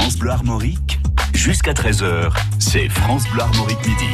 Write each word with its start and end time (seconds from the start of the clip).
France 0.00 0.16
Bleu 0.16 0.30
Armorique, 0.30 0.98
jusqu'à 1.34 1.74
13h, 1.74 2.32
c'est 2.58 2.88
France 2.88 3.28
Bleu 3.28 3.42
Armorique 3.42 3.86
Midi. 3.86 4.08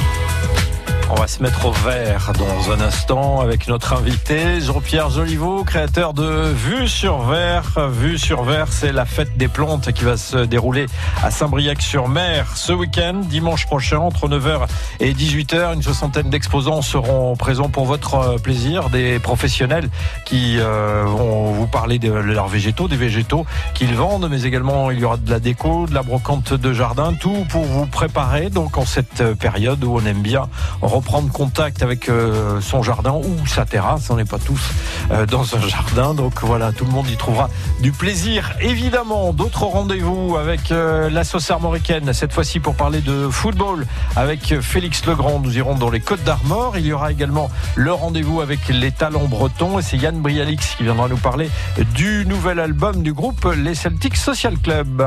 On 1.08 1.14
va 1.14 1.28
se 1.28 1.40
mettre 1.40 1.64
au 1.66 1.70
vert 1.70 2.32
dans 2.36 2.72
un 2.72 2.80
instant 2.80 3.40
avec 3.40 3.68
notre 3.68 3.92
invité 3.92 4.60
Jean-Pierre 4.60 5.08
Joliveau, 5.08 5.62
créateur 5.62 6.14
de 6.14 6.52
Vue 6.52 6.88
sur 6.88 7.22
Vert. 7.22 7.78
Vue 7.90 8.18
sur 8.18 8.42
Vert, 8.42 8.66
c'est 8.70 8.90
la 8.90 9.04
fête 9.04 9.36
des 9.36 9.46
plantes 9.46 9.92
qui 9.92 10.02
va 10.02 10.16
se 10.16 10.38
dérouler 10.38 10.86
à 11.22 11.30
Saint-Briac-sur-Mer 11.30 12.56
ce 12.56 12.72
week-end, 12.72 13.20
dimanche 13.22 13.66
prochain, 13.66 13.98
entre 13.98 14.28
9h 14.28 14.66
et 14.98 15.12
18h. 15.12 15.74
Une 15.74 15.82
soixantaine 15.82 16.28
d'exposants 16.28 16.82
seront 16.82 17.36
présents 17.36 17.68
pour 17.68 17.84
votre 17.84 18.40
plaisir, 18.42 18.90
des 18.90 19.20
professionnels 19.20 19.88
qui 20.24 20.58
euh, 20.58 21.04
vont 21.06 21.52
vous 21.52 21.68
parler 21.68 22.00
de 22.00 22.10
leurs 22.10 22.48
végétaux, 22.48 22.88
des 22.88 22.96
végétaux 22.96 23.46
qu'ils 23.74 23.94
vendent, 23.94 24.26
mais 24.28 24.42
également 24.42 24.90
il 24.90 24.98
y 24.98 25.04
aura 25.04 25.18
de 25.18 25.30
la 25.30 25.38
déco, 25.38 25.86
de 25.86 25.94
la 25.94 26.02
brocante 26.02 26.52
de 26.52 26.72
jardin, 26.72 27.14
tout 27.14 27.46
pour 27.48 27.62
vous 27.62 27.86
préparer 27.86 28.50
donc 28.50 28.76
en 28.76 28.84
cette 28.84 29.34
période 29.34 29.84
où 29.84 29.94
on 29.94 30.04
aime 30.04 30.22
bien 30.22 30.48
reprendre 30.96 31.30
contact 31.30 31.82
avec 31.82 32.08
euh, 32.08 32.60
son 32.62 32.82
jardin 32.82 33.12
ou 33.12 33.46
sa 33.46 33.66
terrasse. 33.66 34.08
On 34.08 34.16
n'est 34.16 34.24
pas 34.24 34.38
tous 34.38 34.70
euh, 35.10 35.26
dans 35.26 35.54
un 35.54 35.60
jardin, 35.60 36.14
donc 36.14 36.42
voilà, 36.42 36.72
tout 36.72 36.86
le 36.86 36.90
monde 36.90 37.08
y 37.10 37.16
trouvera 37.16 37.50
du 37.80 37.92
plaisir. 37.92 38.54
Évidemment, 38.60 39.34
d'autres 39.34 39.64
rendez-vous 39.64 40.36
avec 40.38 40.72
euh, 40.72 41.10
la 41.10 41.22
sauce 41.24 41.50
armoricaine, 41.50 42.12
cette 42.14 42.32
fois-ci 42.32 42.60
pour 42.60 42.74
parler 42.74 43.00
de 43.02 43.28
football 43.28 43.86
avec 44.16 44.58
Félix 44.60 45.04
Legrand. 45.04 45.38
Nous 45.40 45.58
irons 45.58 45.74
dans 45.74 45.90
les 45.90 46.00
Côtes 46.00 46.24
d'Armor. 46.24 46.78
Il 46.78 46.86
y 46.86 46.92
aura 46.92 47.12
également 47.12 47.50
le 47.74 47.92
rendez-vous 47.92 48.40
avec 48.40 48.68
les 48.68 48.90
talents 48.90 49.26
bretons 49.26 49.78
et 49.78 49.82
c'est 49.82 49.98
Yann 49.98 50.18
Brialix 50.20 50.76
qui 50.76 50.84
viendra 50.84 51.08
nous 51.08 51.18
parler 51.18 51.50
du 51.94 52.24
nouvel 52.26 52.58
album 52.58 53.02
du 53.02 53.12
groupe 53.12 53.46
Les 53.54 53.74
Celtics 53.74 54.16
Social 54.16 54.58
Club. 54.58 55.04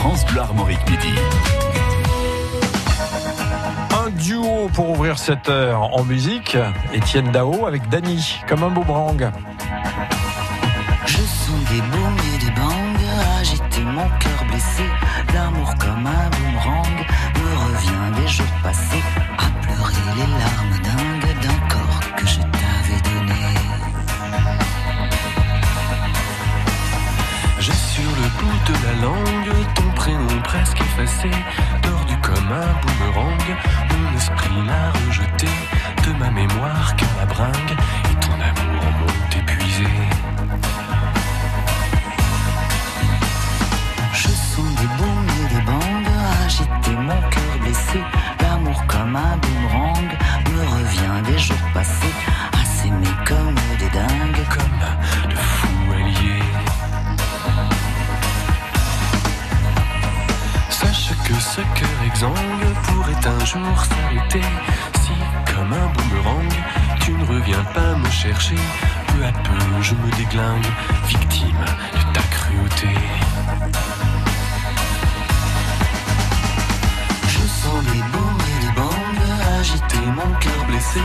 France 0.00 0.24
Bleu 0.26 0.40
Armorique 0.40 0.90
Midi 0.90 1.14
pour 4.68 4.90
ouvrir 4.90 5.18
cette 5.18 5.48
heure 5.48 5.82
en 5.94 6.04
musique. 6.04 6.56
Étienne 6.92 7.30
Dao 7.30 7.66
avec 7.66 7.88
Dany, 7.88 8.40
comme 8.48 8.62
un 8.62 8.70
boomerang. 8.70 9.30
Je 11.06 11.16
sens 11.16 11.64
des 11.70 11.80
booms 11.80 12.18
et 12.34 12.44
des 12.44 12.50
bangs, 12.52 13.40
agiter 13.40 13.82
mon 13.82 14.08
cœur 14.18 14.44
blessé. 14.48 14.84
L'amour 15.34 15.74
comme 15.78 16.06
un 16.06 16.30
boomerang 16.30 17.06
me 17.36 17.50
revient 17.64 18.20
des 18.20 18.28
jours 18.28 18.46
passés, 18.62 19.02
à 19.38 19.50
pleurer 19.62 19.92
les 20.16 20.26
larmes 20.40 20.78
dingues 20.82 21.42
d'un 21.42 21.68
corps 21.68 22.00
que 22.16 22.26
je 22.26 22.38
t'avais 22.38 23.00
donné. 23.14 23.42
J'ai 27.60 27.72
sur 27.72 28.10
le 28.22 28.28
bout 28.38 28.72
de 28.72 28.86
la 28.86 29.02
langue 29.02 29.66
ton 29.74 29.90
prénom 29.94 30.42
presque 30.44 30.80
effacé, 30.80 31.30
comme 32.22 32.52
un 32.52 32.72
boomerang 32.82 33.56
mon 33.90 34.16
esprit 34.16 34.66
l'a 34.66 34.90
rejeté 35.06 35.48
de 36.04 36.12
ma 36.18 36.30
mémoire 36.30 36.94
car 36.96 37.08
la 37.18 37.26
bringue 37.26 37.74
et 38.10 38.14
ton 38.24 38.32
amour 38.32 38.82
m'ont 38.98 39.38
épuisé. 39.38 39.86
Je 44.12 44.28
sens 44.28 44.74
des 44.80 44.90
booms 44.98 45.30
et 45.44 45.54
des 45.54 45.62
bangs 45.62 45.96
agiter 46.44 46.96
mon 46.96 47.20
cœur 47.30 47.58
blessé. 47.60 48.00
L'amour 48.40 48.84
comme 48.86 49.16
un 49.16 49.36
boomerang 49.38 50.08
me 50.52 50.60
revient 50.76 51.32
des 51.32 51.38
jours 51.38 51.68
passés 51.74 52.14
à 52.52 52.64
s'aimer 52.64 53.16
comme 53.26 53.54
des 53.78 53.90
dingues, 53.90 54.46
comme 54.48 55.35
cœur 62.18 62.30
exsangue 62.30 62.74
pourrait 62.84 63.26
un 63.26 63.44
jour 63.44 63.84
s'arrêter 63.84 64.42
si, 65.02 65.12
comme 65.52 65.72
un 65.72 65.86
boomerang, 65.88 66.52
tu 67.00 67.12
ne 67.12 67.24
reviens 67.24 67.64
pas 67.74 67.94
me 67.96 68.10
chercher. 68.10 68.56
Peu 69.08 69.24
à 69.24 69.32
peu, 69.32 69.82
je 69.82 69.94
me 69.94 70.10
déglingue, 70.16 70.66
victime 71.08 71.64
de 71.94 72.12
ta 72.12 72.22
cruauté. 72.30 72.88
Je 77.28 77.38
sens 77.38 77.84
les 77.92 78.02
booms 78.12 78.42
et 78.52 78.66
les 78.66 78.72
bangs 78.72 79.58
agiter 79.60 80.06
mon 80.06 80.38
cœur 80.38 80.64
blessé. 80.68 81.00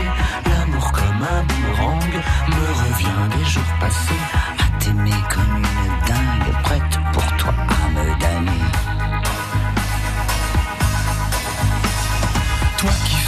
L'amour 0.46 0.92
comme 0.92 1.22
un 1.22 1.42
boomerang 1.44 2.12
me 2.48 2.66
revient 2.82 3.36
des 3.36 3.44
jours 3.50 3.72
passés 3.80 4.24
à 4.58 4.78
t'aimer 4.78 5.22
comme 5.30 5.56
une 5.56 6.06
dingue, 6.06 6.62
prête 6.62 6.98
pour 7.12 7.26
toi 7.36 7.54
à 7.68 7.90
me 7.90 8.20
damner. 8.20 8.61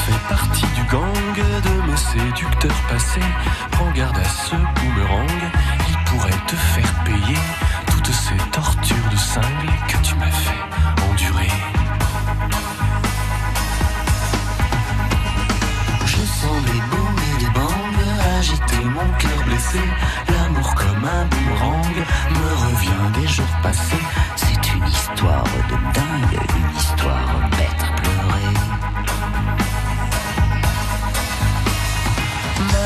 Fais 0.04 0.28
partie 0.28 0.66
du 0.75 0.82
gang 0.84 1.34
de 1.37 1.91
mes 1.91 1.97
séducteurs 1.97 2.82
passés, 2.88 3.31
prends 3.70 3.91
garde 3.92 4.19
à 4.19 4.25
ce 4.25 4.54
boomerang, 4.54 5.42
il 5.88 5.97
pourrait 6.04 6.42
te 6.47 6.56
faire 6.56 6.94
payer 7.04 7.38
toutes 7.91 8.12
ces 8.12 8.37
tortures 8.50 9.09
de 9.10 9.16
cinglé 9.16 9.72
que 9.88 9.97
tu 10.03 10.15
m'as 10.16 10.37
fait 10.44 10.65
endurer. 11.10 11.53
Je 16.04 16.16
sens 16.16 16.59
les 16.66 16.81
booms 16.91 17.22
et 17.31 17.44
les 17.44 17.50
bangs 17.50 17.84
agiter 18.38 18.84
mon 18.84 19.09
cœur 19.19 19.44
blessé. 19.47 19.81
L'amour 20.28 20.75
comme 20.75 21.04
un 21.04 21.25
boomerang 21.26 21.97
me 22.31 22.48
revient 22.66 23.21
des 23.21 23.26
jours 23.26 23.56
passés. 23.62 24.04
C'est 24.36 24.75
une 24.75 24.86
histoire 24.86 25.44
de 25.71 25.76
dingue, 25.94 26.41
une 26.59 26.76
histoire 26.76 27.53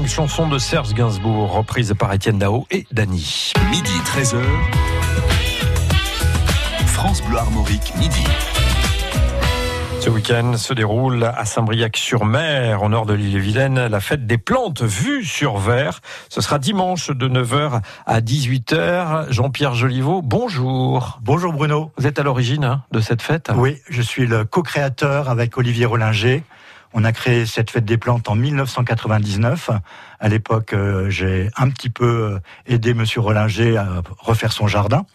Boomerang, 0.00 0.06
chanson 0.06 0.48
de 0.48 0.58
Serge 0.58 0.94
Gainsbourg, 0.94 1.52
reprise 1.52 1.94
par 1.98 2.12
Étienne 2.12 2.38
Dao 2.38 2.66
et 2.70 2.86
Dany. 2.92 3.52
Midi 3.70 3.92
13h, 4.04 4.38
France 6.86 7.22
Bleu 7.22 7.38
Armorique 7.38 7.92
Midi. 7.98 8.24
Ce 10.00 10.08
week-end 10.08 10.56
se 10.56 10.72
déroule 10.72 11.24
à 11.24 11.44
Saint-Briac-sur-Mer, 11.44 12.82
au 12.82 12.88
nord 12.88 13.04
de 13.04 13.12
l'île-et-Vilaine, 13.12 13.86
la 13.86 14.00
fête 14.00 14.26
des 14.26 14.38
plantes 14.38 14.82
vues 14.82 15.24
sur 15.24 15.58
verre. 15.58 16.00
Ce 16.30 16.40
sera 16.40 16.58
dimanche 16.58 17.10
de 17.10 17.28
9h 17.28 17.82
à 18.06 18.20
18h. 18.20 19.30
Jean-Pierre 19.30 19.74
Joliveau, 19.74 20.22
bonjour. 20.22 21.18
Bonjour 21.22 21.52
Bruno. 21.52 21.92
Vous 21.98 22.06
êtes 22.06 22.18
à 22.18 22.22
l'origine 22.22 22.64
hein, 22.64 22.82
de 22.92 23.00
cette 23.00 23.20
fête? 23.20 23.50
Oui, 23.54 23.76
je 23.90 24.00
suis 24.00 24.26
le 24.26 24.46
co-créateur 24.46 25.28
avec 25.28 25.58
Olivier 25.58 25.84
Rollinger. 25.84 26.44
On 26.92 27.04
a 27.04 27.12
créé 27.12 27.46
cette 27.46 27.70
fête 27.70 27.84
des 27.84 27.98
plantes 27.98 28.28
en 28.28 28.34
1999. 28.34 29.70
À 30.18 30.28
l'époque, 30.28 30.72
euh, 30.72 31.08
j'ai 31.08 31.48
un 31.56 31.70
petit 31.70 31.88
peu 31.90 32.04
euh, 32.34 32.38
aidé 32.66 32.94
Monsieur 32.94 33.20
Rollinger 33.20 33.76
à 33.76 34.02
refaire 34.18 34.52
son 34.52 34.66
jardin. 34.66 35.06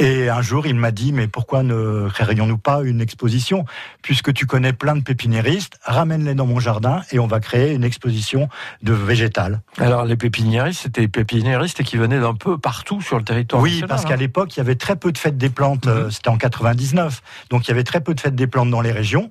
Et 0.00 0.28
un 0.28 0.42
jour, 0.42 0.66
il 0.66 0.74
m'a 0.74 0.90
dit, 0.90 1.12
mais 1.12 1.28
pourquoi 1.28 1.62
ne 1.62 2.08
créerions-nous 2.12 2.58
pas 2.58 2.82
une 2.82 3.00
exposition? 3.00 3.64
Puisque 4.02 4.34
tu 4.34 4.44
connais 4.46 4.72
plein 4.72 4.96
de 4.96 5.02
pépiniéristes, 5.02 5.78
ramène-les 5.84 6.34
dans 6.34 6.46
mon 6.46 6.58
jardin 6.58 7.02
et 7.12 7.18
on 7.20 7.26
va 7.28 7.38
créer 7.40 7.72
une 7.72 7.84
exposition 7.84 8.48
de 8.82 8.92
végétal. 8.92 9.60
Alors 9.78 10.04
les 10.04 10.16
pépiniéristes, 10.16 10.82
c'était 10.82 11.02
des 11.02 11.08
pépiniéristes 11.08 11.82
qui 11.84 11.96
venaient 11.96 12.20
d'un 12.20 12.34
peu 12.34 12.58
partout 12.58 13.00
sur 13.00 13.16
le 13.16 13.24
territoire 13.24 13.62
Oui, 13.62 13.70
national, 13.70 13.88
parce 13.88 14.04
hein. 14.04 14.08
qu'à 14.08 14.16
l'époque, 14.16 14.56
il 14.56 14.58
y 14.58 14.60
avait 14.60 14.74
très 14.74 14.96
peu 14.96 15.12
de 15.12 15.18
fêtes 15.18 15.38
des 15.38 15.50
plantes. 15.50 15.86
euh, 15.86 16.10
C'était 16.10 16.28
en 16.28 16.36
99. 16.36 17.22
Donc, 17.50 17.66
il 17.66 17.68
y 17.68 17.72
avait 17.72 17.84
très 17.84 18.00
peu 18.00 18.14
de 18.14 18.20
fêtes 18.20 18.34
des 18.34 18.48
plantes 18.48 18.70
dans 18.70 18.80
les 18.80 18.92
régions. 18.92 19.30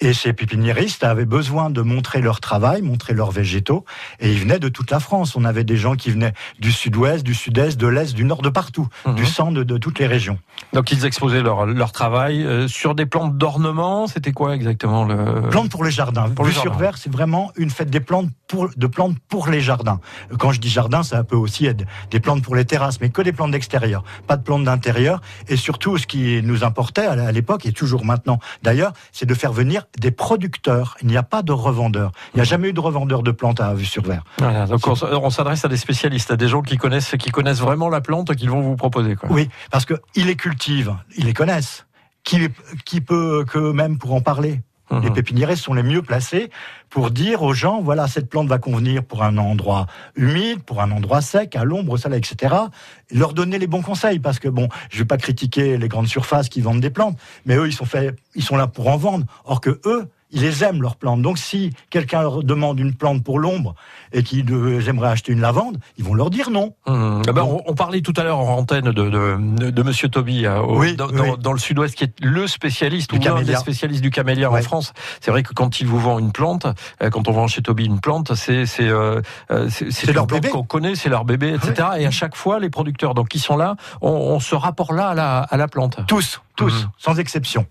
Et 0.00 0.12
ces 0.12 0.32
pépiniéristes 0.32 1.04
avaient 1.04 1.24
besoin 1.24 1.70
de 1.70 1.80
montrer 1.80 2.20
leur 2.20 2.40
travail, 2.40 2.82
montrer 2.82 3.14
leurs 3.14 3.30
végétaux, 3.30 3.84
et 4.20 4.30
ils 4.32 4.38
venaient 4.38 4.58
de 4.58 4.68
toute 4.68 4.90
la 4.90 5.00
France. 5.00 5.36
On 5.36 5.44
avait 5.44 5.64
des 5.64 5.76
gens 5.76 5.94
qui 5.94 6.10
venaient 6.10 6.34
du 6.60 6.70
sud-ouest, 6.70 7.24
du 7.24 7.34
sud-est, 7.34 7.78
de 7.78 7.86
l'est, 7.86 8.14
du 8.14 8.24
nord, 8.24 8.42
de 8.42 8.50
partout, 8.50 8.88
Mhm. 9.06 9.14
du 9.14 9.24
centre, 9.26 9.62
de, 9.62 9.78
toutes 9.78 9.98
les 9.98 10.06
régions. 10.06 10.38
Donc 10.72 10.90
ils 10.92 11.04
exposaient 11.04 11.42
leur, 11.42 11.66
leur 11.66 11.92
travail 11.92 12.44
euh, 12.44 12.68
sur 12.68 12.94
des 12.94 13.06
plantes 13.06 13.36
d'ornement. 13.38 14.06
C'était 14.06 14.32
quoi 14.32 14.54
exactement 14.54 15.04
le 15.04 15.48
Plantes 15.50 15.70
pour 15.70 15.84
les 15.84 15.90
jardins. 15.90 16.28
Pour 16.28 16.44
Vue 16.44 16.52
sur 16.52 16.74
verre, 16.74 16.98
c'est 16.98 17.10
vraiment 17.12 17.50
une 17.56 17.70
fête 17.70 17.90
des 17.90 18.00
plantes 18.00 18.28
pour, 18.48 18.68
de 18.76 18.86
plantes 18.86 19.16
pour 19.28 19.48
les 19.48 19.60
jardins. 19.60 20.00
Quand 20.38 20.52
je 20.52 20.60
dis 20.60 20.68
jardin, 20.68 21.02
ça 21.02 21.24
peut 21.24 21.36
aussi 21.36 21.66
être 21.66 21.84
des 22.10 22.20
plantes 22.20 22.42
pour 22.42 22.54
les 22.54 22.64
terrasses, 22.64 23.00
mais 23.00 23.08
que 23.10 23.22
des 23.22 23.32
plantes 23.32 23.50
d'extérieur, 23.50 24.04
pas 24.26 24.36
de 24.36 24.42
plantes 24.42 24.64
d'intérieur. 24.64 25.20
Et 25.48 25.56
surtout, 25.56 25.96
ce 25.98 26.06
qui 26.06 26.42
nous 26.42 26.64
importait 26.64 27.06
à 27.06 27.32
l'époque, 27.32 27.66
et 27.66 27.72
toujours 27.72 28.04
maintenant 28.04 28.38
d'ailleurs, 28.62 28.92
c'est 29.12 29.26
de 29.26 29.34
faire 29.34 29.52
venir 29.52 29.85
des 29.98 30.10
producteurs. 30.10 30.96
Il 31.02 31.08
n'y 31.08 31.16
a 31.16 31.22
pas 31.22 31.42
de 31.42 31.52
revendeurs. 31.52 32.12
Il 32.34 32.36
n'y 32.36 32.40
a 32.42 32.44
jamais 32.44 32.68
eu 32.68 32.72
de 32.72 32.80
revendeur 32.80 33.22
de 33.22 33.30
plantes 33.30 33.60
à 33.60 33.74
vue 33.74 33.84
sur 33.84 34.02
verre. 34.02 34.24
Voilà, 34.38 34.66
donc 34.66 34.86
on, 34.86 35.30
s'adresse 35.30 35.64
à 35.64 35.68
des 35.68 35.76
spécialistes, 35.76 36.30
à 36.30 36.36
des 36.36 36.48
gens 36.48 36.62
qui 36.62 36.76
connaissent, 36.76 37.14
qui 37.18 37.30
connaissent 37.30 37.60
vraiment 37.60 37.88
la 37.88 38.00
plante 38.00 38.34
qu'ils 38.34 38.50
vont 38.50 38.60
vous 38.60 38.76
proposer. 38.76 39.16
Quoi. 39.16 39.30
Oui, 39.32 39.48
parce 39.70 39.84
qu'ils 39.86 40.26
les 40.26 40.36
cultivent, 40.36 40.94
ils 41.16 41.26
les 41.26 41.34
connaissent. 41.34 41.86
Qui, 42.24 42.48
qui 42.84 43.00
peut 43.00 43.44
que 43.48 43.70
même 43.70 43.98
pour 43.98 44.12
en 44.12 44.20
parler? 44.20 44.60
Mhm. 44.90 45.02
Les 45.02 45.10
pépiniéristes 45.10 45.64
sont 45.64 45.74
les 45.74 45.82
mieux 45.82 46.02
placés 46.02 46.50
pour 46.90 47.10
dire 47.10 47.42
aux 47.42 47.54
gens, 47.54 47.80
voilà, 47.80 48.06
cette 48.06 48.28
plante 48.28 48.46
va 48.46 48.58
convenir 48.58 49.02
pour 49.02 49.22
un 49.22 49.36
endroit 49.38 49.86
humide, 50.14 50.62
pour 50.62 50.80
un 50.80 50.90
endroit 50.92 51.20
sec, 51.20 51.56
à 51.56 51.64
l'ombre, 51.64 51.92
au 51.92 51.96
soleil, 51.96 52.20
etc. 52.20 52.54
Leur 53.10 53.34
donner 53.34 53.58
les 53.58 53.66
bons 53.66 53.82
conseils, 53.82 54.20
parce 54.20 54.38
que 54.38 54.48
bon, 54.48 54.68
je 54.90 54.98
vais 54.98 55.04
pas 55.04 55.18
critiquer 55.18 55.76
les 55.76 55.88
grandes 55.88 56.06
surfaces 56.06 56.48
qui 56.48 56.60
vendent 56.60 56.80
des 56.80 56.90
plantes, 56.90 57.18
mais 57.44 57.56
eux, 57.56 57.66
ils 57.66 57.72
sont 57.72 57.84
faits, 57.84 58.16
ils 58.34 58.44
sont 58.44 58.56
là 58.56 58.68
pour 58.68 58.88
en 58.88 58.96
vendre. 58.96 59.26
Or 59.44 59.60
que 59.60 59.80
eux, 59.84 60.08
ils 60.30 60.42
les 60.42 60.64
aiment 60.64 60.82
leurs 60.82 60.96
plantes. 60.96 61.22
Donc 61.22 61.38
si 61.38 61.72
quelqu'un 61.90 62.22
leur 62.22 62.42
demande 62.42 62.78
une 62.80 62.94
plante 62.94 63.22
pour 63.22 63.38
l'ombre 63.38 63.74
et 64.12 64.22
qu'ils 64.22 64.48
aimeraient 64.88 65.08
acheter 65.10 65.32
une 65.32 65.40
lavande, 65.40 65.78
ils 65.98 66.04
vont 66.04 66.14
leur 66.14 66.30
dire 66.30 66.50
non. 66.50 66.74
Hum, 66.86 67.22
ah 67.28 67.32
ben, 67.32 67.42
on, 67.42 67.62
on 67.66 67.74
parlait 67.74 68.00
tout 68.00 68.12
à 68.16 68.24
l'heure 68.24 68.38
en 68.38 68.56
antenne 68.58 68.90
de, 68.90 69.70
de, 69.70 69.82
Monsieur 69.82 70.08
Toby 70.08 70.46
euh, 70.46 70.60
au- 70.60 70.78
Oui, 70.78 70.96
dans, 70.96 71.08
oui. 71.08 71.16
dans- 71.16 71.36
dans 71.36 71.52
le 71.52 71.58
Sud-Ouest, 71.58 71.94
qui 71.94 72.04
est 72.04 72.14
le 72.20 72.46
spécialiste 72.46 73.12
Du 73.14 73.18
ou 73.18 73.34
l'un 73.34 73.42
des 73.42 73.54
spécialistes 73.56 74.02
du 74.02 74.10
camélia 74.10 74.50
en. 74.50 74.56
France. 74.62 74.92
C'est 75.20 75.30
vrai 75.30 75.42
que 75.42 75.52
quand 75.54 75.80
il 75.80 75.86
vous 75.86 75.98
vend 76.00 76.18
une 76.18 76.32
plante, 76.32 76.66
euh, 77.02 77.10
quand 77.10 77.28
on 77.28 77.32
vend 77.32 77.46
chez 77.46 77.62
Toby 77.62 77.84
une 77.84 78.00
plante, 78.00 78.34
c'est 78.34 78.66
c'est 78.66 78.88
euh, 78.88 79.20
euh, 79.50 79.68
leur 80.12 80.26
bébé. 80.26 80.48
qu'on 80.48 80.64
connaît, 80.64 80.94
c'est 80.96 81.08
leur 81.08 81.24
bébé, 81.24 81.54
etc. 81.54 81.88
Et 81.98 82.06
à 82.06 82.10
chaque 82.10 82.34
fois, 82.36 82.58
les 82.58 82.70
producteurs, 82.70 83.14
donc 83.14 83.28
qui 83.28 83.38
sont 83.38 83.56
là, 83.56 83.76
ont, 84.00 84.10
ont 84.10 84.40
ce 84.40 84.54
rapport-là 84.54 85.08
à 85.10 85.14
la, 85.14 85.38
à 85.40 85.56
la 85.56 85.68
plante. 85.68 85.98
Tous, 86.08 86.40
tous, 86.56 86.72
Mhm. 86.84 86.90
sans 86.98 87.18
exception. 87.20 87.66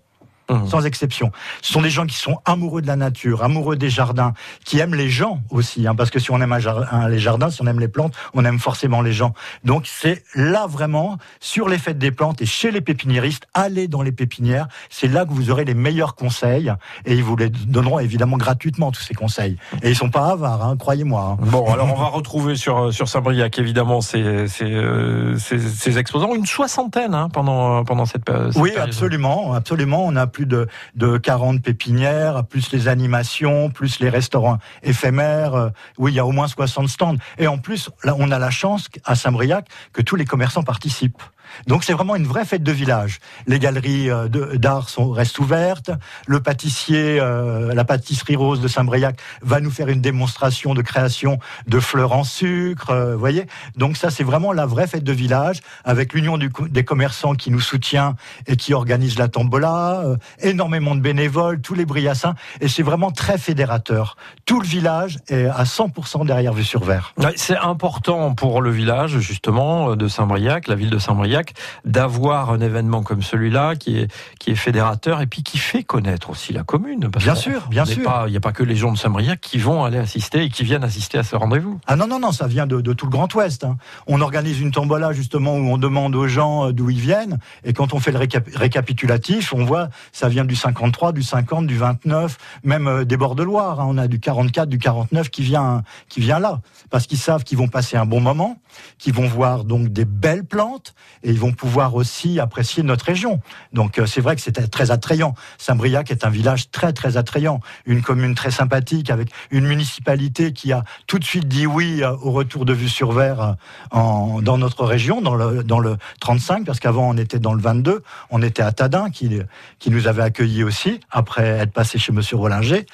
Sans 0.68 0.86
exception. 0.86 1.32
Ce 1.60 1.72
sont 1.72 1.82
des 1.82 1.90
gens 1.90 2.06
qui 2.06 2.16
sont 2.16 2.38
amoureux 2.44 2.80
de 2.80 2.86
la 2.86 2.94
nature, 2.94 3.42
amoureux 3.42 3.74
des 3.76 3.90
jardins, 3.90 4.32
qui 4.64 4.78
aiment 4.78 4.94
les 4.94 5.10
gens 5.10 5.40
aussi, 5.50 5.86
hein, 5.88 5.94
parce 5.96 6.10
que 6.10 6.20
si 6.20 6.30
on 6.30 6.40
aime 6.40 6.52
un 6.52 6.60
jar- 6.60 6.92
un- 6.94 7.08
les 7.08 7.18
jardins, 7.18 7.50
si 7.50 7.60
on 7.62 7.66
aime 7.66 7.80
les 7.80 7.88
plantes, 7.88 8.14
on 8.32 8.44
aime 8.44 8.60
forcément 8.60 9.00
les 9.02 9.12
gens. 9.12 9.34
Donc 9.64 9.86
c'est 9.86 10.22
là 10.36 10.66
vraiment, 10.68 11.18
sur 11.40 11.68
les 11.68 11.78
fêtes 11.78 11.98
des 11.98 12.12
plantes 12.12 12.40
et 12.42 12.46
chez 12.46 12.70
les 12.70 12.80
pépiniéristes, 12.80 13.48
allez 13.54 13.88
dans 13.88 14.02
les 14.02 14.12
pépinières, 14.12 14.68
c'est 14.88 15.08
là 15.08 15.24
que 15.24 15.30
vous 15.32 15.50
aurez 15.50 15.64
les 15.64 15.74
meilleurs 15.74 16.14
conseils, 16.14 16.72
et 17.06 17.14
ils 17.14 17.24
vous 17.24 17.34
les 17.36 17.48
donneront 17.50 17.98
évidemment 17.98 18.36
gratuitement, 18.36 18.92
tous 18.92 19.02
ces 19.02 19.14
conseils. 19.14 19.56
Et 19.82 19.90
ils 19.90 19.96
sont 19.96 20.10
pas 20.10 20.30
avares, 20.30 20.62
hein, 20.64 20.76
croyez-moi. 20.78 21.38
hein. 21.40 21.44
Bon, 21.50 21.66
alors 21.72 21.88
on 21.92 21.98
va 22.00 22.06
retrouver 22.06 22.54
sur 22.56 22.92
sur 22.92 23.08
Saint-Briac 23.08 23.58
évidemment 23.58 24.00
ces, 24.00 24.46
ces, 24.46 24.64
euh, 24.64 25.36
ces, 25.38 25.58
ces 25.58 25.98
exposants, 25.98 26.34
une 26.36 26.46
soixantaine 26.46 27.14
hein, 27.14 27.28
pendant 27.32 27.82
pendant 27.84 28.06
cette, 28.06 28.24
période. 28.24 28.52
cette 28.52 28.62
Oui, 28.62 28.70
période. 28.70 28.88
absolument, 28.90 29.52
absolument. 29.54 30.04
On 30.06 30.14
a 30.14 30.26
plus 30.36 30.44
de, 30.44 30.68
de 30.96 31.16
40 31.16 31.62
pépinières, 31.62 32.44
plus 32.44 32.70
les 32.70 32.88
animations, 32.88 33.70
plus 33.70 34.00
les 34.00 34.10
restaurants 34.10 34.58
éphémères. 34.82 35.54
Euh, 35.54 35.70
Oui, 35.96 36.12
il 36.12 36.16
y 36.16 36.18
a 36.18 36.26
au 36.26 36.32
moins 36.32 36.46
60 36.46 36.90
stands. 36.90 37.16
Et 37.38 37.46
en 37.46 37.56
plus, 37.56 37.88
on 38.04 38.30
a 38.30 38.38
la 38.38 38.50
chance 38.50 38.88
à 39.06 39.14
Saint-Briac 39.14 39.66
que 39.94 40.02
tous 40.02 40.14
les 40.14 40.26
commerçants 40.26 40.62
participent. 40.62 41.22
Donc 41.66 41.84
c'est 41.84 41.92
vraiment 41.92 42.16
une 42.16 42.26
vraie 42.26 42.44
fête 42.44 42.62
de 42.62 42.72
village. 42.72 43.18
Les 43.46 43.58
galeries 43.58 44.10
euh, 44.10 44.28
d'art 44.28 44.86
restent 45.12 45.38
ouvertes. 45.38 45.90
Le 46.26 46.40
pâtissier, 46.40 47.18
euh, 47.20 47.74
la 47.74 47.84
pâtisserie 47.84 48.36
rose 48.36 48.60
de 48.60 48.68
Saint-Briac 48.68 49.18
va 49.42 49.60
nous 49.60 49.70
faire 49.70 49.88
une 49.88 50.00
démonstration 50.00 50.74
de 50.74 50.82
création 50.82 51.38
de 51.66 51.80
fleurs 51.80 52.12
en 52.12 52.24
sucre. 52.24 52.90
euh, 52.90 53.16
voyez. 53.16 53.46
Donc 53.76 53.96
ça 53.96 54.10
c'est 54.10 54.24
vraiment 54.24 54.52
la 54.52 54.66
vraie 54.66 54.86
fête 54.86 55.04
de 55.04 55.12
village 55.12 55.60
avec 55.84 56.12
l'union 56.14 56.38
des 56.38 56.84
commerçants 56.84 57.34
qui 57.34 57.50
nous 57.50 57.60
soutient 57.60 58.16
et 58.46 58.56
qui 58.56 58.72
organise 58.74 59.18
la 59.18 59.28
tombola. 59.28 60.00
euh, 60.04 60.16
énormément 60.40 60.94
de 60.94 61.00
bénévoles, 61.00 61.60
tous 61.60 61.74
les 61.74 61.84
briassins 61.84 62.34
et 62.60 62.68
c'est 62.68 62.82
vraiment 62.82 63.10
très 63.10 63.38
fédérateur. 63.38 64.16
Tout 64.46 64.60
le 64.60 64.66
village 64.66 65.18
est 65.28 65.46
à 65.46 65.64
100% 65.64 66.24
derrière 66.26 66.52
vue 66.52 66.64
sur. 66.64 66.80
Ouais, 67.18 67.32
C'est 67.36 67.56
important 67.56 68.34
pour 68.34 68.62
le 68.62 68.70
village, 68.70 69.18
justement, 69.18 69.96
de 69.96 70.08
Saint-Briac, 70.08 70.68
la 70.68 70.74
ville 70.74 70.90
de 70.90 70.98
Saint-Briac, 70.98 71.35
d'avoir 71.84 72.50
un 72.50 72.60
événement 72.60 73.02
comme 73.02 73.22
celui-là 73.22 73.76
qui 73.76 73.98
est, 73.98 74.12
qui 74.38 74.50
est 74.50 74.54
fédérateur 74.56 75.20
et 75.20 75.26
puis 75.26 75.42
qui 75.42 75.58
fait 75.58 75.82
connaître 75.82 76.30
aussi 76.30 76.52
la 76.52 76.62
commune. 76.62 77.08
Parce 77.10 77.24
Bien 77.24 77.34
sûr, 77.34 77.68
bien 77.68 77.84
sûr. 77.84 78.24
Il 78.26 78.30
n'y 78.30 78.36
a 78.36 78.40
pas 78.40 78.52
que 78.52 78.62
les 78.62 78.76
gens 78.76 78.92
de 78.92 78.98
Saint-Briac 78.98 79.40
qui 79.40 79.58
vont 79.58 79.84
aller 79.84 79.98
assister 79.98 80.42
et 80.44 80.48
qui 80.48 80.64
viennent 80.64 80.84
assister 80.84 81.18
à 81.18 81.22
ce 81.22 81.36
rendez-vous. 81.36 81.78
Ah 81.86 81.96
non, 81.96 82.06
non, 82.06 82.18
non, 82.20 82.32
ça 82.32 82.46
vient 82.46 82.66
de, 82.66 82.80
de 82.80 82.92
tout 82.92 83.06
le 83.06 83.10
Grand 83.10 83.32
Ouest. 83.34 83.64
hein. 83.64 83.76
On 84.06 84.20
organise 84.20 84.60
une 84.60 84.70
tombola 84.70 85.12
justement 85.12 85.54
où 85.54 85.68
on 85.72 85.78
demande 85.78 86.14
aux 86.16 86.28
gens 86.28 86.68
euh, 86.68 86.72
d'où 86.72 86.90
ils 86.90 87.00
viennent. 87.00 87.38
Et 87.64 87.72
quand 87.72 87.92
on 87.94 88.00
fait 88.00 88.12
le 88.12 88.18
récap- 88.18 88.56
récapitulatif, 88.56 89.52
on 89.52 89.64
voit 89.64 89.88
ça 90.12 90.28
vient 90.28 90.44
du 90.44 90.54
53, 90.56 91.12
du 91.12 91.22
50, 91.22 91.66
du 91.66 91.76
29, 91.76 92.36
même 92.64 92.86
euh, 92.88 93.04
des 93.04 93.16
bords 93.16 93.34
de 93.34 93.42
Loire. 93.42 93.80
hein. 93.80 93.86
On 93.88 93.98
a 93.98 94.08
du 94.08 94.20
44, 94.20 94.68
du 94.68 94.78
49 94.78 95.30
qui 95.30 95.42
vient, 95.42 95.82
qui 96.08 96.20
vient 96.20 96.38
là. 96.38 96.60
Parce 96.90 97.06
qu'ils 97.06 97.18
savent 97.18 97.44
qu'ils 97.44 97.58
vont 97.58 97.68
passer 97.68 97.96
un 97.96 98.06
bon 98.06 98.20
moment, 98.20 98.58
qu'ils 98.98 99.12
vont 99.14 99.26
voir 99.26 99.64
donc 99.64 99.88
des 99.88 100.04
belles 100.04 100.44
plantes 100.44 100.94
et 101.26 101.30
ils 101.30 101.40
vont 101.40 101.52
pouvoir 101.52 101.96
aussi 101.96 102.38
apprécier 102.38 102.84
notre 102.84 103.04
région. 103.04 103.40
Donc 103.72 103.98
euh, 103.98 104.06
c'est 104.06 104.20
vrai 104.20 104.36
que 104.36 104.42
c'est 104.42 104.70
très 104.70 104.92
attrayant. 104.92 105.34
Saint-Briac 105.58 106.10
est 106.12 106.24
un 106.24 106.30
village 106.30 106.70
très 106.70 106.92
très 106.92 107.16
attrayant, 107.16 107.60
une 107.84 108.00
commune 108.00 108.36
très 108.36 108.52
sympathique 108.52 109.10
avec 109.10 109.30
une 109.50 109.66
municipalité 109.66 110.52
qui 110.52 110.72
a 110.72 110.84
tout 111.08 111.18
de 111.18 111.24
suite 111.24 111.48
dit 111.48 111.66
oui 111.66 112.02
euh, 112.02 112.12
au 112.22 112.30
retour 112.30 112.64
de 112.64 112.72
vue 112.72 112.88
sur 112.88 113.10
verre 113.10 113.56
euh, 113.92 114.40
dans 114.40 114.56
notre 114.56 114.84
région, 114.84 115.20
dans 115.20 115.34
le, 115.34 115.64
dans 115.64 115.80
le 115.80 115.96
35, 116.20 116.64
parce 116.64 116.78
qu'avant 116.78 117.10
on 117.10 117.16
était 117.16 117.40
dans 117.40 117.54
le 117.54 117.60
22, 117.60 118.04
on 118.30 118.40
était 118.40 118.62
à 118.62 118.70
Tadin 118.70 119.10
qui, 119.10 119.40
qui 119.80 119.90
nous 119.90 120.06
avait 120.06 120.22
accueillis 120.22 120.62
aussi 120.62 121.00
après 121.10 121.44
être 121.44 121.72
passé 121.72 121.98
chez 121.98 122.12
Monsieur 122.12 122.36
Rollinger. 122.36 122.86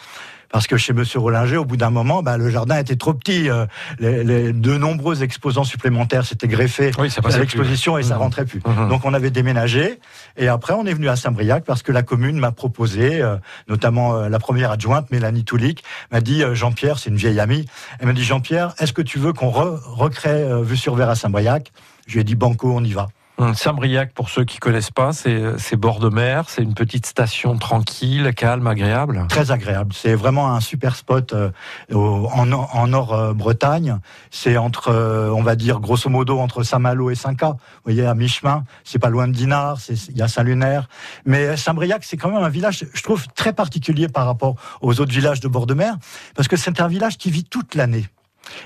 Parce 0.53 0.67
que 0.67 0.77
chez 0.77 0.93
Monsieur 0.93 1.19
Rollinger, 1.19 1.57
au 1.57 1.65
bout 1.65 1.77
d'un 1.79 1.91
moment, 1.91 2.23
bah, 2.23 2.37
le 2.37 2.51
jardin 2.51 2.79
était 2.79 2.97
trop 2.97 3.15
petit. 3.15 3.49
euh, 3.51 3.67
les, 3.99 4.23
les- 4.23 4.53
de 4.53 4.77
nombreux 4.77 5.23
exposants 5.23 5.65
supplémentaires 5.65 6.25
s'étaient 6.27 6.47
greffés 6.47 6.93
Oui, 6.99 7.11
ça 7.11 7.21
à 7.25 7.39
l'exposition 7.39 7.97
et 7.99 8.03
ça 8.03 8.15
Mhm. 8.17 8.21
rentrait 8.21 8.45
plus. 8.45 8.61
Mhm. 8.67 8.89
Donc 8.89 9.05
on 9.05 9.15
avait 9.15 9.31
déménagé 9.31 9.99
et 10.37 10.49
après 10.49 10.75
on 10.75 10.85
est 10.87 10.93
venu 10.95 11.09
à 11.09 11.17
Saint-Briac 11.17 11.65
parce 11.65 11.83
que 11.83 11.91
la 11.91 12.03
commune 12.03 12.39
m'a 12.39 12.53
proposé, 12.53 13.21
euh, 13.23 13.37
notamment 13.69 14.15
euh, 14.17 14.29
la 14.29 14.39
première 14.39 14.71
adjointe 14.71 15.11
Mélanie 15.11 15.45
Toulic, 15.45 15.83
m'a 16.13 16.21
dit 16.21 16.43
euh, 16.45 16.55
Jean-Pierre, 16.55 16.99
c'est 16.99 17.09
une 17.11 17.17
vieille 17.17 17.41
amie, 17.41 17.67
elle 17.99 18.07
m'a 18.07 18.13
dit 18.13 18.23
Jean-Pierre, 18.25 18.75
est-ce 18.79 18.93
que 18.93 19.03
tu 19.03 19.19
veux 19.19 19.33
qu'on 19.33 19.49
re- 19.51 19.81
recrée 19.85 20.31
euh, 20.31 20.63
Vue 20.63 20.77
sur 20.77 20.95
Verre 20.95 21.09
à 21.11 21.15
Saint-Briac? 21.17 21.73
Je 22.07 22.15
lui 22.15 22.21
ai 22.21 22.25
dit 22.25 22.35
Banco, 22.35 22.71
on 22.75 22.85
y 22.85 22.93
va. 22.93 23.09
Saint-Briac, 23.55 24.13
pour 24.13 24.29
ceux 24.31 24.45
qui 24.45 24.59
connaissent 24.59 24.91
pas, 24.91 25.13
c'est 25.13 25.77
bord 25.77 25.99
de 25.99 26.09
mer, 26.09 26.49
c'est 26.49 26.63
une 26.63 26.75
petite 26.75 27.07
station 27.07 27.59
tranquille, 27.59 28.33
calme, 28.37 28.67
agréable. 28.67 29.27
Très 29.29 29.51
agréable. 29.51 29.93
C'est 29.95 30.15
vraiment 30.15 30.55
un 30.55 30.61
super 30.61 30.95
spot 30.97 31.33
euh, 31.33 31.51
en, 31.93 32.53
en 32.53 32.87
Nord-Bretagne. 32.87 33.99
C'est 34.31 34.57
entre, 34.57 34.89
euh, 34.89 35.31
on 35.31 35.43
va 35.43 35.57
dire, 35.57 35.81
grosso 35.81 36.09
modo, 36.09 36.39
entre 36.39 36.63
Saint-Malo 36.63 37.11
et 37.11 37.15
Saint-Cas. 37.15 37.53
Vous 37.53 37.81
voyez, 37.85 38.07
à 38.07 38.15
mi-chemin. 38.15 38.65
C'est 38.85 38.99
pas 38.99 39.11
loin 39.11 39.27
de 39.29 39.33
Dinard. 39.33 39.79
Il 39.89 40.17
y 40.17 40.23
a 40.23 40.29
Saint-Lunaire. 40.29 40.89
Mais 41.25 41.57
Saint-Briac, 41.57 42.05
c'est 42.05 42.17
quand 42.17 42.31
même 42.31 42.43
un 42.43 42.49
village, 42.49 42.87
je 42.93 43.03
trouve, 43.03 43.27
très 43.35 43.53
particulier 43.53 44.09
par 44.09 44.27
rapport 44.27 44.57
aux 44.81 45.01
autres 45.01 45.13
villages 45.13 45.41
de 45.41 45.49
bord 45.49 45.67
de 45.67 45.75
mer. 45.75 45.97
Parce 46.37 46.49
que 46.49 46.57
c'est 46.57 46.81
un 46.81 46.89
village 46.89 47.19
qui 47.19 47.31
vit 47.31 47.45
toute 47.45 47.75
l'année. 47.75 48.07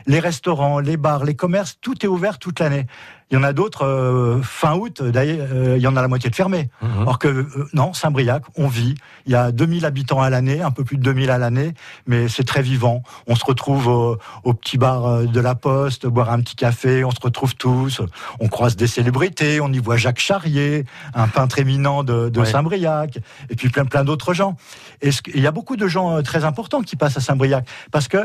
Les 0.06 0.21
restaurants, 0.21 0.78
les 0.80 0.97
bars, 0.97 1.25
les 1.25 1.35
commerces, 1.35 1.78
tout 1.80 2.04
est 2.04 2.09
ouvert 2.09 2.38
toute 2.38 2.61
l'année. 2.61 2.87
Il 3.33 3.35
y 3.35 3.37
en 3.37 3.42
a 3.42 3.52
d'autres 3.52 3.85
euh, 3.85 4.40
fin 4.40 4.76
août, 4.76 5.02
d'ailleurs, 5.02 5.49
euh, 5.52 5.75
il 5.76 5.83
y 5.83 5.88
en 5.88 5.97
a 5.97 6.00
la 6.02 6.06
moitié 6.06 6.30
de 6.30 6.35
fermés. 6.37 6.71
Mhm. 6.80 7.09
Or 7.09 7.18
que 7.18 7.26
euh, 7.26 7.47
non, 7.73 7.92
Saint-Briac, 7.92 8.45
on 8.56 8.68
vit. 8.68 8.95
Il 9.26 9.33
y 9.33 9.35
a 9.35 9.50
2000 9.50 9.85
habitants 9.85 10.21
à 10.23 10.30
l'année, 10.30 10.62
un 10.62 10.71
peu 10.71 10.85
plus 10.85 10.97
de 10.97 11.02
2000 11.02 11.30
à 11.33 11.38
l'année, 11.38 11.75
mais 12.06 12.28
c'est 12.28 12.45
très 12.45 12.62
vivant. 12.62 13.02
On 13.26 13.35
se 13.35 13.45
retrouve 13.45 13.88
au, 13.88 14.16
au 14.45 14.54
petit 14.54 14.78
bar 14.78 15.06
euh, 15.06 15.25
de 15.25 15.40
la 15.40 15.56
Poste, 15.56 16.06
boire 16.06 16.30
un 16.30 16.38
petit 16.40 16.54
café, 16.54 17.02
on 17.02 17.11
se 17.11 17.18
retrouve 17.21 17.56
tous, 17.56 18.00
on 18.38 18.47
croise 18.47 18.76
des 18.76 18.87
célébrités, 18.87 19.61
on 19.61 19.73
y 19.73 19.78
voit 19.80 19.97
Jacques 19.97 20.21
Charrier, 20.21 20.85
un 21.12 21.26
peintre 21.26 21.59
éminent 21.59 22.04
de, 22.04 22.28
de 22.28 22.40
Ouais. 22.40 22.47
Saint-Briac, 22.47 23.18
et 23.50 23.56
puis 23.56 23.71
plein 23.71 23.87
plein 23.87 24.04
d'autres 24.04 24.35
gens. 24.35 24.56
Et 25.02 25.11
ce- 25.11 25.21
il 25.35 25.40
y 25.40 25.49
a 25.49 25.52
beaucoup 25.52 25.75
de 25.76 25.88
gens 25.88 26.16
euh, 26.16 26.23
très 26.23 26.45
importants 26.45 26.80
qui 26.83 26.95
passent 26.95 27.16
à 27.16 27.21
Saint-Briac, 27.21 27.66
parce 27.90 28.06
que 28.06 28.18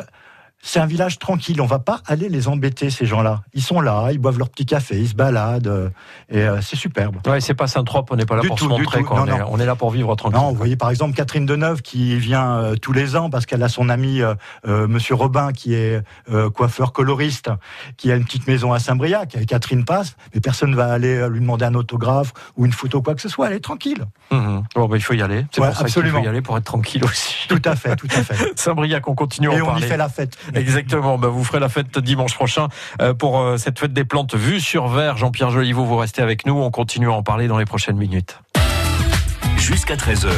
c'est 0.63 0.79
un 0.79 0.85
village 0.85 1.19
tranquille. 1.19 1.59
On 1.61 1.65
va 1.65 1.79
pas 1.79 2.01
aller 2.07 2.29
les 2.29 2.47
embêter 2.47 2.89
ces 2.89 3.05
gens-là. 3.05 3.41
Ils 3.53 3.61
sont 3.63 3.81
là, 3.81 4.09
ils 4.11 4.19
boivent 4.19 4.37
leur 4.37 4.49
petit 4.49 4.65
café, 4.65 4.99
ils 4.99 5.09
se 5.09 5.15
baladent 5.15 5.67
euh, 5.67 5.89
et 6.29 6.39
euh, 6.41 6.61
c'est 6.61 6.75
superbe. 6.75 7.17
Ouais, 7.27 7.41
c'est 7.41 7.53
pas 7.53 7.67
Saint-Trope, 7.67 8.09
on 8.11 8.15
n'est 8.15 8.25
pas 8.25 8.35
là 8.35 8.41
Du 8.41 8.47
pour 8.47 8.57
tout, 8.57 8.65
se 8.65 8.69
montrer. 8.69 9.03
quoi. 9.03 9.17
Non, 9.17 9.23
on, 9.23 9.35
est, 9.35 9.39
non. 9.39 9.47
on 9.51 9.59
est 9.59 9.65
là 9.65 9.75
pour 9.75 9.91
vivre 9.91 10.15
tranquille. 10.15 10.37
Non, 10.39 10.49
vous 10.49 10.55
voyez 10.55 10.75
par 10.75 10.89
exemple 10.89 11.15
Catherine 11.15 11.45
Deneuve 11.45 11.81
qui 11.81 12.17
vient 12.17 12.57
euh, 12.57 12.75
tous 12.75 12.93
les 12.93 13.15
ans 13.15 13.29
parce 13.29 13.45
qu'elle 13.45 13.63
a 13.63 13.69
son 13.69 13.89
ami 13.89 14.21
Monsieur 14.65 15.15
Robin 15.15 15.51
qui 15.51 15.73
est 15.73 16.01
coiffeur 16.53 16.93
coloriste, 16.93 17.49
qui 17.97 18.11
a 18.11 18.15
une 18.15 18.25
petite 18.25 18.47
maison 18.47 18.73
à 18.73 18.79
Saint-Briac. 18.79 19.35
Et 19.35 19.45
Catherine 19.45 19.85
passe, 19.85 20.15
mais 20.33 20.41
personne 20.41 20.75
va 20.75 20.91
aller 20.91 21.27
lui 21.29 21.39
demander 21.39 21.65
un 21.65 21.73
autographe 21.75 22.33
ou 22.57 22.65
une 22.65 22.71
photo 22.73 23.01
quoi 23.01 23.15
que 23.15 23.21
ce 23.21 23.29
soit. 23.29 23.47
Elle 23.47 23.53
est 23.53 23.59
tranquille. 23.59 24.05
Mhm. 24.31 24.63
Bon, 24.75 24.87
bah, 24.87 24.97
il 24.97 25.01
faut 25.01 25.13
y 25.13 25.21
aller. 25.21 25.45
C'est 25.51 25.61
Ouais, 25.61 25.67
pour 25.67 25.77
ça 25.77 25.83
qu'il 25.85 25.93
faut 25.93 25.99
absolument. 25.99 26.23
y 26.23 26.27
aller 26.27 26.41
pour 26.41 26.57
être 26.57 26.63
tranquille 26.65 27.03
aussi. 27.03 27.47
Tout 27.47 27.61
à 27.65 27.75
fait, 27.75 27.95
tout 27.95 28.07
à 28.11 28.23
fait. 28.23 28.51
Saint-Briac, 28.59 29.07
on 29.07 29.15
continue 29.15 29.49
à 29.49 29.53
Et 29.53 29.61
en 29.61 29.73
on 29.73 29.77
y 29.77 29.81
fait 29.81 29.97
la 29.97 30.09
fête. 30.09 30.37
Exactement. 30.55 31.17
Bah, 31.17 31.27
vous 31.27 31.43
ferez 31.43 31.59
la 31.59 31.69
fête 31.69 31.97
dimanche 31.99 32.33
prochain 32.33 32.67
euh, 33.01 33.13
pour 33.13 33.39
euh, 33.39 33.57
cette 33.57 33.79
fête 33.79 33.93
des 33.93 34.05
plantes 34.05 34.35
vue 34.35 34.59
sur 34.59 34.87
verre. 34.87 35.17
Jean-Pierre 35.17 35.51
Joliveau, 35.51 35.85
vous 35.85 35.97
restez 35.97 36.21
avec 36.21 36.45
nous. 36.45 36.59
On 36.59 36.71
continue 36.71 37.07
à 37.07 37.13
en 37.13 37.23
parler 37.23 37.47
dans 37.47 37.57
les 37.57 37.65
prochaines 37.65 37.97
minutes. 37.97 38.39
Jusqu'à 39.57 39.95
13h, 39.95 40.29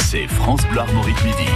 c'est 0.00 0.26
France 0.26 0.62
Bleu 0.70 0.80
Armorique 0.80 1.22
Midi. 1.24 1.46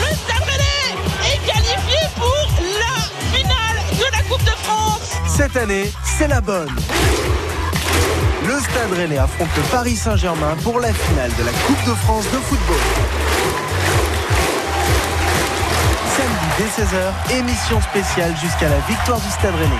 Le 0.00 0.14
Stade 0.16 0.42
Rennais 0.42 1.32
est 1.32 1.46
qualifié 1.46 1.98
pour 2.16 2.48
la 2.80 3.38
finale 3.38 3.98
de 3.98 4.16
la 4.16 4.22
Coupe 4.28 4.44
de 4.44 4.56
France. 4.62 5.16
Cette 5.28 5.56
année, 5.56 5.90
c'est 6.02 6.28
la 6.28 6.40
bonne. 6.40 6.74
Le 8.46 8.58
Stade 8.60 8.92
Rennais 8.94 9.18
affronte 9.18 9.48
le 9.56 9.62
Paris 9.70 9.96
Saint-Germain 9.96 10.56
pour 10.62 10.80
la 10.80 10.92
finale 10.92 11.30
de 11.38 11.44
la 11.44 11.52
Coupe 11.52 11.84
de 11.86 11.94
France 11.94 12.24
de 12.24 12.38
football. 12.38 13.73
Dès 16.56 16.66
16h, 16.66 17.36
émission 17.36 17.80
spéciale 17.80 18.32
jusqu'à 18.36 18.68
la 18.68 18.78
victoire 18.86 19.20
du 19.20 19.28
Stade 19.28 19.56
Rennais. 19.56 19.74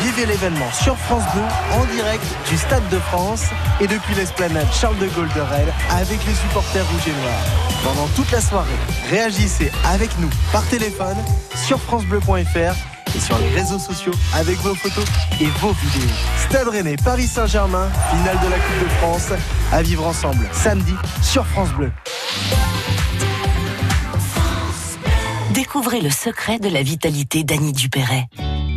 Vivez 0.00 0.26
l'événement 0.26 0.70
sur 0.70 0.96
France 0.96 1.24
Bleu 1.34 1.42
en 1.72 1.84
direct 1.86 2.24
du 2.48 2.56
Stade 2.56 2.88
de 2.90 2.98
France 3.00 3.46
et 3.80 3.88
depuis 3.88 4.14
l'esplanade 4.14 4.68
Charles 4.72 4.98
de 4.98 5.08
Gaulle 5.08 5.32
de 5.34 5.40
Rennes 5.40 5.72
avec 5.90 6.24
les 6.24 6.34
supporters 6.34 6.88
rouges 6.92 7.08
et 7.08 7.20
noirs. 7.20 7.82
Pendant 7.82 8.06
toute 8.14 8.30
la 8.30 8.40
soirée, 8.40 8.70
réagissez 9.10 9.72
avec 9.86 10.16
nous 10.20 10.30
par 10.52 10.64
téléphone 10.68 11.16
sur 11.66 11.80
francebleu.fr 11.80 12.93
et 13.14 13.20
sur 13.20 13.38
les 13.38 13.48
réseaux 13.48 13.78
sociaux 13.78 14.12
avec 14.34 14.56
vos 14.58 14.74
photos 14.74 15.04
et 15.40 15.46
vos 15.60 15.72
vidéos. 15.72 16.10
Stade 16.48 16.68
Rennais, 16.68 16.96
Paris 17.04 17.26
Saint-Germain, 17.26 17.88
finale 18.10 18.38
de 18.44 18.50
la 18.50 18.56
Coupe 18.58 18.84
de 18.84 18.88
France, 19.00 19.28
à 19.72 19.82
vivre 19.82 20.06
ensemble 20.06 20.48
samedi 20.52 20.94
sur 21.22 21.46
France 21.46 21.70
Bleu. 21.70 21.90
Découvrez 25.52 26.00
le 26.00 26.10
secret 26.10 26.58
de 26.58 26.68
la 26.68 26.82
vitalité 26.82 27.44
d'Annie 27.44 27.72
Dupéret. 27.72 28.28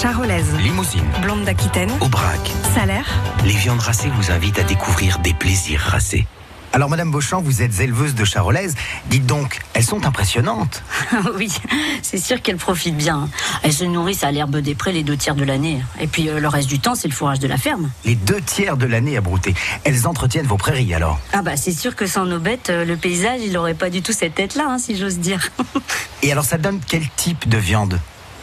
Charolaise, 0.00 0.54
Limousine, 0.62 1.04
blonde 1.22 1.44
d'Aquitaine, 1.44 1.90
Aubrac. 2.00 2.38
salaire. 2.72 3.04
Les 3.44 3.52
viandes 3.52 3.80
racées 3.80 4.10
vous 4.16 4.30
invitent 4.30 4.60
à 4.60 4.62
découvrir 4.62 5.18
des 5.18 5.34
plaisirs 5.34 5.80
racés. 5.80 6.24
Alors, 6.72 6.88
Madame 6.88 7.10
Beauchamp, 7.10 7.40
vous 7.40 7.62
êtes 7.62 7.80
éleveuse 7.80 8.14
de 8.14 8.24
charolaise. 8.24 8.76
Dites 9.06 9.26
donc, 9.26 9.58
elles 9.74 9.82
sont 9.82 10.06
impressionnantes. 10.06 10.84
oui, 11.36 11.50
c'est 12.02 12.18
sûr 12.18 12.42
qu'elles 12.42 12.58
profitent 12.58 12.96
bien. 12.96 13.28
Elles 13.64 13.72
se 13.72 13.82
nourrissent 13.82 14.22
à 14.22 14.30
l'herbe 14.30 14.58
des 14.58 14.76
prés 14.76 14.92
les 14.92 15.02
deux 15.02 15.16
tiers 15.16 15.34
de 15.34 15.42
l'année. 15.42 15.80
Et 16.00 16.06
puis 16.06 16.28
euh, 16.28 16.38
le 16.38 16.46
reste 16.46 16.68
du 16.68 16.78
temps, 16.78 16.94
c'est 16.94 17.08
le 17.08 17.14
fourrage 17.14 17.40
de 17.40 17.48
la 17.48 17.56
ferme. 17.56 17.90
Les 18.04 18.14
deux 18.14 18.40
tiers 18.40 18.76
de 18.76 18.86
l'année 18.86 19.16
à 19.16 19.20
brouter. 19.20 19.54
Elles 19.82 20.06
entretiennent 20.06 20.46
vos 20.46 20.58
prairies 20.58 20.94
alors. 20.94 21.18
Ah 21.32 21.42
bah 21.42 21.56
c'est 21.56 21.72
sûr 21.72 21.96
que 21.96 22.06
sans 22.06 22.24
nos 22.24 22.38
bêtes, 22.38 22.70
euh, 22.70 22.84
le 22.84 22.96
paysage, 22.96 23.40
il 23.44 23.56
aurait 23.58 23.74
pas 23.74 23.90
du 23.90 24.00
tout 24.02 24.12
cette 24.12 24.36
tête-là, 24.36 24.66
hein, 24.68 24.78
si 24.78 24.96
j'ose 24.96 25.18
dire. 25.18 25.48
Et 26.22 26.30
alors, 26.30 26.44
ça 26.44 26.56
donne 26.56 26.78
quel 26.86 27.02
type 27.16 27.48
de 27.48 27.58
viande? 27.58 27.98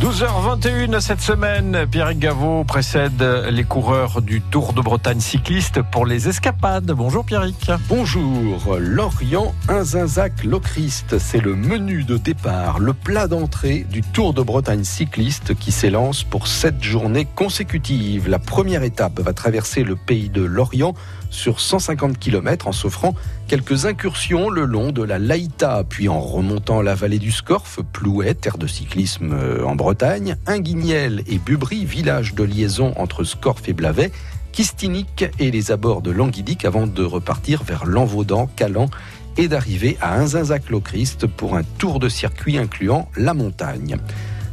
12h21 0.00 1.00
cette 1.00 1.22
semaine, 1.22 1.86
Pierre 1.90 2.12
Gaveau 2.12 2.64
précède 2.64 3.22
les 3.50 3.64
coureurs 3.64 4.20
du 4.20 4.42
Tour 4.42 4.74
de 4.74 4.82
Bretagne 4.82 5.20
cycliste 5.20 5.80
pour 5.80 6.04
les 6.04 6.28
escapades. 6.28 6.92
Bonjour 6.92 7.24
Pierrick. 7.24 7.70
Bonjour, 7.88 8.76
Lorient, 8.78 9.54
Inzinzac, 9.70 10.44
Locrist, 10.44 11.18
c'est 11.18 11.40
le 11.40 11.56
menu 11.56 12.04
de 12.04 12.18
départ, 12.18 12.78
le 12.78 12.92
plat 12.92 13.26
d'entrée 13.26 13.86
du 13.90 14.02
Tour 14.02 14.34
de 14.34 14.42
Bretagne 14.42 14.84
cycliste 14.84 15.54
qui 15.54 15.72
s'élance 15.72 16.24
pour 16.24 16.46
sept 16.46 16.82
journées 16.82 17.26
consécutives. 17.34 18.28
La 18.28 18.38
première 18.38 18.82
étape 18.82 19.18
va 19.20 19.32
traverser 19.32 19.82
le 19.82 19.96
pays 19.96 20.28
de 20.28 20.42
Lorient 20.42 20.92
sur 21.30 21.60
150 21.60 22.18
km 22.18 22.68
en 22.68 22.72
s'offrant 22.72 23.14
quelques 23.48 23.86
incursions 23.86 24.50
le 24.50 24.64
long 24.64 24.92
de 24.92 25.02
la 25.02 25.18
Laïta, 25.18 25.84
puis 25.88 26.08
en 26.08 26.20
remontant 26.20 26.82
la 26.82 26.94
vallée 26.94 27.18
du 27.18 27.30
Scorff, 27.30 27.80
Plouet, 27.92 28.34
terre 28.34 28.58
de 28.58 28.66
cyclisme 28.66 29.32
euh, 29.32 29.64
en 29.64 29.76
Bretagne, 29.76 30.36
Inguignel 30.46 31.22
et 31.26 31.38
Bubry, 31.38 31.84
village 31.84 32.34
de 32.34 32.44
liaison 32.44 32.92
entre 32.96 33.24
Scorff 33.24 33.68
et 33.68 33.72
Blavet, 33.72 34.12
Kistinic 34.52 35.26
et 35.38 35.50
les 35.50 35.70
abords 35.70 36.02
de 36.02 36.10
Languidic 36.10 36.64
avant 36.64 36.86
de 36.86 37.04
repartir 37.04 37.62
vers 37.62 37.84
Lanvaudan, 37.84 38.48
Calan 38.56 38.88
et 39.36 39.48
d'arriver 39.48 39.98
à 40.00 40.18
Inzinzac-Locrist 40.18 41.26
pour 41.26 41.56
un 41.56 41.62
tour 41.78 42.00
de 42.00 42.08
circuit 42.08 42.56
incluant 42.56 43.08
la 43.16 43.34
montagne. 43.34 43.98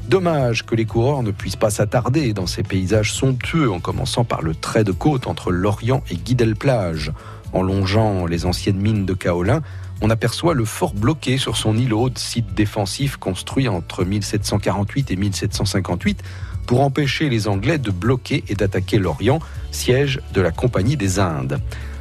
Dommage 0.08 0.66
que 0.66 0.76
les 0.76 0.86
coureurs 0.86 1.24
ne 1.24 1.32
puissent 1.32 1.56
pas 1.56 1.70
s'attarder 1.70 2.34
dans 2.34 2.46
ces 2.46 2.62
paysages 2.62 3.14
somptueux, 3.14 3.72
en 3.72 3.80
commençant 3.80 4.26
par 4.26 4.42
le 4.42 4.54
trait 4.54 4.84
de 4.84 4.92
côte 4.92 5.28
entre 5.28 5.52
Lorient 5.52 6.04
et 6.10 6.16
Guidel-Plage. 6.16 7.14
En 7.54 7.62
longeant 7.62 8.26
les 8.26 8.46
anciennes 8.46 8.82
mines 8.82 9.06
de 9.06 9.14
Kaolin, 9.14 9.62
on 10.02 10.10
aperçoit 10.10 10.54
le 10.54 10.66
fort 10.66 10.94
bloqué 10.94 11.38
sur 11.38 11.56
son 11.56 11.78
îlot, 11.78 12.10
site 12.16 12.54
défensif 12.54 13.16
construit 13.16 13.70
entre 13.70 14.04
1748 14.04 15.12
et 15.12 15.16
1758 15.16 16.24
pour 16.66 16.82
empêcher 16.82 17.30
les 17.30 17.48
Anglais 17.48 17.78
de 17.78 17.92
bloquer 17.92 18.44
et 18.50 18.56
d'attaquer 18.56 18.98
Lorient, 18.98 19.40
siège 19.72 20.20
de 20.34 20.42
la 20.42 20.52
Compagnie 20.52 20.98
des 20.98 21.20
Indes. 21.20 21.60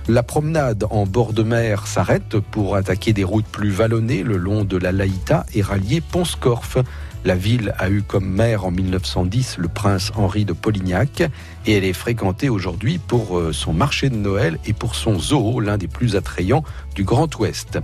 La 0.09 0.25
promenade 0.25 0.85
en 0.90 1.06
bord 1.06 1.32
de 1.32 1.44
mer 1.44 1.87
s'arrête 1.87 2.40
pour 2.40 2.75
attaquer 2.75 3.12
des 3.12 3.23
routes 3.23 3.47
plus 3.47 3.71
vallonnées 3.71 4.25
le 4.25 4.37
long 4.37 4.64
de 4.64 4.76
la 4.76 4.90
Laïta 4.90 5.47
et 5.54 5.62
rallier 5.62 6.00
Pont-Scorff. 6.00 6.78
La 7.25 7.37
ville 7.37 7.73
a 7.79 7.88
eu 7.88 8.02
comme 8.02 8.29
maire 8.29 8.64
en 8.64 8.73
1910 8.73 9.59
le 9.59 9.69
prince 9.69 10.11
Henri 10.17 10.45
de 10.45 10.52
Polignac 10.52 11.23
et 11.67 11.76
elle 11.76 11.85
est 11.85 11.93
fréquentée 11.93 12.49
aujourd'hui 12.49 12.99
pour 12.99 13.38
euh, 13.38 13.52
son 13.52 13.73
marché 13.73 14.11
de 14.11 14.17
Noël 14.17 14.59
et 14.67 14.73
pour 14.73 14.97
son 14.97 15.21
zoo, 15.21 15.61
l'un 15.61 15.79
des 15.79 15.87
plus 15.87 16.17
attrayants 16.17 16.64
du 16.97 17.05
Grand 17.05 17.33
Ouest. 17.38 17.79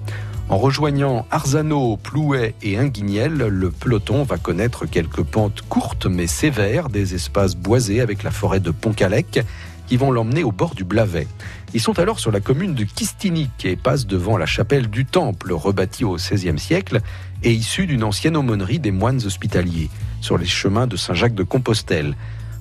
En 0.49 0.57
rejoignant 0.57 1.27
Arzano, 1.31 1.99
Plouet 1.99 2.55
et 2.63 2.79
Inguignel, 2.79 3.35
le 3.35 3.71
peloton 3.71 4.25
va 4.25 4.39
connaître 4.39 4.87
quelques 4.87 5.23
pentes 5.23 5.63
courtes 5.69 6.07
mais 6.07 6.27
sévères, 6.27 6.89
des 6.89 7.15
espaces 7.15 7.55
boisés 7.55 8.01
avec 8.01 8.25
la 8.25 8.31
forêt 8.31 8.59
de 8.59 8.71
Pontcalec 8.71 9.45
qui 9.89 9.97
vont 9.97 10.11
l'emmener 10.11 10.45
au 10.45 10.53
bord 10.53 10.75
du 10.75 10.85
Blavet. 10.85 11.27
Ils 11.75 11.81
sont 11.81 11.99
alors 11.99 12.21
sur 12.21 12.31
la 12.31 12.41
commune 12.41 12.75
de 12.75 12.85
Kistinic 12.85 13.65
et 13.65 13.77
passent 13.77 14.07
devant 14.07 14.37
la 14.37 14.47
chapelle 14.47 14.89
du 14.89 15.05
Temple, 15.05 15.53
rebâtie 15.53 16.05
au 16.05 16.17
XVIe 16.17 16.59
siècle 16.59 17.01
et 17.43 17.53
issue 17.53 17.87
d'une 17.87 18.05
ancienne 18.05 18.37
aumônerie 18.37 18.79
des 18.79 18.91
moines 18.91 19.25
hospitaliers, 19.25 19.91
sur 20.21 20.39
les 20.39 20.47
chemins 20.47 20.87
de 20.87 20.97
Saint-Jacques 20.97 21.35
de 21.35 21.43
Compostelle. 21.43 22.15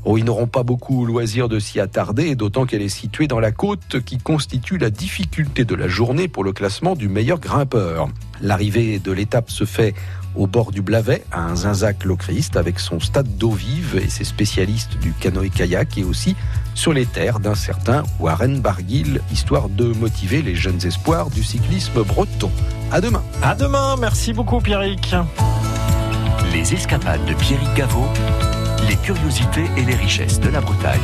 Oh, 0.06 0.18
ils 0.18 0.24
n'auront 0.24 0.48
pas 0.48 0.64
beaucoup 0.64 1.06
loisir 1.06 1.50
de 1.50 1.60
s'y 1.60 1.82
attarder, 1.82 2.36
d'autant 2.36 2.66
qu'elle 2.66 2.82
est 2.82 2.88
située 2.88 3.28
dans 3.28 3.42
la 3.42 3.52
côte 3.52 4.00
qui 4.06 4.18
constitue 4.18 4.78
la 4.78 4.90
difficulté 4.90 5.66
de 5.66 5.76
la 5.76 5.90
journée 5.90 6.30
pour 6.30 6.46
le 6.46 6.54
classement 6.54 6.96
du 6.96 7.10
meilleur 7.10 7.40
grimpeur. 7.40 8.08
L'arrivée 8.42 9.00
de 9.00 9.12
l'étape 9.12 9.50
se 9.50 9.66
fait 9.66 9.94
au 10.38 10.48
bord 10.48 10.72
du 10.72 10.82
Blavet, 10.82 11.26
à 11.32 11.42
un 11.42 11.56
zinzac 11.56 12.06
locriste, 12.06 12.56
avec 12.56 12.80
son 12.80 13.00
stade 13.00 13.38
d'eau 13.38 13.52
vive 13.52 14.00
et 14.02 14.10
ses 14.10 14.24
spécialistes 14.24 14.98
du 15.00 15.12
canoë-kayak, 15.14 15.98
et 15.98 16.04
aussi 16.04 16.36
sur 16.76 16.94
les 16.94 17.06
terres 17.06 17.40
d'un 17.40 17.56
certain 17.56 18.04
Warren 18.20 18.62
Barguil, 18.62 19.22
histoire 19.32 19.70
de 19.70 19.86
motiver 19.94 20.42
les 20.42 20.56
jeunes 20.56 20.86
espoirs 20.86 21.30
du 21.30 21.44
cyclisme 21.44 22.04
breton. 22.04 22.52
À 22.92 23.02
demain. 23.02 23.24
À 23.42 23.56
demain. 23.56 23.96
Merci 24.00 24.34
beaucoup, 24.34 24.60
Pierrick. 24.60 25.16
Les 26.54 26.74
escapades 26.74 27.26
de 27.26 27.34
Pierrick 27.34 27.74
Gaveau, 27.76 28.08
les 28.88 28.96
curiosités 28.96 29.66
et 29.76 29.82
les 29.82 29.96
richesses 29.96 30.40
de 30.40 30.50
la 30.50 30.62
Bretagne, 30.62 31.00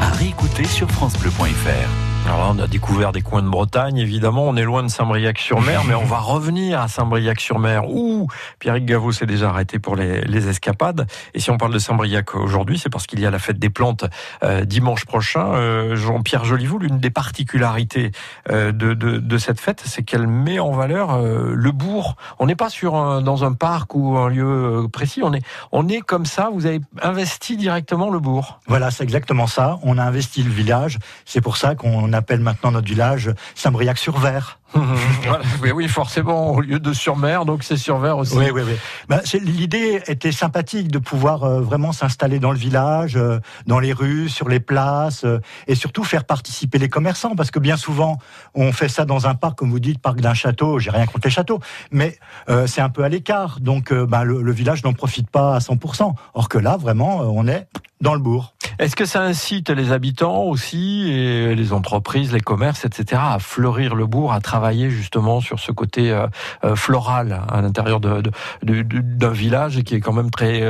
à 0.00 0.10
réécouter 0.10 0.64
sur 0.64 0.90
FranceBleu.fr. 0.90 2.11
Alors 2.24 2.38
là, 2.38 2.52
on 2.54 2.58
a 2.62 2.68
découvert 2.68 3.10
des 3.10 3.20
coins 3.20 3.42
de 3.42 3.48
Bretagne, 3.48 3.98
évidemment. 3.98 4.44
On 4.44 4.54
est 4.56 4.62
loin 4.62 4.84
de 4.84 4.88
Saint-Briac-sur-Mer, 4.88 5.82
mais 5.88 5.94
on 5.94 6.04
va 6.04 6.18
revenir 6.20 6.80
à 6.80 6.86
Saint-Briac-sur-Mer, 6.86 7.88
où 7.88 8.28
Pierrick 8.60 8.86
Gaveau 8.86 9.10
s'est 9.10 9.26
déjà 9.26 9.48
arrêté 9.48 9.80
pour 9.80 9.96
les, 9.96 10.20
les, 10.22 10.48
escapades. 10.48 11.08
Et 11.34 11.40
si 11.40 11.50
on 11.50 11.58
parle 11.58 11.72
de 11.72 11.80
Saint-Briac 11.80 12.36
aujourd'hui, 12.36 12.78
c'est 12.78 12.90
parce 12.90 13.08
qu'il 13.08 13.18
y 13.18 13.26
a 13.26 13.30
la 13.30 13.40
fête 13.40 13.58
des 13.58 13.70
plantes 13.70 14.04
euh, 14.44 14.64
dimanche 14.64 15.04
prochain. 15.04 15.52
Euh, 15.54 15.96
Jean-Pierre 15.96 16.44
Jolivou, 16.44 16.78
l'une 16.78 16.98
des 16.98 17.10
particularités 17.10 18.12
euh, 18.50 18.70
de, 18.70 18.94
de, 18.94 19.18
de, 19.18 19.38
cette 19.38 19.60
fête, 19.60 19.82
c'est 19.84 20.04
qu'elle 20.04 20.28
met 20.28 20.60
en 20.60 20.70
valeur 20.70 21.20
le 21.20 21.72
bourg. 21.72 22.16
On 22.38 22.46
n'est 22.46 22.56
pas 22.56 22.70
sur 22.70 22.94
un, 22.94 23.20
dans 23.20 23.44
un 23.44 23.52
parc 23.52 23.96
ou 23.96 24.16
un 24.16 24.28
lieu 24.28 24.86
précis. 24.92 25.22
On 25.24 25.32
est, 25.32 25.42
on 25.72 25.88
est 25.88 26.00
comme 26.00 26.26
ça. 26.26 26.50
Vous 26.52 26.66
avez 26.66 26.80
investi 27.02 27.56
directement 27.56 28.10
le 28.10 28.20
bourg. 28.20 28.60
Voilà, 28.68 28.92
c'est 28.92 29.02
exactement 29.02 29.48
ça. 29.48 29.80
On 29.82 29.98
a 29.98 30.04
investi 30.04 30.44
le 30.44 30.50
village. 30.50 30.98
C'est 31.24 31.40
pour 31.40 31.56
ça 31.56 31.74
qu'on 31.74 32.11
on 32.12 32.18
appelle 32.18 32.40
maintenant 32.40 32.72
notre 32.72 32.88
village 32.88 33.30
Saint-Briac-sur-Ver. 33.54 34.58
voilà, 35.24 35.44
oui, 35.62 35.70
oui, 35.70 35.88
forcément, 35.88 36.52
au 36.52 36.60
lieu 36.60 36.78
de 36.78 36.92
sur 36.92 37.16
mer, 37.16 37.44
donc 37.44 37.62
c'est 37.62 37.76
sur 37.76 37.98
Ver 37.98 38.16
aussi. 38.16 38.36
Oui, 38.36 38.46
oui, 38.52 38.62
oui. 38.64 38.74
Ben, 39.08 39.20
L'idée 39.40 40.02
était 40.06 40.32
sympathique 40.32 40.88
de 40.88 40.98
pouvoir 40.98 41.44
euh, 41.44 41.60
vraiment 41.60 41.92
s'installer 41.92 42.38
dans 42.38 42.52
le 42.52 42.58
village, 42.58 43.16
euh, 43.16 43.38
dans 43.66 43.78
les 43.78 43.92
rues, 43.92 44.28
sur 44.28 44.48
les 44.48 44.60
places, 44.60 45.24
euh, 45.24 45.40
et 45.66 45.74
surtout 45.74 46.04
faire 46.04 46.24
participer 46.24 46.78
les 46.78 46.88
commerçants, 46.88 47.36
parce 47.36 47.50
que 47.50 47.58
bien 47.58 47.76
souvent, 47.76 48.18
on 48.54 48.72
fait 48.72 48.88
ça 48.88 49.04
dans 49.04 49.26
un 49.26 49.34
parc, 49.34 49.58
comme 49.58 49.70
vous 49.70 49.80
dites, 49.80 50.00
parc 50.00 50.20
d'un 50.20 50.34
château, 50.34 50.78
j'ai 50.78 50.90
rien 50.90 51.06
contre 51.06 51.26
les 51.26 51.30
châteaux, 51.30 51.60
mais 51.90 52.18
c'est 52.66 52.80
un 52.80 52.88
peu 52.88 53.04
à 53.04 53.08
l'écart, 53.08 53.60
donc 53.60 53.92
ben, 53.92 54.24
le, 54.24 54.42
le, 54.42 54.52
village 54.52 54.82
n'en 54.84 54.92
profite 54.92 55.30
pas 55.30 55.56
à 55.56 55.58
100%. 55.58 56.14
Or 56.34 56.48
que 56.48 56.58
là, 56.58 56.76
vraiment, 56.76 57.20
on 57.20 57.46
est 57.46 57.66
dans 58.00 58.14
le 58.14 58.20
bourg. 58.20 58.54
Est-ce 58.78 58.96
que 58.96 59.04
ça 59.04 59.22
incite 59.22 59.70
les 59.70 59.92
habitants 59.92 60.44
aussi, 60.44 61.10
et 61.10 61.54
les 61.54 61.72
entreprises, 61.72 62.32
les 62.32 62.40
commerces, 62.40 62.84
etc., 62.84 63.20
à 63.24 63.38
fleurir 63.38 63.94
le 63.94 64.06
bourg, 64.06 64.32
à 64.32 64.40
travailler 64.40 64.61
justement 64.70 65.40
sur 65.40 65.58
ce 65.58 65.72
côté 65.72 66.10
euh, 66.10 66.26
euh, 66.64 66.76
floral 66.76 67.42
à 67.48 67.60
l'intérieur 67.60 68.00
d'un 68.00 68.20
de, 68.20 68.82
de, 68.82 69.26
village 69.28 69.82
qui 69.82 69.94
est 69.94 70.00
quand 70.00 70.12
même 70.12 70.30
très, 70.30 70.62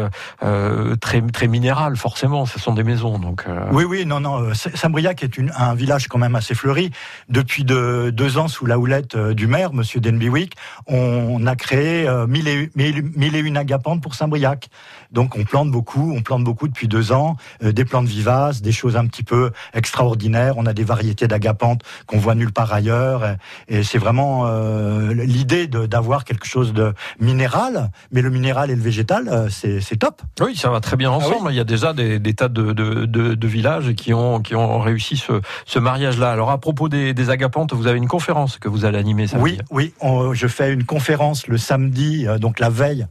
euh, 0.42 0.96
très, 0.96 1.20
très 1.22 1.48
minéral, 1.48 1.96
forcément, 1.96 2.46
ce 2.46 2.58
sont 2.58 2.74
des 2.74 2.84
maisons. 2.84 3.18
Donc. 3.18 3.44
Oui, 3.72 3.84
oui, 3.84 4.06
non, 4.06 4.20
non, 4.20 4.54
Saint-Briac 4.54 5.22
est 5.22 5.38
un 5.56 5.74
village 5.74 6.08
quand 6.08 6.18
même 6.18 6.36
assez 6.36 6.54
fleuri. 6.54 6.90
Depuis 7.28 7.64
de, 7.64 8.10
deux 8.10 8.38
ans, 8.38 8.48
sous 8.48 8.66
la 8.66 8.78
houlette 8.78 9.16
du 9.16 9.46
maire, 9.46 9.72
Monsieur 9.72 10.00
Denbywick, 10.00 10.54
on 10.86 11.46
a 11.46 11.56
créé 11.56 12.08
mille 12.28 12.48
et, 12.48 12.70
mille, 12.76 13.10
mille 13.16 13.36
et 13.36 13.40
une 13.40 13.56
agapantes 13.56 14.02
pour 14.02 14.14
Saint-Briac. 14.14 14.68
Donc 15.10 15.36
on 15.36 15.44
plante 15.44 15.70
beaucoup, 15.70 16.12
on 16.16 16.22
plante 16.22 16.44
beaucoup 16.44 16.68
depuis 16.68 16.88
deux 16.88 17.12
ans, 17.12 17.36
des 17.60 17.84
plantes 17.84 18.06
vivaces, 18.06 18.62
des 18.62 18.72
choses 18.72 18.96
un 18.96 19.06
petit 19.06 19.24
peu 19.24 19.50
extraordinaires. 19.74 20.54
On 20.56 20.66
a 20.66 20.72
des 20.72 20.84
variétés 20.84 21.28
d'agapantes 21.28 21.82
qu'on 22.06 22.18
voit 22.18 22.34
nulle 22.34 22.52
part 22.52 22.72
ailleurs. 22.72 23.36
C'est 23.84 23.98
vraiment 23.98 24.46
euh, 24.46 25.12
l'idée 25.14 25.66
d'avoir 25.66 26.24
quelque 26.24 26.46
chose 26.46 26.72
de 26.72 26.94
minéral, 27.20 27.90
mais 28.10 28.22
le 28.22 28.30
minéral 28.30 28.70
et 28.70 28.76
le 28.76 28.82
végétal, 28.82 29.28
euh, 29.28 29.48
c'est 29.50 29.96
top. 29.96 30.22
Oui, 30.40 30.56
ça 30.56 30.70
va 30.70 30.80
très 30.80 30.96
bien 30.96 31.10
ensemble. 31.10 31.36
Ah 31.40 31.44
oui. 31.46 31.54
Il 31.54 31.56
y 31.56 31.60
a 31.60 31.64
déjà 31.64 31.92
des, 31.92 32.18
des 32.18 32.34
tas 32.34 32.48
de, 32.48 32.72
de, 32.72 33.06
de, 33.06 33.34
de, 33.34 33.46
villages 33.46 33.94
qui 33.94 34.14
ont, 34.14 34.40
qui 34.40 34.54
ont 34.54 34.80
réussi 34.80 35.16
ce, 35.16 35.40
ce 35.66 35.78
mariage-là. 35.78 36.30
Alors 36.30 36.50
à 36.50 36.58
propos 36.58 36.88
des, 36.88 37.14
des, 37.14 37.30
agapantes, 37.30 37.72
vous 37.72 37.86
avez 37.86 37.98
une 37.98 38.08
conférence 38.08 38.58
que 38.58 38.68
vous 38.68 38.84
allez 38.84 38.98
animer 38.98 39.26
samedi. 39.26 39.44
Oui, 39.44 39.58
oui, 39.70 39.94
on, 40.00 40.34
je 40.34 40.46
fais 40.46 40.72
une 40.72 40.84
conférence 40.84 41.46
le 41.46 41.58
samedi, 41.58 42.26
donc 42.40 42.58
la 42.58 42.70
veille 42.70 43.06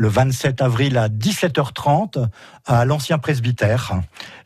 le 0.00 0.08
27 0.08 0.62
avril 0.62 0.96
à 0.96 1.10
17h30 1.10 2.26
à 2.64 2.86
l'ancien 2.86 3.18
presbytère. 3.18 3.92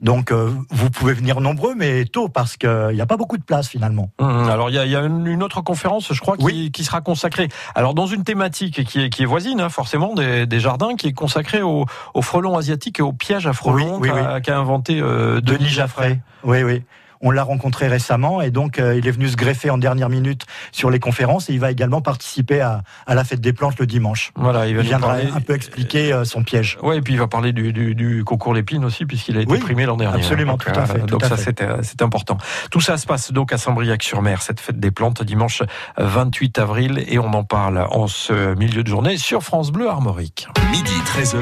Donc 0.01 0.33
euh, 0.33 0.51
vous 0.71 0.91
pouvez 0.91 1.13
venir 1.13 1.41
nombreux, 1.41 1.77
mais 1.77 2.07
tôt 2.07 2.29
parce 2.29 2.57
qu'il 2.57 2.91
n'y 2.93 3.01
a 3.01 3.07
pas 3.07 3.17
beaucoup 3.17 3.37
de 3.39 3.45
place 3.45 3.69
finalement. 3.69 4.11
Mmh, 4.19 4.25
alors 4.25 4.71
il 4.71 4.73
y, 4.73 4.89
y 4.91 4.97
a, 4.97 5.05
une 5.05 5.43
autre 5.45 5.61
conférence, 5.61 6.13
je 6.13 6.21
crois, 6.21 6.37
qui, 6.37 6.45
oui. 6.45 6.71
qui 6.73 6.83
sera 6.83 7.03
consacrée. 7.03 7.49
Alors 7.77 7.95
dans 7.95 8.07
une 8.07 8.25
thématique 8.25 8.85
qui 8.85 9.03
est, 9.03 9.11
qui 9.11 9.23
est 9.23 9.27
voisine, 9.27 9.61
hein, 9.61 9.69
forcément, 9.69 10.15
des, 10.15 10.45
des, 10.47 10.59
jardins, 10.59 10.97
qui 10.97 11.07
est 11.07 11.13
consacrée 11.13 11.63
au, 11.63 11.87
au 12.15 12.23
frelon 12.23 12.59
asiatique 12.59 12.99
et 12.99 13.03
au 13.03 13.13
piège 13.13 13.47
à 13.47 13.53
oui, 13.67 13.85
oui, 14.01 14.11
qu'a 14.11 14.41
qu 14.41 14.51
inventé 14.51 15.01
euh, 15.01 15.41
Denis, 15.41 15.59
Denis 15.59 15.71
Jaffray. 15.71 16.21
Oui, 16.43 16.65
oui. 16.65 16.83
On 17.21 17.31
l'a 17.31 17.43
rencontré 17.43 17.89
récemment 17.89 18.41
et 18.41 18.51
donc 18.51 18.79
euh, 18.79 18.97
il 18.97 19.07
est 19.07 19.11
venu 19.11 19.29
se 19.29 19.37
greffer 19.37 19.71
en 19.71 19.79
dernière 19.79 20.09
minute 20.09 20.43
sur 20.73 20.91
les 20.91 20.99
conférences 20.99 21.49
et 21.51 21.55
il 21.55 21.61
va 21.61 21.71
également 21.71 22.01
participer 22.01 22.61
à, 22.61 22.83
à 23.07 23.15
la 23.15 23.25
fête 23.25 23.41
des 23.41 23.53
plantes 23.53 23.79
le 23.79 23.87
dimanche. 23.87 24.33
Voilà, 24.37 24.67
il, 24.67 24.77
va 24.77 24.83
il 24.83 24.89
viendra 24.89 25.15
parler... 25.15 25.29
un 25.35 25.41
peu 25.41 25.55
expliquer 25.55 26.13
euh, 26.13 26.25
son 26.25 26.43
piège. 26.43 26.79
Oui, 26.83 26.97
et 26.97 27.01
puis 27.01 27.15
il 27.15 27.19
va 27.19 27.29
parler 27.29 27.53
du, 27.53 27.73
du, 27.73 27.95
du 27.95 28.25
concours 28.25 28.55
Lépine 28.55 28.85
aussi 28.85 29.07
puisqu'il 29.07 29.37
a 29.39 29.43
été 29.43 29.53
oui, 29.53 29.59
primé 29.59 29.87
l'an 29.87 29.97
dernier. 29.97 30.17
Absolument, 30.19 30.53
donc, 30.53 30.65
tout 30.65 30.79
à 30.79 30.87
fait. 30.87 31.03
Euh, 31.03 31.07
donc 31.07 31.25
ça 31.25 31.37
c'est 31.37 32.03
important. 32.03 32.39
Tout 32.71 32.81
ça 32.81 32.97
se 32.97 33.07
passe 33.07 33.33
donc 33.33 33.53
à 33.53 33.59
Saint-Briac-sur-Mer, 33.59 34.43
cette 34.43 34.61
fête 34.61 34.81
des 34.81 34.91
plantes 34.91 35.23
dimanche 35.23 35.63
28 35.99 36.59
avril 36.59 37.05
et 37.07 37.19
on 37.19 37.33
en 37.33 37.45
parle 37.45 37.87
en 37.91 38.07
ce 38.07 38.55
milieu 38.55 38.83
de 38.83 38.89
journée 38.89 39.17
sur 39.17 39.43
France 39.43 39.71
Bleu 39.71 39.89
Armorique. 39.89 40.49
Midi 40.71 40.93
13h. 41.07 41.39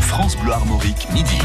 France 0.00 0.36
Bleu 0.36 0.52
Armorique, 0.52 1.06
midi. 1.12 1.38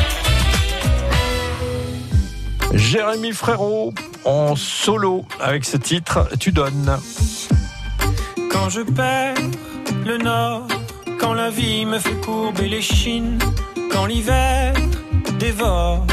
Jérémy 2.94 3.34
Frérot 3.34 3.92
en 4.24 4.56
solo 4.56 5.26
avec 5.40 5.66
ce 5.66 5.78
titre 5.78 6.30
Tu 6.40 6.52
donnes. 6.52 7.00
Quand 8.52 8.70
je 8.70 8.82
perds 8.82 9.34
le 10.06 10.20
nord, 10.20 10.68
quand 11.20 11.34
la 11.34 11.50
vie 11.50 11.88
me 11.88 11.98
fait 11.98 12.22
courber 12.22 12.70
les 12.70 12.84
chines, 12.84 13.40
quand 13.92 14.06
l'hiver 14.06 14.76
dévore 15.40 16.06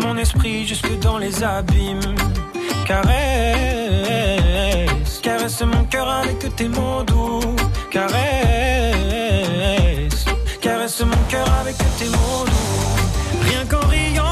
mon 0.00 0.16
esprit 0.16 0.66
jusque 0.66 0.98
dans 1.00 1.18
les 1.18 1.44
abîmes, 1.44 2.14
caresse, 2.86 3.10
caresse 5.22 5.60
mon 5.60 5.84
cœur 5.84 6.08
avec 6.08 6.56
tes 6.56 6.68
mots 6.68 7.02
doux, 7.06 7.42
caresse, 7.90 8.14
caresse 10.62 11.02
mon 11.02 11.24
cœur 11.28 11.46
avec 11.60 11.76
tes 11.76 12.08
mots 12.08 12.46
doux, 12.46 12.86
rien 13.42 13.66
qu'en 13.66 13.86
riant 13.86 14.31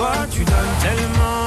toi, 0.00 0.26
tu 0.30 0.44
donnes 0.44 0.76
tellement. 0.82 1.40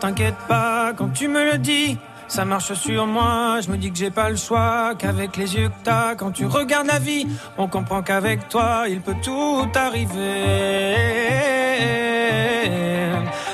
t'inquiète 0.00 0.36
pas 0.46 0.92
quand 0.96 1.08
tu 1.08 1.26
me 1.28 1.52
le 1.52 1.58
dis. 1.58 1.98
Ça 2.28 2.44
marche 2.44 2.74
sur 2.74 3.06
moi, 3.06 3.60
je 3.62 3.70
me 3.70 3.76
dis 3.78 3.90
que 3.90 3.96
j'ai 3.96 4.10
pas 4.10 4.28
le 4.28 4.36
choix, 4.36 4.94
qu'avec 4.98 5.36
les 5.36 5.56
yeux 5.56 5.68
que 5.68 5.84
t'as, 5.84 6.14
quand 6.14 6.30
tu 6.30 6.44
regardes 6.44 6.86
la 6.86 6.98
vie, 6.98 7.26
on 7.56 7.68
comprend 7.68 8.02
qu'avec 8.02 8.48
toi, 8.48 8.84
il 8.88 9.00
peut 9.00 9.16
tout 9.22 9.66
arriver. 9.74 10.44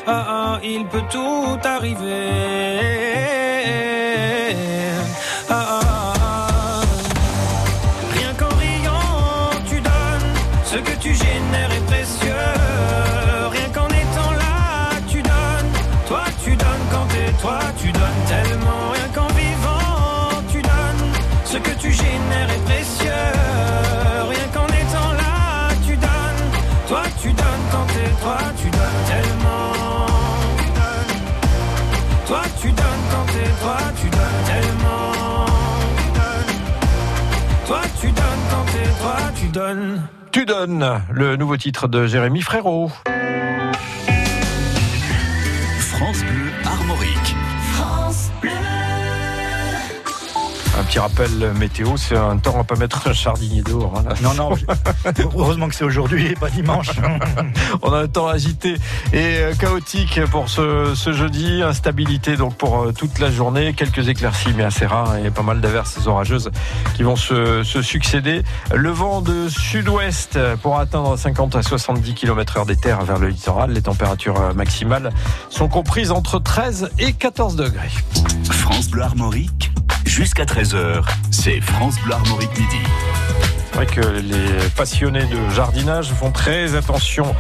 Ah 0.06 0.26
ah, 0.28 0.60
il 0.62 0.86
peut 0.86 1.02
tout 1.10 1.58
arriver. 1.64 3.23
Tu 40.34 40.46
donnes 40.46 41.00
le 41.12 41.36
nouveau 41.36 41.56
titre 41.56 41.86
de 41.86 42.08
Jérémy 42.08 42.42
Frérot. 42.42 42.90
Un 50.84 50.86
petit 50.86 50.98
rappel 50.98 51.30
météo, 51.58 51.96
c'est 51.96 52.14
un 52.16 52.36
temps 52.36 52.60
à 52.60 52.64
pas 52.64 52.76
mettre 52.76 53.08
un 53.08 53.12
jardinier 53.14 53.62
dehors. 53.62 53.94
hein. 53.96 54.12
Non, 54.22 54.34
non, 54.34 54.50
heureusement 55.34 55.66
que 55.68 55.74
c'est 55.74 55.84
aujourd'hui 55.84 56.26
et 56.26 56.34
pas 56.34 56.50
dimanche. 56.50 56.90
On 57.80 57.90
a 57.90 58.00
un 58.00 58.06
temps 58.06 58.28
agité 58.28 58.74
et 59.14 59.38
euh, 59.38 59.54
chaotique 59.54 60.20
pour 60.30 60.50
ce, 60.50 60.92
ce 60.94 61.12
jeudi. 61.14 61.62
Instabilité 61.62 62.36
donc 62.36 62.56
pour 62.56 62.82
euh, 62.82 62.92
toute 62.92 63.18
la 63.18 63.30
journée. 63.30 63.72
Quelques 63.72 64.08
éclaircies 64.08 64.52
mais 64.54 64.62
assez 64.64 64.84
rares 64.84 65.16
et 65.16 65.30
pas 65.30 65.42
mal 65.42 65.62
d'averses 65.62 66.06
orageuses 66.06 66.50
qui 66.96 67.02
vont 67.02 67.16
se, 67.16 67.62
se 67.64 67.80
succéder. 67.80 68.42
Le 68.74 68.90
vent 68.90 69.22
de 69.22 69.48
sud-ouest 69.48 70.38
pour 70.60 70.78
atteindre 70.78 71.16
50 71.16 71.56
à 71.56 71.62
70 71.62 72.12
km 72.14 72.58
heure 72.58 72.66
des 72.66 72.76
terres 72.76 73.02
vers 73.04 73.18
le 73.18 73.28
littoral. 73.28 73.70
Les 73.72 73.82
températures 73.82 74.38
euh, 74.38 74.52
maximales 74.52 75.12
sont 75.48 75.68
comprises 75.68 76.10
entre 76.10 76.38
13 76.38 76.90
et 76.98 77.14
14 77.14 77.56
degrés. 77.56 77.88
France 78.50 78.88
Bleu 78.90 79.02
Armorique, 79.02 79.70
jusqu'à 80.14 80.44
13h, 80.44 81.02
c'est 81.32 81.60
France 81.60 81.96
Bleu 82.04 82.14
Armorique 82.14 82.56
midi. 82.56 82.78
C'est 83.74 83.86
vrai 83.86 84.02
que 84.02 84.08
les 84.20 84.68
passionnés 84.76 85.26
de 85.26 85.50
jardinage 85.52 86.12
font 86.12 86.30
très 86.30 86.76
attention 86.76 87.34